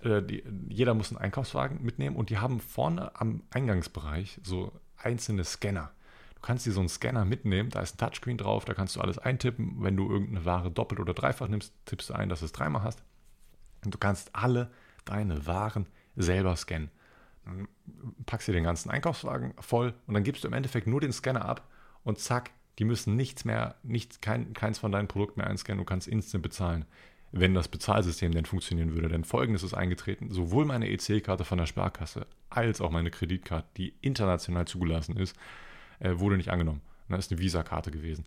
äh, 0.02 0.24
die, 0.24 0.44
jeder 0.70 0.96
muss 0.96 1.12
einen 1.12 1.20
Einkaufswagen 1.20 1.84
mitnehmen 1.84 2.16
und 2.16 2.30
die 2.32 2.40
haben 2.40 2.60
vorne 2.60 3.20
am 3.20 3.44
Eingangsbereich 3.52 4.40
so 4.44 4.72
einzelne 4.98 5.44
Scanner. 5.44 5.92
Du 6.36 6.42
kannst 6.42 6.66
dir 6.66 6.72
so 6.72 6.80
einen 6.80 6.90
Scanner 6.90 7.26
mitnehmen, 7.26 7.70
da 7.70 7.82
ist 7.82 7.96
ein 7.96 7.98
Touchscreen 7.98 8.38
drauf, 8.38 8.66
da 8.66 8.74
kannst 8.74 8.96
du 8.96 9.02
alles 9.02 9.18
eintippen. 9.18 9.78
Wenn 9.80 9.98
du 9.98 10.10
irgendeine 10.10 10.46
Ware 10.46 10.72
doppelt 10.72 11.00
oder 11.00 11.14
dreifach 11.14 11.48
nimmst, 11.48 11.74
tippst 11.86 12.10
du 12.10 12.14
ein, 12.14 12.30
dass 12.30 12.40
du 12.40 12.46
es 12.46 12.52
dreimal 12.52 12.84
hast. 12.84 13.02
Und 13.84 13.94
du 13.94 13.98
kannst 13.98 14.36
alle 14.36 14.72
deine 15.06 15.48
Waren 15.48 15.88
selber 16.16 16.56
scannen. 16.56 16.92
Dann 17.46 17.68
packst 18.26 18.48
du 18.48 18.52
den 18.52 18.64
ganzen 18.64 18.90
Einkaufswagen 18.90 19.54
voll 19.60 19.94
und 20.06 20.14
dann 20.14 20.24
gibst 20.24 20.44
du 20.44 20.48
im 20.48 20.54
Endeffekt 20.54 20.88
nur 20.88 21.02
den 21.02 21.14
Scanner 21.14 21.46
ab 21.46 21.68
und 22.04 22.20
zack, 22.20 22.52
die 22.80 22.86
müssen 22.86 23.16
nichts 23.16 23.46
mehr, 23.46 23.76
nichts, 23.84 24.22
kein, 24.22 24.54
keins 24.54 24.78
von 24.78 24.92
deinen 24.92 25.08
Produkten 25.08 25.40
mehr 25.40 25.50
einscannen, 25.50 25.80
du 25.80 25.86
kannst 25.86 26.08
instant 26.08 26.44
bezahlen, 26.44 26.86
wenn 27.32 27.54
das 27.54 27.68
Bezahlsystem 27.68 28.32
denn 28.32 28.46
funktionieren 28.46 28.94
würde. 28.94 29.10
Denn 29.10 29.24
folgendes 29.24 29.64
ist 29.64 29.74
eingetreten: 29.74 30.32
sowohl 30.32 30.66
meine 30.66 30.90
EC-Karte 30.90 31.46
von 31.46 31.58
der 31.58 31.66
Sparkasse 31.66 32.28
als 32.50 32.82
auch 32.82 32.92
meine 32.92 33.12
Kreditkarte, 33.12 33.68
die 33.78 33.94
international 34.02 34.66
zugelassen 34.66 35.18
ist, 35.18 35.36
äh, 36.00 36.14
wurde 36.18 36.38
nicht 36.38 36.50
angenommen. 36.50 36.82
Das 37.10 37.20
ist 37.20 37.32
eine 37.32 37.40
Visa-Karte 37.40 37.92
gewesen 37.92 38.26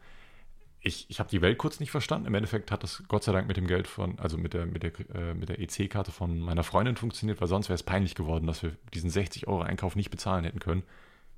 ich, 0.83 1.07
ich 1.11 1.21
habe 1.21 1.29
die 1.29 1.43
Welt 1.43 1.59
kurz 1.59 1.79
nicht 1.79 1.91
verstanden. 1.91 2.27
Im 2.27 2.35
Endeffekt 2.35 2.71
hat 2.71 2.83
das 2.83 3.03
Gott 3.07 3.23
sei 3.25 3.33
Dank 3.33 3.47
mit 3.47 3.57
dem 3.57 3.67
Geld 3.67 3.87
von, 3.87 4.19
also 4.19 4.39
mit 4.39 4.55
der, 4.55 4.67
mit 4.67 4.83
der, 4.83 4.93
äh, 5.15 5.35
mit 5.35 5.49
der 5.49 5.61
EC-Karte 5.61 6.11
von 6.11 6.41
meiner 6.41 6.65
Freundin 6.65 6.97
funktioniert, 6.97 7.41
weil 7.41 7.49
sonst 7.49 7.69
wäre 7.69 7.75
es 7.75 7.83
peinlich 7.83 8.15
geworden, 8.15 8.47
dass 8.47 8.63
wir 8.63 8.73
diesen 8.95 9.11
60 9.11 9.47
Euro 9.47 9.63
Einkauf 9.63 9.95
nicht 9.95 10.11
bezahlen 10.11 10.45
hätten 10.45 10.61
können. 10.61 10.83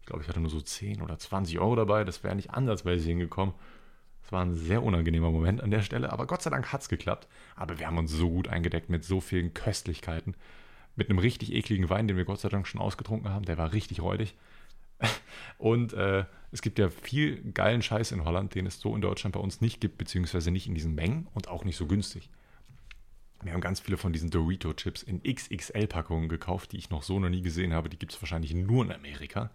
Ich 0.01 0.07
glaube, 0.07 0.23
ich 0.23 0.29
hatte 0.29 0.41
nur 0.41 0.51
so 0.51 0.61
10 0.61 1.03
oder 1.03 1.19
20 1.19 1.59
Euro 1.59 1.75
dabei. 1.75 2.05
Das 2.05 2.23
wäre 2.23 2.37
nicht 2.37 2.51
ansatzweise 2.51 3.09
hingekommen. 3.09 3.55
War 4.33 4.45
ein 4.45 4.55
sehr 4.55 4.83
unangenehmer 4.83 5.31
Moment 5.31 5.61
an 5.61 5.71
der 5.71 5.83
Stelle, 5.83 6.11
aber 6.11 6.27
Gott 6.27 6.43
sei 6.43 6.51
Dank 6.51 6.73
hat 6.73 6.81
es 6.81 6.89
geklappt. 6.89 7.29
Aber 7.55 7.79
wir 7.79 7.87
haben 7.87 7.99
uns 7.99 8.11
so 8.11 8.31
gut 8.31 8.49
eingedeckt 8.49 8.89
mit 8.89 9.05
so 9.05 9.21
vielen 9.21 9.55
Köstlichkeiten. 9.55 10.35
Mit 10.97 11.09
einem 11.09 11.19
richtig 11.19 11.53
ekligen 11.53 11.89
Wein, 11.91 12.09
den 12.09 12.17
wir 12.17 12.25
Gott 12.25 12.41
sei 12.41 12.49
Dank 12.49 12.67
schon 12.67 12.81
ausgetrunken 12.81 13.31
haben. 13.31 13.45
Der 13.45 13.59
war 13.59 13.73
richtig 13.73 14.01
räudig. 14.01 14.35
Und 15.59 15.93
äh, 15.93 16.25
es 16.51 16.63
gibt 16.63 16.79
ja 16.79 16.89
viel 16.91 17.43
geilen 17.53 17.83
Scheiß 17.83 18.13
in 18.13 18.25
Holland, 18.25 18.55
den 18.55 18.67
es 18.67 18.81
so 18.81 18.95
in 18.95 19.01
Deutschland 19.01 19.35
bei 19.35 19.41
uns 19.41 19.61
nicht 19.61 19.81
gibt, 19.81 19.99
beziehungsweise 19.99 20.51
nicht 20.51 20.67
in 20.67 20.75
diesen 20.75 20.95
Mengen 20.95 21.29
und 21.35 21.49
auch 21.49 21.65
nicht 21.65 21.77
so 21.77 21.87
günstig. 21.87 22.31
Wir 23.43 23.53
haben 23.53 23.61
ganz 23.61 23.81
viele 23.81 23.97
von 23.97 24.13
diesen 24.13 24.31
Dorito-Chips 24.31 25.03
in 25.03 25.23
XXL-Packungen 25.23 26.29
gekauft, 26.29 26.73
die 26.73 26.77
ich 26.77 26.91
noch 26.91 27.03
so 27.03 27.19
noch 27.19 27.29
nie 27.29 27.43
gesehen 27.43 27.73
habe. 27.73 27.89
Die 27.89 27.99
gibt 27.99 28.13
es 28.13 28.23
wahrscheinlich 28.23 28.55
nur 28.55 28.85
in 28.85 28.93
Amerika. 28.93 29.51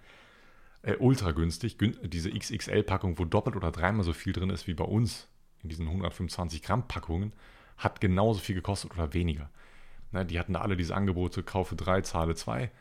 Äh, 0.81 0.95
ultra 0.97 1.31
günstig. 1.31 1.77
Gün 1.77 1.97
diese 2.03 2.31
XXL-Packung, 2.31 3.17
wo 3.19 3.25
doppelt 3.25 3.55
oder 3.55 3.71
dreimal 3.71 4.03
so 4.03 4.13
viel 4.13 4.33
drin 4.33 4.49
ist 4.49 4.67
wie 4.67 4.73
bei 4.73 4.85
uns 4.85 5.27
in 5.63 5.69
diesen 5.69 5.87
125 5.87 6.61
Gramm 6.61 6.87
Packungen, 6.87 7.33
hat 7.77 8.01
genauso 8.01 8.39
viel 8.39 8.55
gekostet 8.55 8.93
oder 8.93 9.13
weniger. 9.13 9.49
Na, 10.11 10.23
die 10.23 10.39
hatten 10.39 10.53
da 10.53 10.61
alle 10.61 10.77
diese 10.77 10.95
Angebote, 10.95 11.43
kaufe 11.43 11.75
drei, 11.75 12.01
zahle 12.01 12.35
zwei 12.35 12.71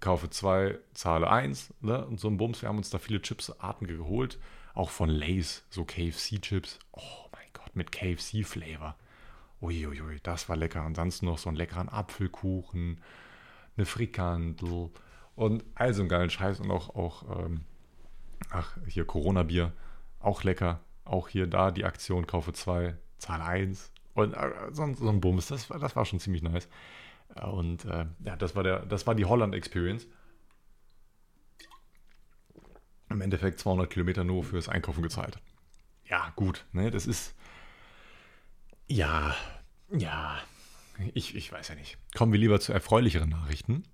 kaufe 0.00 0.30
zwei, 0.30 0.78
zahle 0.94 1.30
eins 1.30 1.72
ne? 1.80 2.04
und 2.06 2.20
so 2.20 2.28
ein 2.28 2.36
Bums. 2.36 2.62
Wir 2.62 2.68
haben 2.68 2.78
uns 2.78 2.90
da 2.90 2.98
viele 2.98 3.22
Chipsarten 3.22 3.86
geholt, 3.86 4.38
auch 4.74 4.90
von 4.90 5.08
Lays, 5.08 5.64
so 5.70 5.84
KFC-Chips. 5.84 6.78
Oh 6.92 7.28
mein 7.32 7.46
Gott, 7.52 7.74
mit 7.74 7.92
KFC-Flavor. 7.92 8.96
Uiuiui, 9.60 10.20
das 10.22 10.48
war 10.48 10.56
lecker. 10.56 10.82
Ansonsten 10.82 11.26
noch 11.26 11.38
so 11.38 11.48
einen 11.48 11.56
leckeren 11.56 11.88
Apfelkuchen, 11.88 13.00
eine 13.76 13.86
Frikandel 13.86 14.90
und 15.38 15.64
all 15.76 15.94
so 15.94 16.02
einen 16.02 16.08
geilen 16.08 16.30
Scheiß 16.30 16.58
und 16.58 16.70
auch, 16.72 16.96
auch 16.96 17.38
ähm, 17.38 17.60
ach, 18.50 18.76
hier 18.88 19.04
Corona-Bier, 19.04 19.72
auch 20.18 20.42
lecker. 20.42 20.80
Auch 21.04 21.28
hier 21.28 21.46
da 21.46 21.70
die 21.70 21.84
Aktion, 21.84 22.26
kaufe 22.26 22.52
zwei, 22.52 22.96
zahle 23.18 23.44
eins 23.44 23.92
und 24.14 24.34
äh, 24.34 24.50
so, 24.72 24.92
so 24.94 25.08
ein 25.08 25.20
Bums, 25.20 25.46
das, 25.46 25.68
das 25.68 25.94
war 25.94 26.04
schon 26.04 26.18
ziemlich 26.18 26.42
nice. 26.42 26.68
Und 27.40 27.84
äh, 27.84 28.06
ja, 28.24 28.34
das 28.36 28.56
war, 28.56 28.64
der, 28.64 28.84
das 28.84 29.06
war 29.06 29.14
die 29.14 29.26
Holland-Experience. 29.26 30.08
Im 33.08 33.20
Endeffekt 33.20 33.60
200 33.60 33.88
Kilometer 33.88 34.24
nur 34.24 34.42
fürs 34.42 34.68
Einkaufen 34.68 35.02
gezahlt. 35.02 35.38
Ja, 36.04 36.32
gut, 36.34 36.66
ne, 36.72 36.90
das 36.90 37.06
ist. 37.06 37.36
Ja, 38.88 39.36
ja, 39.92 40.36
ich, 41.14 41.36
ich 41.36 41.52
weiß 41.52 41.68
ja 41.68 41.74
nicht. 41.76 41.96
Kommen 42.16 42.32
wir 42.32 42.40
lieber 42.40 42.58
zu 42.58 42.72
erfreulicheren 42.72 43.28
Nachrichten. 43.28 43.84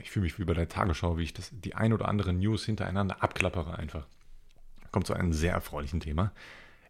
Ich 0.00 0.10
fühle 0.10 0.24
mich 0.24 0.38
wie 0.38 0.44
bei 0.44 0.54
der 0.54 0.68
Tagesschau, 0.68 1.18
wie 1.18 1.22
ich 1.22 1.32
das, 1.32 1.50
die 1.52 1.74
ein 1.74 1.92
oder 1.92 2.08
andere 2.08 2.32
News 2.32 2.64
hintereinander 2.64 3.22
abklappere 3.22 3.78
einfach. 3.78 4.06
Kommt 4.90 5.06
zu 5.06 5.14
einem 5.14 5.32
sehr 5.32 5.52
erfreulichen 5.52 6.00
Thema. 6.00 6.32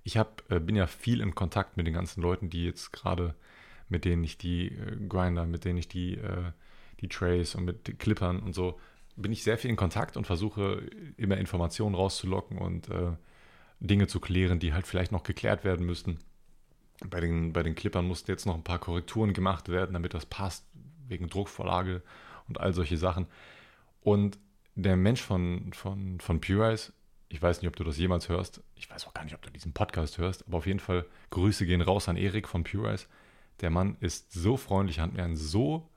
Ich 0.03 0.17
hab, 0.17 0.43
äh, 0.51 0.61
bin 0.61 0.77
ja 0.77 0.87
viel 0.87 1.21
in 1.21 1.35
Kontakt 1.35 1.77
mit 1.77 1.87
den 1.87 1.95
ganzen 1.95 2.21
Leuten, 2.21 2.51
die 2.51 2.65
jetzt 2.65 2.93
gerade 2.93 3.35
mit 3.89 4.05
denen 4.05 4.25
ich 4.25 4.39
die 4.39 4.69
äh, 4.69 4.97
Grinder, 5.09 5.47
mit 5.47 5.65
denen 5.65 5.79
ich 5.79 5.89
die, 5.89 6.15
äh, 6.15 6.53
die 7.01 7.09
Trays 7.09 7.55
und 7.55 7.65
mit 7.65 7.99
Clippern 7.99 8.41
und 8.41 8.55
so, 8.55 8.79
bin 9.17 9.33
ich 9.33 9.43
sehr 9.43 9.59
viel 9.59 9.71
in 9.71 9.77
Kontakt 9.77 10.17
und 10.17 10.27
versuche 10.27 10.83
immer 11.17 11.37
Informationen 11.37 11.95
rauszulocken 11.95 12.59
und 12.59 12.89
äh, 12.89 13.13
Dinge 13.81 14.07
zu 14.07 14.21
klären, 14.21 14.59
die 14.59 14.73
halt 14.73 14.87
vielleicht 14.87 15.13
noch 15.13 15.23
geklärt 15.23 15.65
werden 15.65 15.87
müssten. 15.87 16.19
Bei 17.09 17.21
den, 17.21 17.53
bei 17.53 17.63
den 17.63 17.75
Clippern 17.75 18.07
mussten 18.07 18.31
jetzt 18.31 18.47
noch 18.47 18.55
ein 18.55 18.65
paar 18.65 18.79
Korrekturen 18.79 19.33
gemacht 19.33 19.69
werden, 19.69 19.93
damit 19.93 20.15
das 20.15 20.27
passt, 20.27 20.65
wegen 21.07 21.29
Druckvorlage 21.29 22.03
und 22.49 22.61
all 22.61 22.73
solche 22.73 22.97
Sachen. 22.97 23.27
Und 24.01 24.39
der 24.75 24.97
Mensch 24.97 25.23
von, 25.23 25.73
von, 25.73 26.21
von 26.21 26.41
Purize, 26.41 26.93
ich 27.29 27.41
weiß 27.41 27.63
nicht, 27.63 27.69
ob 27.69 27.77
du 27.77 27.85
das 27.85 27.99
jemals 27.99 28.29
hörst, 28.29 28.63
ich 28.75 28.91
weiß 28.91 29.07
auch 29.07 29.15
gar 29.15 29.25
nicht, 29.25 29.35
ob 29.35 29.43
du 29.43 29.51
diesen 29.51 29.73
Podcast 29.73 30.19
hörst, 30.19 30.47
aber 30.47 30.59
auf 30.59 30.67
jeden 30.67 30.81
Fall 30.81 31.07
Grüße 31.31 31.67
gehen 31.67 31.81
raus 31.81 32.09
an 32.09 32.17
Erik 32.17 32.49
von 32.49 32.65
Purize. 32.65 33.07
Der 33.61 33.71
Mann 33.71 33.97
ist 34.01 34.33
so 34.33 34.57
freundlich, 34.57 35.01
hat 35.01 35.13
mir 35.13 35.25
ein 35.25 35.37
so 35.37 35.89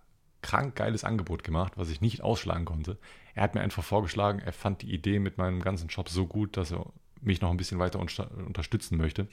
krank 0.42 0.76
geiles 0.76 1.04
Angebot 1.04 1.44
gemacht, 1.44 1.74
was 1.76 1.90
ich 1.90 2.02
nicht 2.02 2.22
ausschlagen 2.22 2.66
konnte. 2.66 2.98
Er 3.34 3.44
hat 3.44 3.56
mir 3.56 3.62
einfach 3.62 3.84
vorgeschlagen, 3.84 4.40
er 4.40 4.54
fand 4.54 4.82
die 4.82 4.94
Idee 4.94 5.20
mit 5.20 5.38
meinem 5.38 5.62
ganzen 5.62 5.90
Shop 5.90 6.10
so 6.10 6.28
gut, 6.28 6.58
dass 6.58 6.72
er 6.72 6.86
mich 7.22 7.42
noch 7.42 7.50
ein 7.50 7.58
bisschen 7.58 7.80
weiter 7.80 8.00
unterstützen 8.00 8.98
möchte. 8.98 9.28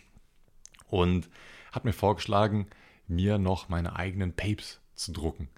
Und 0.88 1.28
hat 1.72 1.84
mir 1.84 1.92
vorgeschlagen, 1.92 2.66
mir 3.06 3.38
noch 3.38 3.68
meine 3.68 3.96
eigenen 3.96 4.34
Papes 4.34 4.80
zu 4.94 5.12
drucken. 5.12 5.48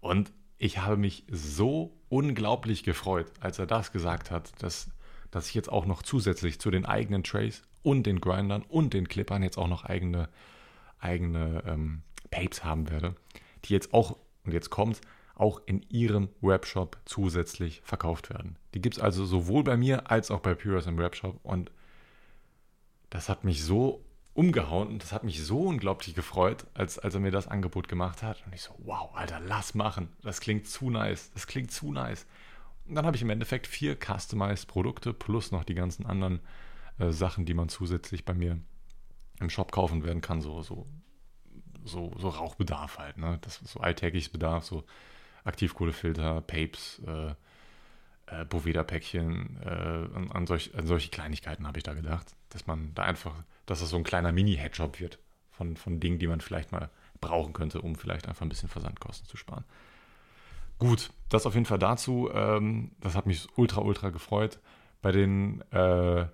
Und 0.00 0.32
ich 0.60 0.78
habe 0.78 0.98
mich 0.98 1.24
so 1.30 1.96
unglaublich 2.10 2.84
gefreut, 2.84 3.32
als 3.40 3.58
er 3.58 3.66
das 3.66 3.92
gesagt 3.92 4.30
hat, 4.30 4.52
dass, 4.62 4.90
dass 5.30 5.48
ich 5.48 5.54
jetzt 5.54 5.72
auch 5.72 5.86
noch 5.86 6.02
zusätzlich 6.02 6.60
zu 6.60 6.70
den 6.70 6.84
eigenen 6.84 7.24
Trays 7.24 7.62
und 7.82 8.04
den 8.04 8.20
Grindern 8.20 8.62
und 8.68 8.92
den 8.92 9.08
Clippern 9.08 9.42
jetzt 9.42 9.56
auch 9.56 9.68
noch 9.68 9.84
eigene, 9.84 10.28
eigene 10.98 11.64
ähm, 11.66 12.02
Papes 12.30 12.62
haben 12.62 12.90
werde, 12.90 13.16
die 13.64 13.72
jetzt 13.72 13.94
auch, 13.94 14.18
und 14.44 14.52
jetzt 14.52 14.68
kommt 14.68 15.00
auch 15.34 15.62
in 15.64 15.80
ihrem 15.88 16.28
Webshop 16.42 16.98
zusätzlich 17.06 17.80
verkauft 17.82 18.28
werden. 18.28 18.56
Die 18.74 18.82
gibt 18.82 18.98
es 18.98 19.02
also 19.02 19.24
sowohl 19.24 19.64
bei 19.64 19.78
mir 19.78 20.10
als 20.10 20.30
auch 20.30 20.40
bei 20.40 20.54
Purus 20.54 20.86
im 20.86 20.98
Webshop 20.98 21.40
und 21.42 21.72
das 23.08 23.30
hat 23.30 23.44
mich 23.44 23.64
so 23.64 24.04
umgehauen 24.34 24.88
und 24.88 25.02
das 25.02 25.12
hat 25.12 25.24
mich 25.24 25.42
so 25.42 25.62
unglaublich 25.62 26.14
gefreut, 26.14 26.66
als, 26.74 26.98
als 26.98 27.14
er 27.14 27.20
mir 27.20 27.30
das 27.30 27.48
Angebot 27.48 27.88
gemacht 27.88 28.22
hat. 28.22 28.44
Und 28.46 28.54
ich 28.54 28.62
so, 28.62 28.74
wow, 28.78 29.14
Alter, 29.14 29.40
lass 29.40 29.74
machen. 29.74 30.08
Das 30.22 30.40
klingt 30.40 30.66
zu 30.66 30.90
nice. 30.90 31.30
Das 31.34 31.46
klingt 31.46 31.72
zu 31.72 31.92
nice. 31.92 32.26
Und 32.86 32.94
dann 32.94 33.06
habe 33.06 33.16
ich 33.16 33.22
im 33.22 33.30
Endeffekt 33.30 33.66
vier 33.66 33.96
Customized 33.96 34.68
Produkte 34.68 35.12
plus 35.12 35.52
noch 35.52 35.64
die 35.64 35.74
ganzen 35.74 36.06
anderen 36.06 36.40
äh, 36.98 37.10
Sachen, 37.10 37.44
die 37.44 37.54
man 37.54 37.68
zusätzlich 37.68 38.24
bei 38.24 38.34
mir 38.34 38.58
im 39.40 39.50
Shop 39.50 39.72
kaufen 39.72 40.04
werden 40.04 40.20
kann, 40.20 40.40
so, 40.40 40.62
so, 40.62 40.86
so, 41.84 42.12
so 42.18 42.28
Rauchbedarf 42.28 42.98
halt, 42.98 43.16
ne? 43.16 43.38
Das 43.40 43.56
so 43.56 43.80
alltägliches 43.80 44.30
Bedarf, 44.30 44.64
so 44.64 44.84
Aktivkohlefilter, 45.44 46.42
Papes, 46.42 47.00
äh, 47.06 47.34
äh, 48.26 48.44
Boveda-Päckchen, 48.44 49.60
äh, 49.62 49.68
an, 49.68 50.30
an, 50.30 50.46
solch, 50.46 50.74
an 50.74 50.86
solche 50.86 51.10
Kleinigkeiten 51.10 51.66
habe 51.66 51.78
ich 51.78 51.84
da 51.84 51.94
gedacht, 51.94 52.36
dass 52.50 52.66
man 52.66 52.94
da 52.94 53.04
einfach, 53.04 53.34
dass 53.70 53.78
das 53.78 53.90
so 53.90 53.96
ein 53.96 54.02
kleiner 54.02 54.32
Mini-Headshop 54.32 54.98
wird 54.98 55.20
von, 55.52 55.76
von 55.76 56.00
Dingen, 56.00 56.18
die 56.18 56.26
man 56.26 56.40
vielleicht 56.40 56.72
mal 56.72 56.90
brauchen 57.20 57.52
könnte, 57.52 57.80
um 57.80 57.94
vielleicht 57.94 58.26
einfach 58.26 58.42
ein 58.42 58.48
bisschen 58.48 58.68
Versandkosten 58.68 59.28
zu 59.28 59.36
sparen. 59.36 59.64
Gut, 60.80 61.10
das 61.28 61.46
auf 61.46 61.54
jeden 61.54 61.66
Fall 61.66 61.78
dazu. 61.78 62.28
Ähm, 62.34 62.90
das 63.00 63.14
hat 63.14 63.26
mich 63.26 63.46
ultra, 63.56 63.80
ultra 63.82 64.10
gefreut. 64.10 64.58
Bei 65.02 65.12
den, 65.12 65.60
äh, 65.70 66.26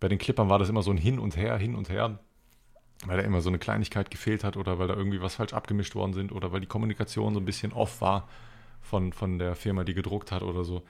bei 0.00 0.08
den 0.08 0.18
Clippern 0.18 0.48
war 0.48 0.58
das 0.58 0.68
immer 0.68 0.82
so 0.82 0.90
ein 0.90 0.96
Hin 0.96 1.20
und 1.20 1.36
Her, 1.36 1.56
hin 1.56 1.76
und 1.76 1.88
her, 1.88 2.18
weil 3.04 3.18
da 3.18 3.22
immer 3.22 3.42
so 3.42 3.48
eine 3.48 3.60
Kleinigkeit 3.60 4.10
gefehlt 4.10 4.42
hat 4.42 4.56
oder 4.56 4.80
weil 4.80 4.88
da 4.88 4.94
irgendwie 4.94 5.22
was 5.22 5.36
falsch 5.36 5.52
abgemischt 5.52 5.94
worden 5.94 6.14
sind 6.14 6.32
oder 6.32 6.50
weil 6.50 6.60
die 6.60 6.66
Kommunikation 6.66 7.34
so 7.34 7.38
ein 7.38 7.44
bisschen 7.44 7.72
off 7.72 8.00
war 8.00 8.28
von, 8.80 9.12
von 9.12 9.38
der 9.38 9.54
Firma, 9.54 9.84
die 9.84 9.94
gedruckt 9.94 10.32
hat 10.32 10.42
oder 10.42 10.64
so. 10.64 10.82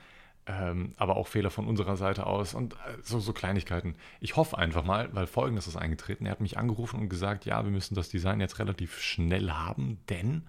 Ähm, 0.49 0.93
aber 0.95 1.17
auch 1.17 1.27
Fehler 1.27 1.49
von 1.49 1.67
unserer 1.67 1.97
Seite 1.97 2.25
aus 2.25 2.53
und 2.53 2.73
äh, 2.73 2.77
so, 3.03 3.19
so 3.19 3.33
Kleinigkeiten. 3.33 3.95
Ich 4.21 4.37
hoffe 4.37 4.57
einfach 4.57 4.85
mal, 4.85 5.13
weil 5.13 5.27
folgendes 5.27 5.67
ist 5.67 5.75
eingetreten. 5.75 6.25
Er 6.25 6.31
hat 6.31 6.39
mich 6.39 6.57
angerufen 6.57 7.01
und 7.01 7.09
gesagt, 7.09 7.45
ja, 7.45 7.65
wir 7.65 7.71
müssen 7.71 7.95
das 7.95 8.07
Design 8.07 8.39
jetzt 8.39 8.57
relativ 8.57 8.97
schnell 9.01 9.51
haben, 9.51 9.99
denn 10.09 10.47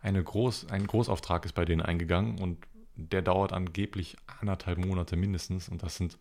eine 0.00 0.22
Groß, 0.22 0.70
ein 0.70 0.86
Großauftrag 0.86 1.44
ist 1.44 1.54
bei 1.54 1.64
denen 1.64 1.82
eingegangen 1.82 2.38
und 2.38 2.64
der 2.94 3.20
dauert 3.20 3.52
angeblich 3.52 4.16
anderthalb 4.40 4.78
Monate 4.78 5.16
mindestens 5.16 5.68
und 5.68 5.82
das 5.82 5.96
sind, 5.96 6.18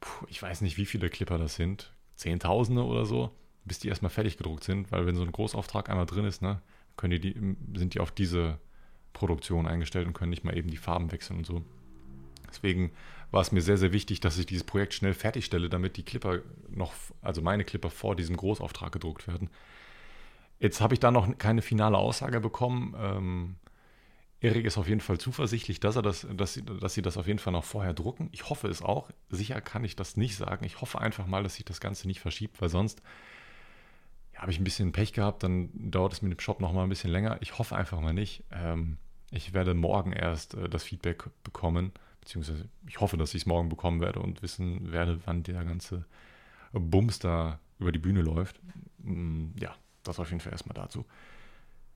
puh, 0.00 0.26
ich 0.28 0.42
weiß 0.42 0.60
nicht, 0.60 0.76
wie 0.76 0.86
viele 0.86 1.08
Clipper 1.08 1.38
das 1.38 1.54
sind, 1.54 1.94
Zehntausende 2.16 2.84
oder 2.84 3.06
so, 3.06 3.34
bis 3.64 3.78
die 3.78 3.88
erstmal 3.88 4.10
fertig 4.10 4.36
gedruckt 4.36 4.64
sind, 4.64 4.92
weil 4.92 5.06
wenn 5.06 5.16
so 5.16 5.22
ein 5.22 5.32
Großauftrag 5.32 5.88
einmal 5.88 6.06
drin 6.06 6.26
ist, 6.26 6.42
ne, 6.42 6.60
können 6.96 7.18
die, 7.18 7.56
sind 7.78 7.94
die 7.94 8.00
auf 8.00 8.10
diese 8.10 8.58
Produktion 9.14 9.66
eingestellt 9.66 10.06
und 10.06 10.12
können 10.12 10.30
nicht 10.30 10.44
mal 10.44 10.56
eben 10.56 10.70
die 10.70 10.76
Farben 10.76 11.10
wechseln 11.10 11.38
und 11.38 11.46
so. 11.46 11.64
Deswegen 12.52 12.92
war 13.30 13.40
es 13.40 13.50
mir 13.50 13.62
sehr, 13.62 13.78
sehr 13.78 13.92
wichtig, 13.92 14.20
dass 14.20 14.38
ich 14.38 14.46
dieses 14.46 14.64
Projekt 14.64 14.94
schnell 14.94 15.14
fertigstelle, 15.14 15.68
damit 15.68 15.96
die 15.96 16.04
Clipper 16.04 16.40
noch, 16.68 16.92
also 17.22 17.40
meine 17.40 17.64
Clipper 17.64 17.90
vor 17.90 18.14
diesem 18.14 18.36
Großauftrag 18.36 18.92
gedruckt 18.92 19.26
werden. 19.26 19.48
Jetzt 20.60 20.80
habe 20.80 20.94
ich 20.94 21.00
da 21.00 21.10
noch 21.10 21.38
keine 21.38 21.62
finale 21.62 21.98
Aussage 21.98 22.40
bekommen. 22.40 22.94
Ähm, 22.96 23.56
Erik 24.40 24.66
ist 24.66 24.76
auf 24.76 24.88
jeden 24.88 25.00
Fall 25.00 25.18
zuversichtlich, 25.18 25.80
dass, 25.80 25.96
er 25.96 26.02
das, 26.02 26.26
dass, 26.34 26.54
sie, 26.54 26.64
dass 26.64 26.94
sie 26.94 27.02
das 27.02 27.16
auf 27.16 27.26
jeden 27.26 27.38
Fall 27.38 27.52
noch 27.52 27.64
vorher 27.64 27.94
drucken. 27.94 28.28
Ich 28.32 28.50
hoffe 28.50 28.68
es 28.68 28.82
auch. 28.82 29.10
Sicher 29.30 29.60
kann 29.60 29.82
ich 29.84 29.96
das 29.96 30.16
nicht 30.16 30.36
sagen. 30.36 30.64
Ich 30.64 30.80
hoffe 30.80 31.00
einfach 31.00 31.26
mal, 31.26 31.42
dass 31.42 31.54
sich 31.54 31.64
das 31.64 31.80
Ganze 31.80 32.06
nicht 32.06 32.20
verschiebt, 32.20 32.60
weil 32.60 32.68
sonst 32.68 33.02
ja, 34.34 34.42
habe 34.42 34.50
ich 34.50 34.60
ein 34.60 34.64
bisschen 34.64 34.92
Pech 34.92 35.14
gehabt. 35.14 35.42
Dann 35.42 35.70
dauert 35.72 36.12
es 36.12 36.22
mit 36.22 36.32
dem 36.32 36.40
Shop 36.40 36.60
noch 36.60 36.72
mal 36.72 36.82
ein 36.82 36.88
bisschen 36.90 37.10
länger. 37.10 37.38
Ich 37.40 37.58
hoffe 37.58 37.76
einfach 37.76 38.00
mal 38.00 38.12
nicht. 38.12 38.44
Ähm, 38.52 38.98
ich 39.30 39.54
werde 39.54 39.74
morgen 39.74 40.12
erst 40.12 40.54
äh, 40.54 40.68
das 40.68 40.84
Feedback 40.84 41.24
bekommen 41.44 41.92
beziehungsweise 42.22 42.68
ich 42.86 43.00
hoffe, 43.00 43.16
dass 43.16 43.34
ich 43.34 43.42
es 43.42 43.46
morgen 43.46 43.68
bekommen 43.68 44.00
werde 44.00 44.20
und 44.20 44.42
wissen 44.42 44.92
werde, 44.92 45.20
wann 45.24 45.42
der 45.42 45.64
ganze 45.64 46.04
Bums 46.72 47.18
da 47.18 47.58
über 47.78 47.92
die 47.92 47.98
Bühne 47.98 48.22
läuft. 48.22 48.60
Mm, 48.98 49.48
ja, 49.60 49.74
das 50.04 50.20
auf 50.20 50.30
jeden 50.30 50.40
Fall 50.40 50.52
erstmal 50.52 50.74
dazu. 50.74 51.04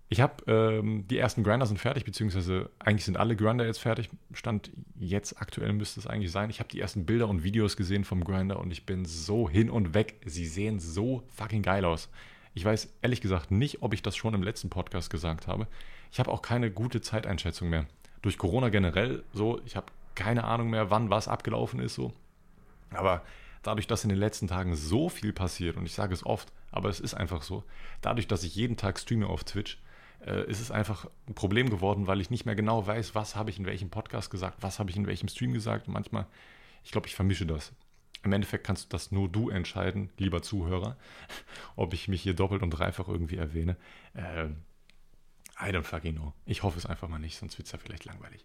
Ich 0.08 0.20
habe 0.20 0.44
ähm, 0.46 1.06
die 1.08 1.18
ersten 1.18 1.42
Grinder 1.42 1.66
sind 1.66 1.78
fertig, 1.78 2.04
beziehungsweise 2.04 2.70
eigentlich 2.78 3.04
sind 3.04 3.16
alle 3.16 3.36
Grinder 3.36 3.66
jetzt 3.66 3.78
fertig. 3.78 4.10
Stand 4.32 4.70
jetzt 4.98 5.40
aktuell 5.40 5.72
müsste 5.72 6.00
es 6.00 6.06
eigentlich 6.06 6.30
sein. 6.32 6.50
Ich 6.50 6.58
habe 6.58 6.68
die 6.68 6.80
ersten 6.80 7.06
Bilder 7.06 7.28
und 7.28 7.44
Videos 7.44 7.76
gesehen 7.76 8.04
vom 8.04 8.22
Grinder 8.22 8.58
und 8.60 8.70
ich 8.72 8.84
bin 8.84 9.04
so 9.04 9.48
hin 9.48 9.70
und 9.70 9.94
weg. 9.94 10.20
Sie 10.24 10.46
sehen 10.46 10.80
so 10.80 11.22
fucking 11.34 11.62
geil 11.62 11.84
aus. 11.84 12.08
Ich 12.54 12.64
weiß 12.64 12.88
ehrlich 13.02 13.20
gesagt 13.20 13.50
nicht, 13.50 13.82
ob 13.82 13.94
ich 13.94 14.02
das 14.02 14.16
schon 14.16 14.34
im 14.34 14.42
letzten 14.42 14.70
Podcast 14.70 15.10
gesagt 15.10 15.46
habe. 15.46 15.66
Ich 16.10 16.18
habe 16.18 16.30
auch 16.30 16.42
keine 16.42 16.70
gute 16.70 17.00
Zeiteinschätzung 17.00 17.68
mehr. 17.68 17.86
Durch 18.22 18.38
Corona 18.38 18.68
generell 18.68 19.24
so, 19.32 19.60
ich 19.66 19.76
habe 19.76 19.86
keine 20.16 20.44
Ahnung 20.44 20.70
mehr, 20.70 20.90
wann 20.90 21.10
was 21.10 21.28
abgelaufen 21.28 21.78
ist 21.78 21.94
so. 21.94 22.12
Aber 22.90 23.22
dadurch, 23.62 23.86
dass 23.86 24.04
in 24.04 24.10
den 24.10 24.18
letzten 24.18 24.48
Tagen 24.48 24.74
so 24.74 25.08
viel 25.08 25.32
passiert, 25.32 25.76
und 25.76 25.86
ich 25.86 25.94
sage 25.94 26.14
es 26.14 26.26
oft, 26.26 26.52
aber 26.72 26.88
es 26.88 26.98
ist 26.98 27.14
einfach 27.14 27.42
so, 27.42 27.62
dadurch, 28.00 28.26
dass 28.26 28.42
ich 28.42 28.56
jeden 28.56 28.76
Tag 28.76 28.98
streame 28.98 29.28
auf 29.28 29.44
Twitch, 29.44 29.78
äh, 30.24 30.48
ist 30.50 30.60
es 30.60 30.70
einfach 30.70 31.08
ein 31.28 31.34
Problem 31.34 31.70
geworden, 31.70 32.06
weil 32.06 32.20
ich 32.20 32.30
nicht 32.30 32.46
mehr 32.46 32.54
genau 32.54 32.86
weiß, 32.86 33.14
was 33.14 33.36
habe 33.36 33.50
ich 33.50 33.58
in 33.58 33.66
welchem 33.66 33.90
Podcast 33.90 34.30
gesagt, 34.30 34.58
was 34.62 34.78
habe 34.78 34.90
ich 34.90 34.96
in 34.96 35.06
welchem 35.06 35.28
Stream 35.28 35.52
gesagt. 35.52 35.88
Und 35.88 35.94
manchmal, 35.94 36.26
ich 36.84 36.90
glaube, 36.90 37.06
ich 37.06 37.14
vermische 37.14 37.46
das. 37.46 37.72
Im 38.22 38.32
Endeffekt 38.32 38.66
kannst 38.66 38.92
das 38.92 39.12
nur 39.12 39.28
du 39.28 39.50
entscheiden, 39.50 40.10
lieber 40.18 40.42
Zuhörer, 40.42 40.96
ob 41.76 41.94
ich 41.94 42.08
mich 42.08 42.22
hier 42.22 42.34
doppelt 42.34 42.62
und 42.62 42.70
dreifach 42.70 43.08
irgendwie 43.08 43.36
erwähne. 43.36 43.76
Äh, 44.14 44.46
I 45.58 45.70
don't 45.70 45.84
fucking 45.84 46.16
know. 46.16 46.34
Ich 46.44 46.62
hoffe 46.62 46.78
es 46.78 46.86
einfach 46.86 47.08
mal 47.08 47.18
nicht, 47.18 47.38
sonst 47.38 47.56
wird 47.58 47.66
es 47.66 47.72
ja 47.72 47.78
vielleicht 47.78 48.04
langweilig. 48.04 48.44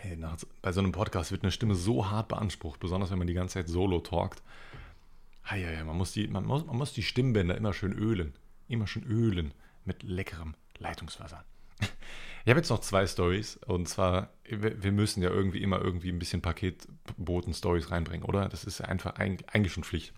Hey, 0.00 0.16
nach, 0.16 0.36
bei 0.62 0.70
so 0.70 0.80
einem 0.80 0.92
Podcast 0.92 1.32
wird 1.32 1.42
eine 1.42 1.50
Stimme 1.50 1.74
so 1.74 2.08
hart 2.08 2.28
beansprucht, 2.28 2.78
besonders 2.78 3.10
wenn 3.10 3.18
man 3.18 3.26
die 3.26 3.34
ganze 3.34 3.54
Zeit 3.54 3.68
solo 3.68 3.98
talkt. 4.00 4.42
Hey, 5.42 5.62
hey, 5.62 5.82
man, 5.82 5.96
muss 5.96 6.12
die, 6.12 6.28
man, 6.28 6.44
muss, 6.44 6.64
man 6.64 6.76
muss 6.76 6.92
die 6.92 7.02
Stimmbänder 7.02 7.56
immer 7.56 7.72
schön 7.72 7.92
ölen. 7.92 8.34
Immer 8.68 8.86
schön 8.86 9.04
ölen 9.04 9.52
mit 9.84 10.02
leckerem 10.02 10.54
Leitungswasser. 10.78 11.44
Ich 12.44 12.50
habe 12.50 12.60
jetzt 12.60 12.70
noch 12.70 12.80
zwei 12.80 13.06
Stories 13.06 13.58
und 13.66 13.90
zwar, 13.90 14.30
wir 14.44 14.92
müssen 14.92 15.22
ja 15.22 15.28
irgendwie 15.28 15.60
immer 15.60 15.82
irgendwie 15.82 16.08
ein 16.08 16.18
bisschen 16.18 16.40
Paketboten-Stories 16.40 17.90
reinbringen, 17.90 18.24
oder? 18.24 18.48
Das 18.48 18.64
ist 18.64 18.78
ja 18.78 18.86
einfach 18.86 19.16
eigentlich 19.16 19.70
schon 19.70 19.84
Pflicht. 19.84 20.14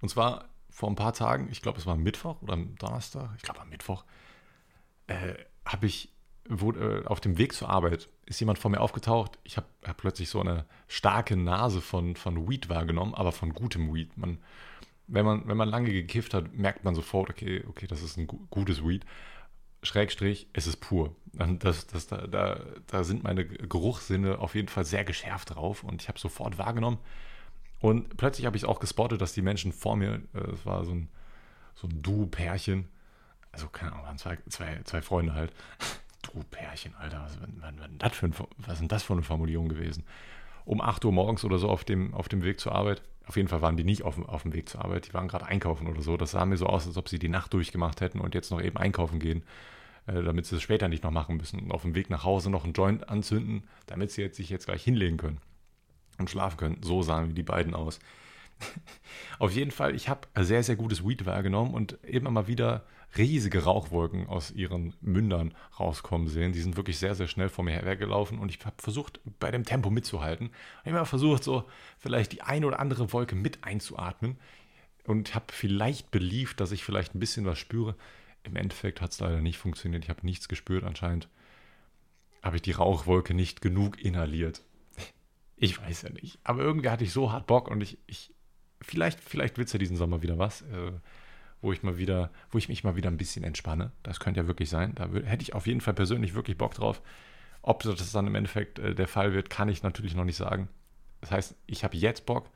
Und 0.00 0.08
zwar 0.08 0.48
vor 0.68 0.88
ein 0.88 0.96
paar 0.96 1.12
Tagen, 1.12 1.48
ich 1.52 1.62
glaube, 1.62 1.78
es 1.78 1.86
war 1.86 1.94
Mittwoch 1.94 2.42
oder 2.42 2.56
Donnerstag, 2.56 3.30
ich 3.36 3.42
glaube 3.42 3.60
am 3.60 3.68
Mittwoch, 3.68 4.04
äh, 5.06 5.34
habe 5.64 5.86
ich 5.86 6.08
wo, 6.48 6.72
äh, 6.72 7.04
auf 7.06 7.20
dem 7.20 7.38
Weg 7.38 7.52
zur 7.52 7.68
Arbeit 7.68 8.08
ist 8.26 8.40
jemand 8.40 8.58
vor 8.58 8.70
mir 8.70 8.80
aufgetaucht. 8.80 9.38
Ich 9.44 9.56
habe 9.56 9.66
hab 9.84 9.96
plötzlich 9.98 10.28
so 10.28 10.40
eine 10.40 10.64
starke 10.88 11.36
Nase 11.36 11.80
von, 11.80 12.16
von 12.16 12.48
Weed 12.48 12.68
wahrgenommen, 12.68 13.14
aber 13.14 13.32
von 13.32 13.52
gutem 13.52 13.94
Weed. 13.94 14.16
Man, 14.16 14.38
wenn, 15.06 15.24
man, 15.24 15.46
wenn 15.46 15.56
man 15.56 15.68
lange 15.68 15.92
gekifft 15.92 16.34
hat, 16.34 16.54
merkt 16.54 16.84
man 16.84 16.94
sofort, 16.94 17.30
okay, 17.30 17.64
okay, 17.68 17.86
das 17.86 18.02
ist 18.02 18.16
ein 18.16 18.26
gutes 18.26 18.84
Weed. 18.84 19.04
Schrägstrich, 19.82 20.48
es 20.52 20.66
ist 20.66 20.76
pur. 20.76 21.14
Das, 21.32 21.86
das, 21.86 22.06
da, 22.06 22.26
da, 22.26 22.60
da 22.86 23.04
sind 23.04 23.22
meine 23.22 23.46
Geruchssinne 23.46 24.38
auf 24.38 24.54
jeden 24.54 24.68
Fall 24.68 24.84
sehr 24.84 25.04
geschärft 25.04 25.54
drauf 25.54 25.84
und 25.84 26.02
ich 26.02 26.08
habe 26.08 26.18
sofort 26.18 26.58
wahrgenommen. 26.58 26.98
Und 27.80 28.16
plötzlich 28.18 28.46
habe 28.46 28.56
ich 28.56 28.66
auch 28.66 28.78
gespottet, 28.78 29.20
dass 29.20 29.32
die 29.32 29.42
Menschen 29.42 29.72
vor 29.72 29.96
mir, 29.96 30.20
äh, 30.34 30.50
es 30.52 30.66
war 30.66 30.84
so 30.84 30.92
ein, 30.92 31.08
so 31.74 31.88
ein 31.88 32.02
Du-Pärchen, 32.02 32.88
also 33.52 33.68
keine 33.68 33.92
Ahnung, 33.92 34.04
waren 34.04 34.18
zwei, 34.18 34.38
zwei, 34.48 34.80
zwei 34.84 35.00
Freunde 35.00 35.34
halt, 35.34 35.52
Du 36.32 36.44
Pärchen, 36.50 36.94
Alter, 36.96 37.22
was, 37.24 37.38
was, 37.40 37.72
was, 37.78 37.88
das 37.98 38.12
für 38.12 38.26
ein, 38.26 38.34
was 38.58 38.74
ist 38.74 38.80
denn 38.80 38.88
das 38.88 39.02
für 39.02 39.14
eine 39.14 39.22
Formulierung 39.22 39.68
gewesen? 39.68 40.04
Um 40.64 40.80
8 40.80 41.04
Uhr 41.04 41.12
morgens 41.12 41.44
oder 41.44 41.58
so 41.58 41.68
auf 41.68 41.84
dem, 41.84 42.14
auf 42.14 42.28
dem 42.28 42.42
Weg 42.42 42.60
zur 42.60 42.72
Arbeit. 42.72 43.02
Auf 43.26 43.36
jeden 43.36 43.48
Fall 43.48 43.62
waren 43.62 43.76
die 43.76 43.84
nicht 43.84 44.02
auf, 44.02 44.18
auf 44.28 44.42
dem 44.42 44.52
Weg 44.52 44.68
zur 44.68 44.84
Arbeit, 44.84 45.08
die 45.08 45.14
waren 45.14 45.28
gerade 45.28 45.46
einkaufen 45.46 45.86
oder 45.86 46.02
so. 46.02 46.16
Das 46.16 46.32
sah 46.32 46.44
mir 46.44 46.56
so 46.56 46.66
aus, 46.66 46.86
als 46.86 46.96
ob 46.96 47.08
sie 47.08 47.18
die 47.18 47.28
Nacht 47.28 47.52
durchgemacht 47.52 48.00
hätten 48.00 48.20
und 48.20 48.34
jetzt 48.34 48.50
noch 48.50 48.60
eben 48.60 48.76
einkaufen 48.76 49.18
gehen, 49.18 49.42
äh, 50.06 50.22
damit 50.22 50.46
sie 50.46 50.56
es 50.56 50.62
später 50.62 50.88
nicht 50.88 51.02
noch 51.02 51.10
machen 51.10 51.36
müssen. 51.36 51.60
Und 51.60 51.72
auf 51.72 51.82
dem 51.82 51.94
Weg 51.94 52.10
nach 52.10 52.24
Hause 52.24 52.50
noch 52.50 52.64
einen 52.64 52.72
Joint 52.72 53.08
anzünden, 53.08 53.64
damit 53.86 54.10
sie 54.12 54.22
jetzt, 54.22 54.36
sich 54.36 54.50
jetzt 54.50 54.66
gleich 54.66 54.82
hinlegen 54.82 55.16
können 55.16 55.38
und 56.18 56.30
schlafen 56.30 56.56
können. 56.56 56.78
So 56.82 57.02
sahen 57.02 57.34
die 57.34 57.42
beiden 57.42 57.74
aus. 57.74 57.98
Auf 59.38 59.52
jeden 59.52 59.70
Fall, 59.70 59.94
ich 59.94 60.08
habe 60.08 60.28
sehr, 60.38 60.62
sehr 60.62 60.76
gutes 60.76 61.06
Weed 61.06 61.26
wahrgenommen 61.26 61.74
und 61.74 61.92
immer 62.02 62.30
mal 62.30 62.46
wieder 62.46 62.84
riesige 63.16 63.64
Rauchwolken 63.64 64.26
aus 64.28 64.50
ihren 64.52 64.94
Mündern 65.00 65.54
rauskommen 65.78 66.28
sehen. 66.28 66.52
Die 66.52 66.60
sind 66.60 66.76
wirklich 66.76 66.98
sehr, 66.98 67.14
sehr 67.14 67.26
schnell 67.26 67.48
vor 67.48 67.64
mir 67.64 67.72
hergelaufen 67.72 68.38
und 68.38 68.50
ich 68.50 68.64
habe 68.64 68.76
versucht, 68.78 69.20
bei 69.40 69.50
dem 69.50 69.64
Tempo 69.64 69.90
mitzuhalten. 69.90 70.50
Ich 70.82 70.86
habe 70.86 70.90
immer 70.90 71.06
versucht, 71.06 71.42
so 71.42 71.64
vielleicht 71.98 72.32
die 72.32 72.42
eine 72.42 72.66
oder 72.66 72.78
andere 72.78 73.12
Wolke 73.12 73.34
mit 73.34 73.64
einzuatmen 73.64 74.38
und 75.04 75.34
habe 75.34 75.46
vielleicht 75.50 76.10
beliebt, 76.10 76.60
dass 76.60 76.72
ich 76.72 76.84
vielleicht 76.84 77.14
ein 77.14 77.20
bisschen 77.20 77.46
was 77.46 77.58
spüre. 77.58 77.96
Im 78.42 78.56
Endeffekt 78.56 79.00
hat 79.00 79.12
es 79.12 79.20
leider 79.20 79.40
nicht 79.40 79.58
funktioniert. 79.58 80.04
Ich 80.04 80.10
habe 80.10 80.24
nichts 80.24 80.48
gespürt. 80.48 80.84
Anscheinend 80.84 81.28
habe 82.42 82.56
ich 82.56 82.62
die 82.62 82.72
Rauchwolke 82.72 83.34
nicht 83.34 83.60
genug 83.60 84.02
inhaliert. 84.02 84.62
Ich 85.56 85.78
weiß 85.80 86.02
ja 86.02 86.10
nicht. 86.10 86.38
Aber 86.42 86.62
irgendwie 86.62 86.88
hatte 86.88 87.04
ich 87.04 87.12
so 87.12 87.32
hart 87.32 87.46
Bock 87.46 87.68
und 87.68 87.82
ich, 87.82 87.98
ich 88.06 88.32
vielleicht, 88.80 89.20
vielleicht 89.20 89.58
wird 89.58 89.66
es 89.66 89.72
ja 89.72 89.78
diesen 89.78 89.96
Sommer 89.96 90.22
wieder 90.22 90.38
was. 90.38 90.62
Äh, 90.62 90.92
wo 91.62 91.72
ich 91.72 91.82
mal 91.82 91.98
wieder, 91.98 92.30
wo 92.50 92.58
ich 92.58 92.68
mich 92.68 92.84
mal 92.84 92.96
wieder 92.96 93.10
ein 93.10 93.16
bisschen 93.16 93.44
entspanne. 93.44 93.92
Das 94.02 94.20
könnte 94.20 94.40
ja 94.40 94.46
wirklich 94.46 94.70
sein. 94.70 94.94
Da 94.94 95.08
hätte 95.24 95.42
ich 95.42 95.54
auf 95.54 95.66
jeden 95.66 95.80
Fall 95.80 95.94
persönlich 95.94 96.34
wirklich 96.34 96.56
Bock 96.56 96.74
drauf. 96.74 97.02
Ob 97.62 97.82
das 97.82 98.12
dann 98.12 98.26
im 98.26 98.34
Endeffekt 98.34 98.78
äh, 98.78 98.94
der 98.94 99.08
Fall 99.08 99.34
wird, 99.34 99.50
kann 99.50 99.68
ich 99.68 99.82
natürlich 99.82 100.14
noch 100.14 100.24
nicht 100.24 100.36
sagen. 100.36 100.68
Das 101.20 101.30
heißt, 101.30 101.54
ich 101.66 101.84
habe 101.84 101.96
jetzt 101.96 102.24
Bock, 102.24 102.48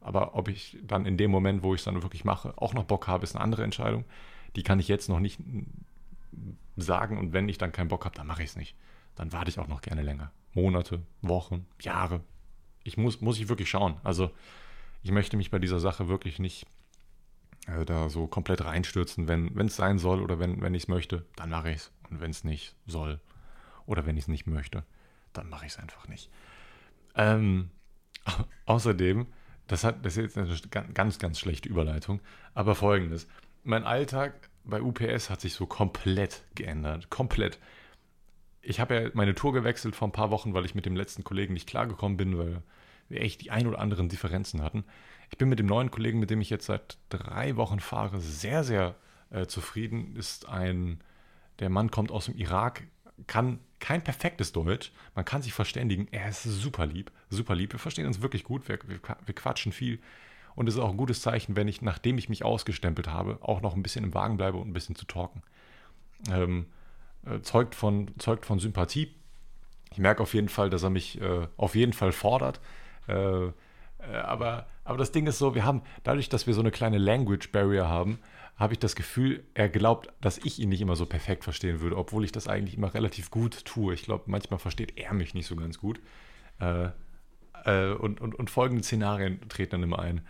aber 0.00 0.34
ob 0.34 0.48
ich 0.48 0.78
dann 0.82 1.06
in 1.06 1.16
dem 1.16 1.30
Moment, 1.30 1.62
wo 1.62 1.74
ich 1.74 1.80
es 1.80 1.84
dann 1.84 2.02
wirklich 2.02 2.24
mache, 2.24 2.52
auch 2.56 2.74
noch 2.74 2.84
Bock 2.84 3.06
habe, 3.06 3.24
ist 3.24 3.34
eine 3.34 3.42
andere 3.42 3.64
Entscheidung. 3.64 4.04
Die 4.56 4.62
kann 4.62 4.78
ich 4.78 4.88
jetzt 4.88 5.08
noch 5.08 5.20
nicht 5.20 5.40
sagen 6.76 7.18
und 7.18 7.32
wenn 7.32 7.48
ich 7.48 7.58
dann 7.58 7.72
keinen 7.72 7.88
Bock 7.88 8.04
habe, 8.04 8.14
dann 8.14 8.26
mache 8.26 8.42
ich 8.42 8.50
es 8.50 8.56
nicht. 8.56 8.76
Dann 9.14 9.32
warte 9.32 9.50
ich 9.50 9.58
auch 9.58 9.68
noch 9.68 9.80
gerne 9.80 10.02
länger. 10.02 10.32
Monate, 10.52 11.00
Wochen, 11.22 11.66
Jahre. 11.80 12.20
Ich 12.84 12.96
muss, 12.96 13.20
muss 13.20 13.38
ich 13.38 13.48
wirklich 13.48 13.70
schauen. 13.70 13.96
Also 14.02 14.30
ich 15.02 15.10
möchte 15.12 15.36
mich 15.36 15.50
bei 15.50 15.58
dieser 15.58 15.80
Sache 15.80 16.08
wirklich 16.08 16.38
nicht 16.38 16.66
äh, 17.66 17.84
da 17.84 18.08
so 18.08 18.26
komplett 18.26 18.64
reinstürzen. 18.64 19.28
Wenn 19.28 19.66
es 19.66 19.76
sein 19.76 19.98
soll 19.98 20.22
oder 20.22 20.38
wenn, 20.38 20.60
wenn 20.60 20.74
ich 20.74 20.84
es 20.84 20.88
möchte, 20.88 21.24
dann 21.36 21.50
mache 21.50 21.70
ich 21.70 21.76
es. 21.76 21.92
Und 22.10 22.20
wenn 22.20 22.30
es 22.30 22.44
nicht 22.44 22.74
soll 22.86 23.20
oder 23.86 24.06
wenn 24.06 24.16
ich 24.16 24.24
es 24.24 24.28
nicht 24.28 24.46
möchte, 24.46 24.84
dann 25.32 25.48
mache 25.48 25.66
ich 25.66 25.72
es 25.72 25.78
einfach 25.78 26.08
nicht. 26.08 26.30
Ähm, 27.14 27.70
außerdem, 28.66 29.26
das, 29.66 29.84
hat, 29.84 30.04
das 30.04 30.16
ist 30.16 30.36
jetzt 30.36 30.76
eine 30.76 30.92
ganz, 30.92 31.18
ganz 31.18 31.38
schlechte 31.38 31.68
Überleitung, 31.68 32.20
aber 32.54 32.74
folgendes. 32.74 33.28
Mein 33.62 33.84
Alltag 33.84 34.50
bei 34.64 34.82
UPS 34.82 35.30
hat 35.30 35.40
sich 35.40 35.54
so 35.54 35.66
komplett 35.66 36.42
geändert. 36.54 37.10
Komplett. 37.10 37.58
Ich 38.62 38.80
habe 38.80 38.94
ja 38.94 39.10
meine 39.14 39.34
Tour 39.34 39.52
gewechselt 39.52 39.96
vor 39.96 40.08
ein 40.08 40.12
paar 40.12 40.30
Wochen, 40.30 40.52
weil 40.54 40.64
ich 40.64 40.74
mit 40.74 40.86
dem 40.86 40.96
letzten 40.96 41.24
Kollegen 41.24 41.54
nicht 41.54 41.68
klargekommen 41.68 42.16
bin, 42.16 42.36
weil 42.36 42.62
wir 43.10 43.20
echt 43.20 43.42
die 43.42 43.50
ein 43.50 43.66
oder 43.66 43.78
anderen 43.78 44.08
Differenzen 44.08 44.62
hatten. 44.62 44.84
Ich 45.30 45.38
bin 45.38 45.48
mit 45.48 45.58
dem 45.58 45.66
neuen 45.66 45.90
Kollegen, 45.90 46.18
mit 46.18 46.30
dem 46.30 46.40
ich 46.40 46.50
jetzt 46.50 46.66
seit 46.66 46.98
drei 47.08 47.56
Wochen 47.56 47.80
fahre, 47.80 48.20
sehr, 48.20 48.64
sehr 48.64 48.96
äh, 49.30 49.46
zufrieden. 49.46 50.16
Ist 50.16 50.48
ein, 50.48 51.00
der 51.58 51.70
Mann 51.70 51.90
kommt 51.90 52.10
aus 52.10 52.26
dem 52.26 52.36
Irak, 52.36 52.84
kann 53.26 53.60
kein 53.78 54.02
perfektes 54.02 54.52
Deutsch, 54.52 54.92
man 55.14 55.24
kann 55.24 55.42
sich 55.42 55.52
verständigen. 55.52 56.08
Er 56.10 56.28
ist 56.28 56.42
super 56.42 56.86
lieb, 56.86 57.10
super 57.28 57.54
lieb. 57.54 57.72
Wir 57.72 57.78
verstehen 57.78 58.06
uns 58.06 58.22
wirklich 58.22 58.44
gut, 58.44 58.68
wir, 58.68 58.78
wir, 58.86 59.00
wir 59.24 59.34
quatschen 59.34 59.72
viel. 59.72 60.00
Und 60.54 60.68
es 60.68 60.74
ist 60.74 60.80
auch 60.80 60.90
ein 60.90 60.96
gutes 60.96 61.22
Zeichen, 61.22 61.56
wenn 61.56 61.68
ich, 61.68 61.80
nachdem 61.80 62.18
ich 62.18 62.28
mich 62.28 62.44
ausgestempelt 62.44 63.08
habe, 63.08 63.38
auch 63.40 63.62
noch 63.62 63.74
ein 63.74 63.82
bisschen 63.82 64.04
im 64.04 64.14
Wagen 64.14 64.36
bleibe 64.36 64.58
und 64.58 64.68
ein 64.68 64.72
bisschen 64.72 64.96
zu 64.96 65.06
talken. 65.06 65.42
Ähm, 66.30 66.66
äh, 67.24 67.40
zeugt, 67.40 67.74
von, 67.74 68.10
zeugt 68.18 68.46
von 68.46 68.58
Sympathie. 68.58 69.14
Ich 69.92 69.98
merke 69.98 70.22
auf 70.22 70.34
jeden 70.34 70.48
Fall, 70.48 70.70
dass 70.70 70.82
er 70.82 70.90
mich 70.90 71.20
äh, 71.20 71.46
auf 71.56 71.74
jeden 71.74 71.92
Fall 71.92 72.12
fordert. 72.12 72.60
Äh, 73.08 73.46
äh, 73.46 73.52
aber, 74.22 74.66
aber 74.84 74.98
das 74.98 75.12
Ding 75.12 75.26
ist 75.26 75.38
so, 75.38 75.54
wir 75.54 75.64
haben, 75.64 75.82
dadurch, 76.02 76.28
dass 76.28 76.46
wir 76.46 76.54
so 76.54 76.60
eine 76.60 76.70
kleine 76.70 76.98
Language 76.98 77.52
Barrier 77.52 77.88
haben, 77.88 78.18
habe 78.56 78.74
ich 78.74 78.78
das 78.78 78.94
Gefühl, 78.94 79.44
er 79.54 79.68
glaubt, 79.68 80.12
dass 80.20 80.38
ich 80.38 80.58
ihn 80.58 80.68
nicht 80.68 80.82
immer 80.82 80.96
so 80.96 81.06
perfekt 81.06 81.44
verstehen 81.44 81.80
würde, 81.80 81.96
obwohl 81.96 82.24
ich 82.24 82.32
das 82.32 82.46
eigentlich 82.46 82.76
immer 82.76 82.92
relativ 82.92 83.30
gut 83.30 83.64
tue. 83.64 83.94
Ich 83.94 84.02
glaube, 84.02 84.24
manchmal 84.26 84.58
versteht 84.58 84.98
er 84.98 85.14
mich 85.14 85.32
nicht 85.32 85.46
so 85.46 85.56
ganz 85.56 85.78
gut. 85.78 86.00
Äh, 86.60 86.90
äh, 87.64 87.92
und, 87.92 88.20
und, 88.20 88.34
und 88.34 88.50
folgende 88.50 88.84
Szenarien 88.84 89.40
treten 89.48 89.72
dann 89.72 89.82
immer 89.82 89.98
ein. 89.98 90.20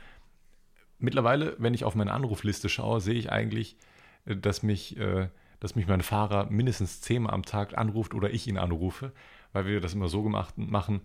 Mittlerweile, 0.99 1.57
wenn 1.59 1.75
ich 1.75 1.85
auf 1.85 1.95
meine 1.95 2.13
Anrufliste 2.13 2.69
schaue, 2.69 3.01
sehe 3.01 3.15
ich 3.15 3.33
eigentlich, 3.33 3.77
dass 4.27 4.63
mich, 4.63 4.97
äh, 4.99 5.29
dass 5.59 5.75
mich 5.75 5.87
mein 5.87 6.03
Fahrer 6.03 6.47
mindestens 6.51 7.01
zehnmal 7.01 7.35
am 7.35 7.43
Tag 7.43 7.77
anruft 7.77 8.15
oder 8.15 8.31
ich 8.31 8.47
ihn 8.47 8.59
anrufe, 8.59 9.13
weil 9.53 9.67
wir 9.67 9.81
das 9.81 9.95
immer 9.95 10.09
so 10.09 10.23
gemacht 10.23 10.57
machen, 10.57 11.01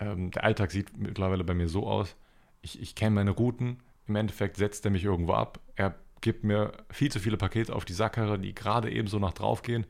ähm, 0.00 0.30
der 0.30 0.44
Alltag 0.44 0.70
sieht 0.70 0.96
mittlerweile 0.96 1.44
bei 1.44 1.54
mir 1.54 1.68
so 1.68 1.86
aus, 1.86 2.16
ich, 2.62 2.80
ich 2.80 2.94
kenne 2.94 3.14
meine 3.14 3.30
Routen, 3.30 3.78
im 4.06 4.16
Endeffekt 4.16 4.56
setzt 4.56 4.84
er 4.84 4.90
mich 4.90 5.04
irgendwo 5.04 5.34
ab, 5.34 5.60
er 5.76 5.94
gibt 6.20 6.44
mir 6.44 6.72
viel 6.90 7.10
zu 7.10 7.20
viele 7.20 7.36
Pakete 7.36 7.74
auf 7.74 7.84
die 7.84 7.92
Sackkarre, 7.92 8.38
die 8.38 8.54
gerade 8.54 8.90
eben 8.90 9.08
so 9.08 9.18
nach 9.18 9.32
drauf 9.32 9.62
gehen. 9.62 9.86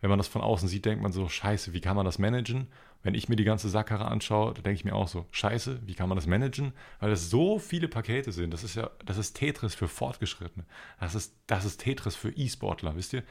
Wenn 0.00 0.10
man 0.10 0.18
das 0.18 0.28
von 0.28 0.42
außen 0.42 0.68
sieht, 0.68 0.84
denkt 0.84 1.02
man 1.02 1.12
so, 1.12 1.28
scheiße, 1.28 1.72
wie 1.72 1.80
kann 1.80 1.96
man 1.96 2.04
das 2.04 2.18
managen? 2.18 2.66
Wenn 3.02 3.14
ich 3.14 3.28
mir 3.28 3.36
die 3.36 3.44
ganze 3.44 3.68
Sackkarre 3.68 4.06
anschaue, 4.06 4.52
denke 4.52 4.72
ich 4.72 4.84
mir 4.84 4.94
auch 4.94 5.08
so, 5.08 5.26
scheiße, 5.30 5.80
wie 5.86 5.94
kann 5.94 6.08
man 6.08 6.16
das 6.16 6.26
managen? 6.26 6.72
Weil 7.00 7.12
es 7.12 7.30
so 7.30 7.58
viele 7.58 7.88
Pakete 7.88 8.32
sind. 8.32 8.52
Das 8.52 8.64
ist 8.64 8.74
ja, 8.74 8.90
das 9.04 9.16
ist 9.16 9.34
Tetris 9.34 9.74
für 9.74 9.88
Fortgeschrittene. 9.88 10.66
Das 11.00 11.14
ist, 11.14 11.34
das 11.46 11.64
ist 11.64 11.80
Tetris 11.80 12.14
für 12.14 12.30
E-Sportler, 12.30 12.94
wisst 12.96 13.14
ihr? 13.14 13.22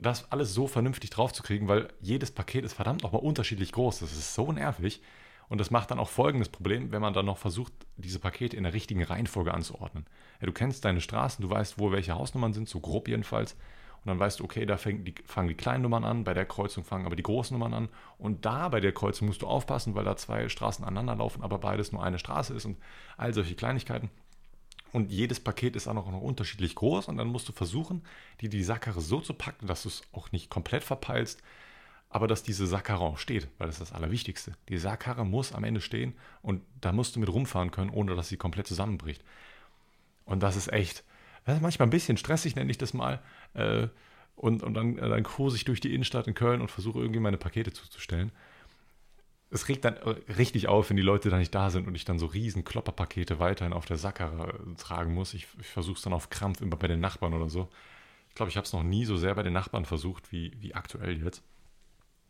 Das 0.00 0.30
alles 0.30 0.52
so 0.52 0.66
vernünftig 0.66 1.10
draufzukriegen, 1.10 1.68
weil 1.68 1.88
jedes 2.00 2.30
Paket 2.30 2.64
ist 2.64 2.74
verdammt 2.74 3.02
nochmal 3.02 3.22
unterschiedlich 3.22 3.72
groß. 3.72 4.00
Das 4.00 4.12
ist 4.12 4.34
so 4.34 4.52
nervig. 4.52 5.00
Und 5.48 5.58
das 5.58 5.70
macht 5.70 5.90
dann 5.90 5.98
auch 5.98 6.08
folgendes 6.08 6.48
Problem, 6.48 6.90
wenn 6.90 7.00
man 7.00 7.14
dann 7.14 7.26
noch 7.26 7.38
versucht, 7.38 7.72
diese 7.96 8.18
Pakete 8.18 8.56
in 8.56 8.64
der 8.64 8.72
richtigen 8.72 9.02
Reihenfolge 9.02 9.54
anzuordnen. 9.54 10.06
Ja, 10.40 10.46
du 10.46 10.52
kennst 10.52 10.84
deine 10.84 11.00
Straßen, 11.00 11.42
du 11.42 11.48
weißt, 11.48 11.78
wo 11.78 11.92
welche 11.92 12.14
Hausnummern 12.14 12.52
sind, 12.52 12.68
so 12.68 12.80
grob 12.80 13.08
jedenfalls. 13.08 13.52
Und 13.52 14.10
dann 14.10 14.18
weißt 14.18 14.40
du, 14.40 14.44
okay, 14.44 14.66
da 14.66 14.76
die, 14.76 15.14
fangen 15.24 15.48
die 15.48 15.54
kleinen 15.54 15.82
Nummern 15.82 16.04
an, 16.04 16.24
bei 16.24 16.34
der 16.34 16.46
Kreuzung 16.46 16.84
fangen 16.84 17.06
aber 17.06 17.16
die 17.16 17.22
großen 17.22 17.56
Nummern 17.56 17.74
an. 17.74 17.88
Und 18.18 18.44
da 18.44 18.68
bei 18.68 18.80
der 18.80 18.92
Kreuzung 18.92 19.28
musst 19.28 19.42
du 19.42 19.46
aufpassen, 19.46 19.94
weil 19.94 20.04
da 20.04 20.16
zwei 20.16 20.48
Straßen 20.48 20.84
aneinander 20.84 21.16
laufen, 21.16 21.42
aber 21.42 21.58
beides 21.58 21.92
nur 21.92 22.02
eine 22.02 22.18
Straße 22.18 22.54
ist 22.54 22.64
und 22.64 22.76
all 23.16 23.32
solche 23.34 23.54
Kleinigkeiten. 23.54 24.10
Und 24.92 25.10
jedes 25.10 25.40
Paket 25.40 25.76
ist 25.76 25.88
auch 25.88 25.94
noch, 25.94 26.06
unterschiedlich 26.06 26.74
groß 26.74 27.08
und 27.08 27.16
dann 27.16 27.28
musst 27.28 27.48
du 27.48 27.52
versuchen, 27.52 28.02
die, 28.40 28.48
die 28.48 28.62
Sackkarre 28.62 29.00
so 29.00 29.20
zu 29.20 29.34
packen, 29.34 29.66
dass 29.66 29.82
du 29.82 29.88
es 29.88 30.02
auch 30.12 30.32
nicht 30.32 30.48
komplett 30.48 30.84
verpeilst, 30.84 31.42
aber 32.08 32.26
dass 32.26 32.42
diese 32.42 32.66
Sackkarre 32.66 33.04
auch 33.04 33.18
steht, 33.18 33.48
weil 33.58 33.66
das 33.66 33.76
ist 33.80 33.90
das 33.90 33.92
Allerwichtigste. 33.92 34.56
Die 34.68 34.78
Sackkarre 34.78 35.26
muss 35.26 35.52
am 35.52 35.64
Ende 35.64 35.80
stehen 35.80 36.14
und 36.40 36.62
da 36.80 36.92
musst 36.92 37.16
du 37.16 37.20
mit 37.20 37.28
rumfahren 37.28 37.72
können, 37.72 37.90
ohne 37.90 38.14
dass 38.14 38.28
sie 38.28 38.36
komplett 38.36 38.66
zusammenbricht. 38.66 39.22
Und 40.24 40.42
das 40.42 40.56
ist 40.56 40.72
echt, 40.72 41.04
das 41.44 41.56
ist 41.56 41.62
manchmal 41.62 41.88
ein 41.88 41.90
bisschen 41.90 42.16
stressig, 42.16 42.56
nenne 42.56 42.70
ich 42.70 42.78
das 42.78 42.94
mal. 42.94 43.20
Äh, 43.54 43.88
und, 44.36 44.62
und 44.62 44.74
dann, 44.74 44.96
dann 44.96 45.22
kurse 45.24 45.56
ich 45.56 45.64
durch 45.64 45.80
die 45.80 45.94
Innenstadt 45.94 46.26
in 46.26 46.34
Köln 46.34 46.60
und 46.60 46.70
versuche 46.70 47.00
irgendwie 47.00 47.20
meine 47.20 47.38
Pakete 47.38 47.72
zuzustellen 47.72 48.32
es 49.50 49.68
regt 49.68 49.84
dann 49.84 49.94
richtig 49.94 50.68
auf, 50.68 50.90
wenn 50.90 50.96
die 50.96 51.02
Leute 51.02 51.30
da 51.30 51.38
nicht 51.38 51.54
da 51.54 51.70
sind 51.70 51.86
und 51.86 51.94
ich 51.94 52.04
dann 52.04 52.18
so 52.18 52.26
riesen 52.26 52.64
Klopperpakete 52.64 53.38
weiterhin 53.38 53.72
auf 53.72 53.86
der 53.86 53.96
Sackkarre 53.96 54.48
äh, 54.48 54.74
tragen 54.76 55.14
muss. 55.14 55.34
Ich, 55.34 55.46
ich 55.60 55.68
versuche 55.68 55.96
es 55.96 56.02
dann 56.02 56.12
auf 56.12 56.30
Krampf 56.30 56.60
immer 56.60 56.76
bei 56.76 56.88
den 56.88 57.00
Nachbarn 57.00 57.34
oder 57.34 57.48
so. 57.48 57.68
Ich 58.28 58.34
glaube, 58.34 58.50
ich 58.50 58.56
habe 58.56 58.66
es 58.66 58.72
noch 58.72 58.82
nie 58.82 59.04
so 59.04 59.16
sehr 59.16 59.34
bei 59.34 59.42
den 59.42 59.52
Nachbarn 59.52 59.84
versucht 59.84 60.32
wie, 60.32 60.52
wie 60.60 60.74
aktuell 60.74 61.22
jetzt. 61.22 61.42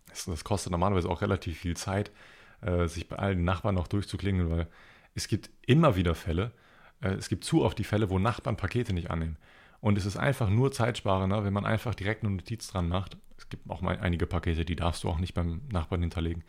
Das, 0.08 0.26
das 0.26 0.44
kostet 0.44 0.72
normalerweise 0.72 1.08
auch 1.08 1.22
relativ 1.22 1.58
viel 1.58 1.76
Zeit, 1.76 2.10
äh, 2.60 2.86
sich 2.86 3.08
bei 3.08 3.16
allen 3.16 3.44
Nachbarn 3.44 3.74
noch 3.74 3.88
durchzuklingen, 3.88 4.50
weil 4.50 4.68
es 5.14 5.26
gibt 5.26 5.50
immer 5.62 5.96
wieder 5.96 6.14
Fälle, 6.14 6.52
äh, 7.00 7.14
es 7.14 7.30
gibt 7.30 7.44
zu 7.44 7.64
oft 7.64 7.78
die 7.78 7.84
Fälle, 7.84 8.10
wo 8.10 8.18
Nachbarn 8.18 8.58
Pakete 8.58 8.92
nicht 8.92 9.10
annehmen. 9.10 9.38
Und 9.80 9.96
es 9.96 10.04
ist 10.04 10.16
einfach 10.18 10.50
nur 10.50 10.70
zeitsparender, 10.70 11.44
wenn 11.44 11.52
man 11.52 11.64
einfach 11.64 11.94
direkt 11.94 12.24
eine 12.24 12.34
Notiz 12.34 12.68
dran 12.68 12.88
macht. 12.88 13.16
Es 13.38 13.48
gibt 13.48 13.70
auch 13.70 13.80
mal 13.80 13.98
einige 13.98 14.26
Pakete, 14.26 14.64
die 14.64 14.76
darfst 14.76 15.04
du 15.04 15.08
auch 15.08 15.18
nicht 15.18 15.34
beim 15.34 15.62
Nachbarn 15.70 16.02
hinterlegen 16.02 16.44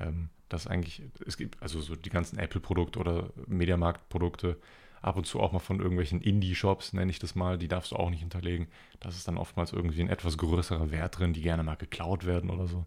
ähm, 0.00 0.30
dass 0.48 0.66
eigentlich, 0.66 1.02
es 1.26 1.36
gibt 1.36 1.62
also 1.62 1.80
so 1.80 1.94
die 1.94 2.10
ganzen 2.10 2.38
Apple-Produkte 2.38 2.98
oder 2.98 3.30
Mediamarkt-Produkte, 3.46 4.58
ab 5.02 5.16
und 5.16 5.26
zu 5.26 5.40
auch 5.40 5.52
mal 5.52 5.58
von 5.58 5.78
irgendwelchen 5.78 6.20
Indie-Shops, 6.20 6.92
nenne 6.92 7.10
ich 7.10 7.18
das 7.18 7.34
mal, 7.34 7.58
die 7.58 7.68
darfst 7.68 7.92
du 7.92 7.96
auch 7.96 8.10
nicht 8.10 8.20
hinterlegen. 8.20 8.68
Da 9.00 9.08
ist 9.08 9.28
dann 9.28 9.38
oftmals 9.38 9.72
irgendwie 9.72 10.00
ein 10.00 10.08
etwas 10.08 10.38
größerer 10.38 10.90
Wert 10.90 11.18
drin, 11.18 11.32
die 11.32 11.42
gerne 11.42 11.62
mal 11.62 11.76
geklaut 11.76 12.26
werden 12.26 12.50
oder 12.50 12.66
so. 12.66 12.86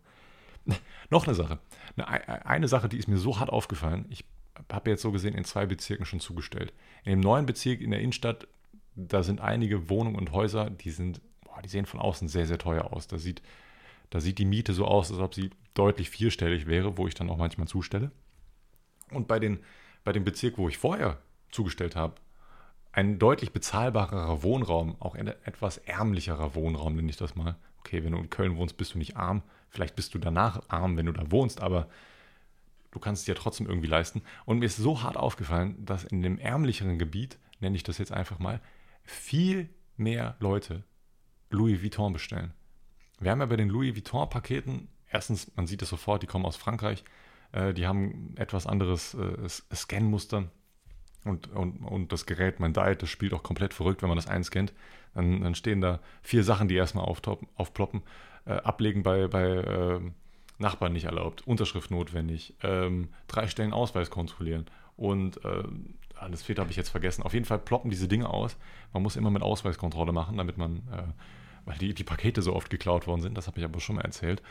Noch 1.09 1.25
eine 1.25 1.35
Sache. 1.35 1.59
Eine, 1.95 2.45
eine 2.45 2.67
Sache, 2.67 2.89
die 2.89 2.97
ist 2.97 3.07
mir 3.07 3.17
so 3.17 3.39
hart 3.39 3.49
aufgefallen. 3.49 4.05
Ich 4.09 4.25
habe 4.71 4.89
jetzt 4.89 5.01
so 5.01 5.11
gesehen 5.11 5.35
in 5.35 5.45
zwei 5.45 5.65
Bezirken 5.65 6.05
schon 6.05 6.19
zugestellt. 6.19 6.73
In 7.03 7.11
dem 7.11 7.19
neuen 7.21 7.45
Bezirk 7.45 7.81
in 7.81 7.91
der 7.91 8.01
Innenstadt, 8.01 8.47
da 8.95 9.23
sind 9.23 9.39
einige 9.39 9.89
Wohnungen 9.89 10.17
und 10.17 10.31
Häuser, 10.31 10.69
die 10.69 10.91
sind, 10.91 11.21
boah, 11.45 11.61
die 11.61 11.69
sehen 11.69 11.85
von 11.85 11.99
außen 11.99 12.27
sehr, 12.27 12.45
sehr 12.45 12.57
teuer 12.57 12.91
aus. 12.91 13.07
Da 13.07 13.17
sieht 13.17 13.41
da 14.11 14.19
sieht 14.19 14.37
die 14.37 14.45
Miete 14.45 14.73
so 14.73 14.85
aus, 14.85 15.09
als 15.11 15.19
ob 15.19 15.33
sie 15.33 15.49
deutlich 15.73 16.09
vierstellig 16.09 16.67
wäre, 16.67 16.97
wo 16.97 17.07
ich 17.07 17.15
dann 17.15 17.29
auch 17.29 17.37
manchmal 17.37 17.67
zustelle. 17.67 18.11
Und 19.09 19.27
bei, 19.27 19.39
den, 19.39 19.59
bei 20.03 20.11
dem 20.11 20.23
Bezirk, 20.23 20.57
wo 20.57 20.69
ich 20.69 20.77
vorher 20.77 21.17
zugestellt 21.49 21.95
habe, 21.95 22.15
ein 22.91 23.19
deutlich 23.19 23.53
bezahlbarerer 23.53 24.43
Wohnraum, 24.43 24.97
auch 24.99 25.15
ein 25.15 25.27
etwas 25.27 25.77
ärmlicherer 25.77 26.55
Wohnraum, 26.55 26.95
nenne 26.95 27.09
ich 27.09 27.17
das 27.17 27.35
mal. 27.35 27.55
Okay, 27.79 28.03
wenn 28.03 28.11
du 28.11 28.19
in 28.19 28.29
Köln 28.29 28.57
wohnst, 28.57 28.77
bist 28.77 28.93
du 28.93 28.97
nicht 28.97 29.15
arm. 29.15 29.43
Vielleicht 29.69 29.95
bist 29.95 30.13
du 30.13 30.19
danach 30.19 30.61
arm, 30.67 30.97
wenn 30.97 31.05
du 31.05 31.13
da 31.13 31.31
wohnst, 31.31 31.61
aber 31.61 31.87
du 32.91 32.99
kannst 32.99 33.21
es 33.21 33.25
dir 33.25 33.35
trotzdem 33.35 33.67
irgendwie 33.67 33.87
leisten. 33.87 34.21
Und 34.45 34.59
mir 34.59 34.65
ist 34.65 34.75
so 34.75 35.01
hart 35.03 35.15
aufgefallen, 35.15 35.85
dass 35.85 36.03
in 36.03 36.21
dem 36.21 36.37
ärmlicheren 36.37 36.99
Gebiet, 36.99 37.39
nenne 37.61 37.77
ich 37.77 37.83
das 37.83 37.97
jetzt 37.97 38.11
einfach 38.11 38.39
mal, 38.39 38.59
viel 39.03 39.69
mehr 39.95 40.35
Leute 40.39 40.83
Louis 41.49 41.81
Vuitton 41.81 42.11
bestellen. 42.11 42.53
Wir 43.21 43.31
haben 43.31 43.39
ja 43.39 43.45
bei 43.45 43.55
den 43.55 43.69
Louis 43.69 43.95
Vuitton-Paketen, 43.95 44.87
erstens, 45.09 45.51
man 45.55 45.67
sieht 45.67 45.81
es 45.81 45.89
sofort, 45.89 46.23
die 46.23 46.27
kommen 46.27 46.45
aus 46.45 46.57
Frankreich. 46.57 47.03
Äh, 47.51 47.73
die 47.73 47.87
haben 47.87 48.33
etwas 48.35 48.67
anderes 48.67 49.13
äh, 49.13 49.47
Scan-Muster. 49.47 50.49
Und, 51.23 51.49
und, 51.51 51.77
und 51.85 52.11
das 52.11 52.25
Gerät, 52.25 52.59
mein 52.59 52.73
Diet, 52.73 53.03
das 53.03 53.09
spielt 53.09 53.33
auch 53.33 53.43
komplett 53.43 53.75
verrückt, 53.75 54.01
wenn 54.01 54.09
man 54.09 54.15
das 54.15 54.27
einscannt. 54.27 54.73
Dann, 55.13 55.41
dann 55.41 55.53
stehen 55.53 55.79
da 55.79 55.99
vier 56.23 56.43
Sachen, 56.43 56.67
die 56.67 56.75
erstmal 56.75 57.05
aufploppen. 57.05 58.01
Äh, 58.45 58.53
ablegen 58.53 59.03
bei, 59.03 59.27
bei 59.27 59.43
äh, 59.43 59.99
Nachbarn 60.57 60.93
nicht 60.93 61.05
erlaubt, 61.05 61.45
Unterschrift 61.45 61.91
notwendig, 61.91 62.55
ähm, 62.63 63.09
drei 63.27 63.47
Stellen 63.47 63.71
Ausweis 63.71 64.09
kontrollieren 64.09 64.65
und 64.95 65.43
äh, 65.45 65.63
alles 66.15 66.41
vierte 66.43 66.61
habe 66.61 66.71
ich 66.71 66.77
jetzt 66.77 66.89
vergessen. 66.89 67.23
Auf 67.23 67.33
jeden 67.33 67.45
Fall 67.45 67.59
ploppen 67.59 67.89
diese 67.89 68.07
Dinge 68.07 68.29
aus. 68.29 68.57
Man 68.93 69.03
muss 69.03 69.15
immer 69.15 69.31
mit 69.31 69.41
Ausweiskontrolle 69.41 70.11
machen, 70.11 70.37
damit 70.37 70.57
man 70.57 70.77
äh, 70.91 71.03
weil 71.65 71.77
die, 71.77 71.93
die 71.93 72.03
Pakete 72.03 72.41
so 72.41 72.55
oft 72.55 72.69
geklaut 72.69 73.07
worden 73.07 73.21
sind, 73.21 73.37
das 73.37 73.47
habe 73.47 73.59
ich 73.59 73.65
aber 73.65 73.79
schon 73.79 73.95
mal 73.97 74.03
erzählt. 74.03 74.41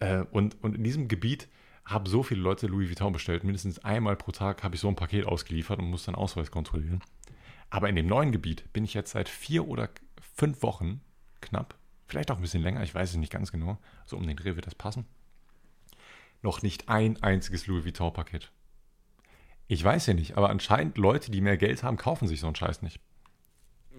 Äh, 0.00 0.24
und, 0.30 0.62
und 0.62 0.74
in 0.74 0.84
diesem 0.84 1.08
Gebiet 1.08 1.48
haben 1.84 2.06
so 2.06 2.22
viele 2.22 2.40
Leute 2.40 2.66
Louis 2.66 2.88
Vuitton 2.88 3.12
bestellt. 3.12 3.44
Mindestens 3.44 3.78
einmal 3.78 4.16
pro 4.16 4.32
Tag 4.32 4.62
habe 4.62 4.74
ich 4.74 4.80
so 4.80 4.88
ein 4.88 4.96
Paket 4.96 5.24
ausgeliefert 5.24 5.78
und 5.78 5.88
muss 5.88 6.04
dann 6.04 6.14
Ausweis 6.14 6.50
kontrollieren. 6.50 7.00
Aber 7.70 7.88
in 7.88 7.96
dem 7.96 8.06
neuen 8.06 8.32
Gebiet 8.32 8.72
bin 8.72 8.84
ich 8.84 8.94
jetzt 8.94 9.12
seit 9.12 9.28
vier 9.28 9.66
oder 9.68 9.88
fünf 10.34 10.62
Wochen 10.62 11.00
knapp, 11.40 11.76
vielleicht 12.06 12.30
auch 12.30 12.36
ein 12.36 12.42
bisschen 12.42 12.62
länger, 12.62 12.82
ich 12.82 12.94
weiß 12.94 13.10
es 13.10 13.16
nicht 13.16 13.32
ganz 13.32 13.52
genau, 13.52 13.78
so 14.04 14.16
um 14.16 14.26
den 14.26 14.36
Dreh 14.36 14.56
wird 14.56 14.66
das 14.66 14.74
passen, 14.74 15.06
noch 16.42 16.62
nicht 16.62 16.88
ein 16.88 17.22
einziges 17.22 17.66
Louis 17.66 17.84
Vuitton-Paket. 17.84 18.50
Ich 19.68 19.82
weiß 19.82 20.06
ja 20.06 20.14
nicht, 20.14 20.36
aber 20.36 20.50
anscheinend 20.50 20.96
Leute, 20.96 21.30
die 21.30 21.40
mehr 21.40 21.56
Geld 21.56 21.82
haben, 21.82 21.96
kaufen 21.96 22.28
sich 22.28 22.40
so 22.40 22.46
einen 22.46 22.56
Scheiß 22.56 22.82
nicht. 22.82 23.00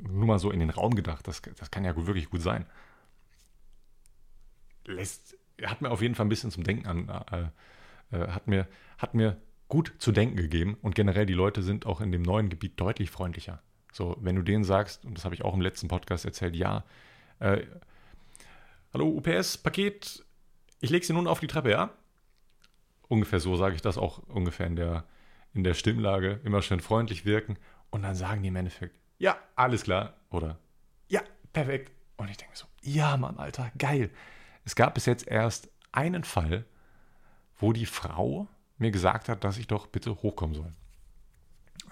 Nur 0.01 0.25
mal 0.25 0.39
so 0.39 0.51
in 0.51 0.59
den 0.59 0.69
Raum 0.69 0.95
gedacht, 0.95 1.27
das, 1.27 1.41
das 1.41 1.71
kann 1.71 1.85
ja 1.85 1.95
wirklich 1.95 2.29
gut 2.29 2.41
sein. 2.41 2.65
Lässt, 4.85 5.37
hat 5.63 5.81
mir 5.81 5.91
auf 5.91 6.01
jeden 6.01 6.15
Fall 6.15 6.25
ein 6.25 6.29
bisschen 6.29 6.51
zum 6.51 6.63
Denken 6.63 6.87
an, 6.87 7.09
äh, 7.31 8.15
äh, 8.15 8.27
hat, 8.29 8.47
mir, 8.47 8.67
hat 8.97 9.13
mir 9.13 9.37
gut 9.67 9.93
zu 9.99 10.11
denken 10.11 10.37
gegeben 10.37 10.77
und 10.81 10.95
generell 10.95 11.25
die 11.25 11.33
Leute 11.33 11.61
sind 11.61 11.85
auch 11.85 12.01
in 12.01 12.11
dem 12.11 12.21
neuen 12.21 12.49
Gebiet 12.49 12.79
deutlich 12.79 13.11
freundlicher. 13.11 13.61
So, 13.91 14.15
wenn 14.21 14.35
du 14.35 14.41
denen 14.41 14.63
sagst, 14.63 15.05
und 15.05 15.17
das 15.17 15.25
habe 15.25 15.35
ich 15.35 15.43
auch 15.43 15.53
im 15.53 15.61
letzten 15.61 15.87
Podcast 15.87 16.25
erzählt, 16.25 16.55
ja, 16.55 16.83
äh, 17.39 17.63
hallo 18.93 19.07
UPS, 19.07 19.57
Paket, 19.57 20.23
ich 20.79 20.89
lege 20.89 21.05
sie 21.05 21.13
nun 21.13 21.27
auf 21.27 21.39
die 21.39 21.47
Treppe, 21.47 21.71
ja? 21.71 21.89
Ungefähr 23.07 23.39
so 23.39 23.55
sage 23.55 23.75
ich 23.75 23.81
das 23.81 23.97
auch 23.97 24.19
ungefähr 24.27 24.67
in 24.67 24.75
der, 24.75 25.05
in 25.53 25.63
der 25.63 25.73
Stimmlage, 25.73 26.39
immer 26.43 26.61
schön 26.61 26.79
freundlich 26.79 27.25
wirken 27.25 27.57
und 27.89 28.03
dann 28.03 28.15
sagen 28.15 28.41
die 28.41 28.49
im 28.49 28.55
Endeffekt, 28.55 28.99
ja, 29.17 29.37
alles 29.55 29.83
klar 29.83 30.13
oder 30.29 30.57
ja, 31.07 31.21
perfekt. 31.53 31.91
Und 32.17 32.29
ich 32.29 32.37
denke 32.37 32.57
so, 32.57 32.65
ja, 32.81 33.15
Mann, 33.17 33.37
Alter, 33.37 33.71
geil. 33.77 34.09
Es 34.65 34.75
gab 34.75 34.95
bis 34.95 35.05
jetzt 35.05 35.27
erst 35.27 35.69
einen 35.91 36.23
Fall, 36.23 36.65
wo 37.57 37.73
die 37.73 37.85
Frau 37.85 38.47
mir 38.77 38.91
gesagt 38.91 39.29
hat, 39.29 39.43
dass 39.43 39.57
ich 39.57 39.67
doch 39.67 39.87
bitte 39.87 40.21
hochkommen 40.21 40.55
soll. 40.55 40.71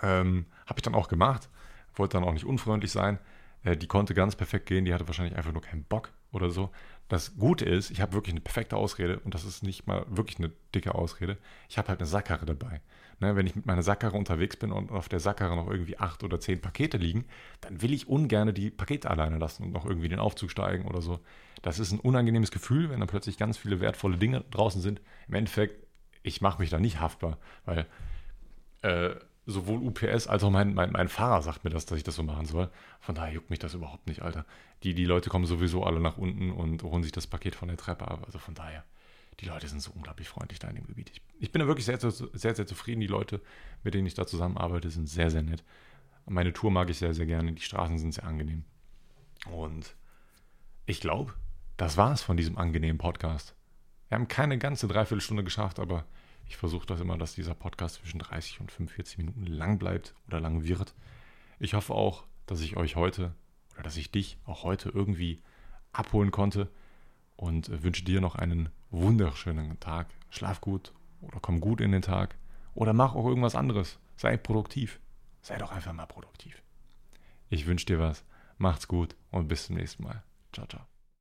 Ähm, 0.01 0.45
Habe 0.65 0.80
ich 0.80 0.84
dann 0.84 0.95
auch 0.95 1.07
gemacht, 1.07 1.49
wollte 1.95 2.17
dann 2.17 2.28
auch 2.28 2.34
nicht 2.34 2.45
unfreundlich 2.45 2.91
sein. 2.91 3.19
Äh, 3.63 3.78
die 3.78 3.88
konnte 3.88 4.13
ganz 4.13 4.36
perfekt 4.36 4.65
gehen, 4.65 4.86
die 4.86 4.93
hatte 4.93 5.07
wahrscheinlich 5.07 5.38
einfach 5.38 5.53
nur 5.53 5.61
keinen 5.61 5.84
Bock 5.84 6.11
oder 6.32 6.49
so. 6.49 6.69
Das 7.08 7.38
Gute 7.38 7.66
ist, 7.66 7.91
ich 7.91 8.01
habe 8.01 8.14
wirklich 8.14 8.34
eine 8.34 8.41
perfekte 8.41 8.78
Ausrede 8.78 9.20
und 9.20 9.34
das 9.36 9.45
ist 9.45 9.62
nicht 9.62 9.86
mal 9.86 10.06
wirklich 10.10 10.39
eine 10.39 10.51
dicke 10.74 10.95
Ausrede. 10.95 11.38
Ich 11.70 11.78
habe 11.78 11.89
halt 11.89 11.99
eine 11.99 12.08
Sackkarre 12.08 12.45
dabei. 12.45 12.82
Ne, 13.20 13.36
wenn 13.38 13.47
ich 13.47 13.56
mit 13.56 13.66
meiner 13.66 13.84
Sackkarre 13.84 14.18
unterwegs 14.18 14.58
bin 14.58 14.74
und 14.74 14.91
auf 14.91 15.08
der 15.08 15.22
Sackkarre 15.22 15.56
noch 15.56 15.70
irgendwie 15.70 15.97
acht 15.97 16.24
oder 16.26 16.41
zehn 16.41 16.60
Pakete 16.60 16.97
liegen, 16.97 17.24
dann 17.62 17.82
will 17.82 17.93
ich 17.93 18.10
ungern 18.10 18.53
die 18.53 18.70
Pakete 18.70 19.10
alleine 19.10 19.38
lassen 19.38 19.64
und 19.64 19.72
noch 19.72 19.86
irgendwie 19.86 20.10
den 20.10 20.20
Aufzug 20.20 20.51
steigen 20.51 20.86
oder 20.86 21.01
so. 21.01 21.20
Das 21.62 21.80
ist 21.80 21.93
ein 21.93 22.01
unangenehmes 22.01 22.51
Gefühl, 22.51 22.89
wenn 22.89 22.99
dann 22.99 23.08
plötzlich 23.08 23.38
ganz 23.38 23.58
viele 23.58 23.80
wertvolle 23.80 24.18
Dinge 24.18 24.43
draußen 24.51 24.82
sind. 24.82 24.99
Im 25.30 25.36
Endeffekt, 25.36 25.88
ich 26.24 26.41
mache 26.41 26.60
mich 26.60 26.70
da 26.70 26.78
nicht 26.78 26.99
haftbar, 26.99 27.38
weil 27.64 27.86
äh, 28.82 29.16
sowohl 29.46 29.80
UPS 29.80 30.28
als 30.28 30.43
auch 30.43 30.50
mein, 30.50 30.74
mein, 30.74 30.91
mein 30.91 31.08
Fahrer 31.08 31.41
sagt 31.41 31.64
mir 31.64 31.70
das, 31.70 31.86
dass 31.86 31.98
ich 31.98 32.04
das 32.04 32.16
so 32.16 32.24
machen 32.24 32.46
soll. 32.46 32.70
Von 33.00 33.16
daher 33.16 33.34
juckt 33.34 33.50
mich 33.50 33.60
das 33.60 33.74
überhaupt 33.74 34.08
nicht, 34.08 34.22
Alter. 34.22 34.46
Die, 34.84 34.93
die 34.93 35.06
Leute 35.06 35.30
kommen 35.30 35.46
sowieso 35.46 35.84
alle 35.84 36.00
nach 36.00 36.18
unten 36.18 36.52
und 36.52 36.82
holen 36.84 37.04
sich 37.04 37.12
das 37.12 37.28
Paket 37.28 37.56
von 37.56 37.68
der 37.68 37.78
Treppe 37.78 38.08
ab. 38.08 38.24
Also 38.26 38.39
von 38.39 38.56
daher, 38.56 38.84
die 39.39 39.46
Leute 39.46 39.68
sind 39.68 39.82
so 39.82 39.91
unglaublich 39.91 40.30
freundlich 40.30 40.60
da 40.60 40.68
in 40.70 40.76
dem 40.76 40.88
Gebiet. 40.88 41.12
Ich, 41.12 41.22
ich 41.39 41.52
bin 41.52 41.60
da 41.60 41.68
wirklich 41.68 41.86
sehr, 41.86 42.00
sehr, 42.00 42.56
sehr, 42.56 42.66
zufrieden. 42.66 43.02
Die 43.02 43.08
Leute, 43.08 43.41
mit 43.84 43.93
denen 43.93 44.08
ich 44.08 44.16
da 44.16 44.26
zusammenarbeite, 44.26 44.89
sind 44.89 45.08
sehr, 45.08 45.30
sehr 45.30 45.43
nett. 45.43 45.64
Meine 46.26 46.54
Tour 46.54 46.72
mag 46.72 46.89
ich 46.89 46.98
sehr, 46.98 47.14
sehr 47.14 47.28
gerne. 47.28 47.54
Die 47.54 47.62
Straßen 47.62 48.00
sind 48.00 48.14
sehr 48.14 48.26
angenehm. 48.26 48.64
Und 49.52 49.96
ich 50.88 51.02
glaube, 51.02 51.34
das 51.78 51.98
war 51.98 52.12
es 52.14 52.24
von 52.24 52.38
diesem 52.38 52.58
angenehmen 52.58 52.98
Podcast. 52.98 53.56
Wir 54.10 54.16
haben 54.16 54.28
keine 54.28 54.58
ganze 54.58 54.88
Dreiviertelstunde 54.88 55.43
geschafft, 55.43 55.80
aber 55.80 56.06
ich 56.48 56.58
versuche 56.58 56.86
das 56.86 57.02
immer, 57.02 57.18
dass 57.18 57.36
dieser 57.36 57.56
Podcast 57.56 57.96
zwischen 57.96 58.20
30 58.20 58.62
und 58.62 58.72
45 58.72 59.18
Minuten 59.18 59.46
lang 59.46 59.78
bleibt 59.78 60.14
oder 60.28 60.39
lang 60.39 60.64
wird. 60.64 60.93
Ich 61.60 61.74
hoffe 61.74 61.93
auch, 61.93 62.24
dass 62.46 62.62
ich 62.62 62.78
euch 62.78 62.96
heute 62.96 63.34
oder 63.74 63.84
dass 63.84 63.98
ich 63.98 64.12
dich 64.12 64.38
auch 64.46 64.64
heute 64.64 64.89
irgendwie 64.89 65.41
abholen 65.91 66.32
konnte 66.32 66.70
und 67.36 67.70
äh, 67.70 67.84
wünsche 67.84 68.04
dir 68.04 68.22
noch 68.22 68.36
einen 68.36 68.70
wunderschönen 68.91 69.80
Tag. 69.80 70.08
Schlaf 70.30 70.62
gut 70.62 70.93
oder 71.22 71.39
komm 71.39 71.60
gut 71.60 71.82
in 71.82 71.91
den 71.91 72.02
Tag 72.02 72.36
oder 72.74 72.93
mach 72.93 73.16
auch 73.16 73.26
irgendwas 73.26 73.56
anderes. 73.56 74.00
Sei 74.18 74.38
produktiv. 74.38 75.00
Sei 75.41 75.58
doch 75.58 75.72
einfach 75.72 75.93
mal 75.93 76.06
produktiv. 76.06 76.62
Ich 77.50 77.66
wünsche 77.68 77.86
dir 77.86 78.00
was. 78.00 78.24
Macht's 78.58 78.88
gut 78.88 79.16
und 79.32 79.48
bis 79.48 79.66
zum 79.66 79.76
nächsten 79.76 80.04
Mal. 80.04 80.24
Ciao, 80.52 80.66
ciao. 80.68 80.95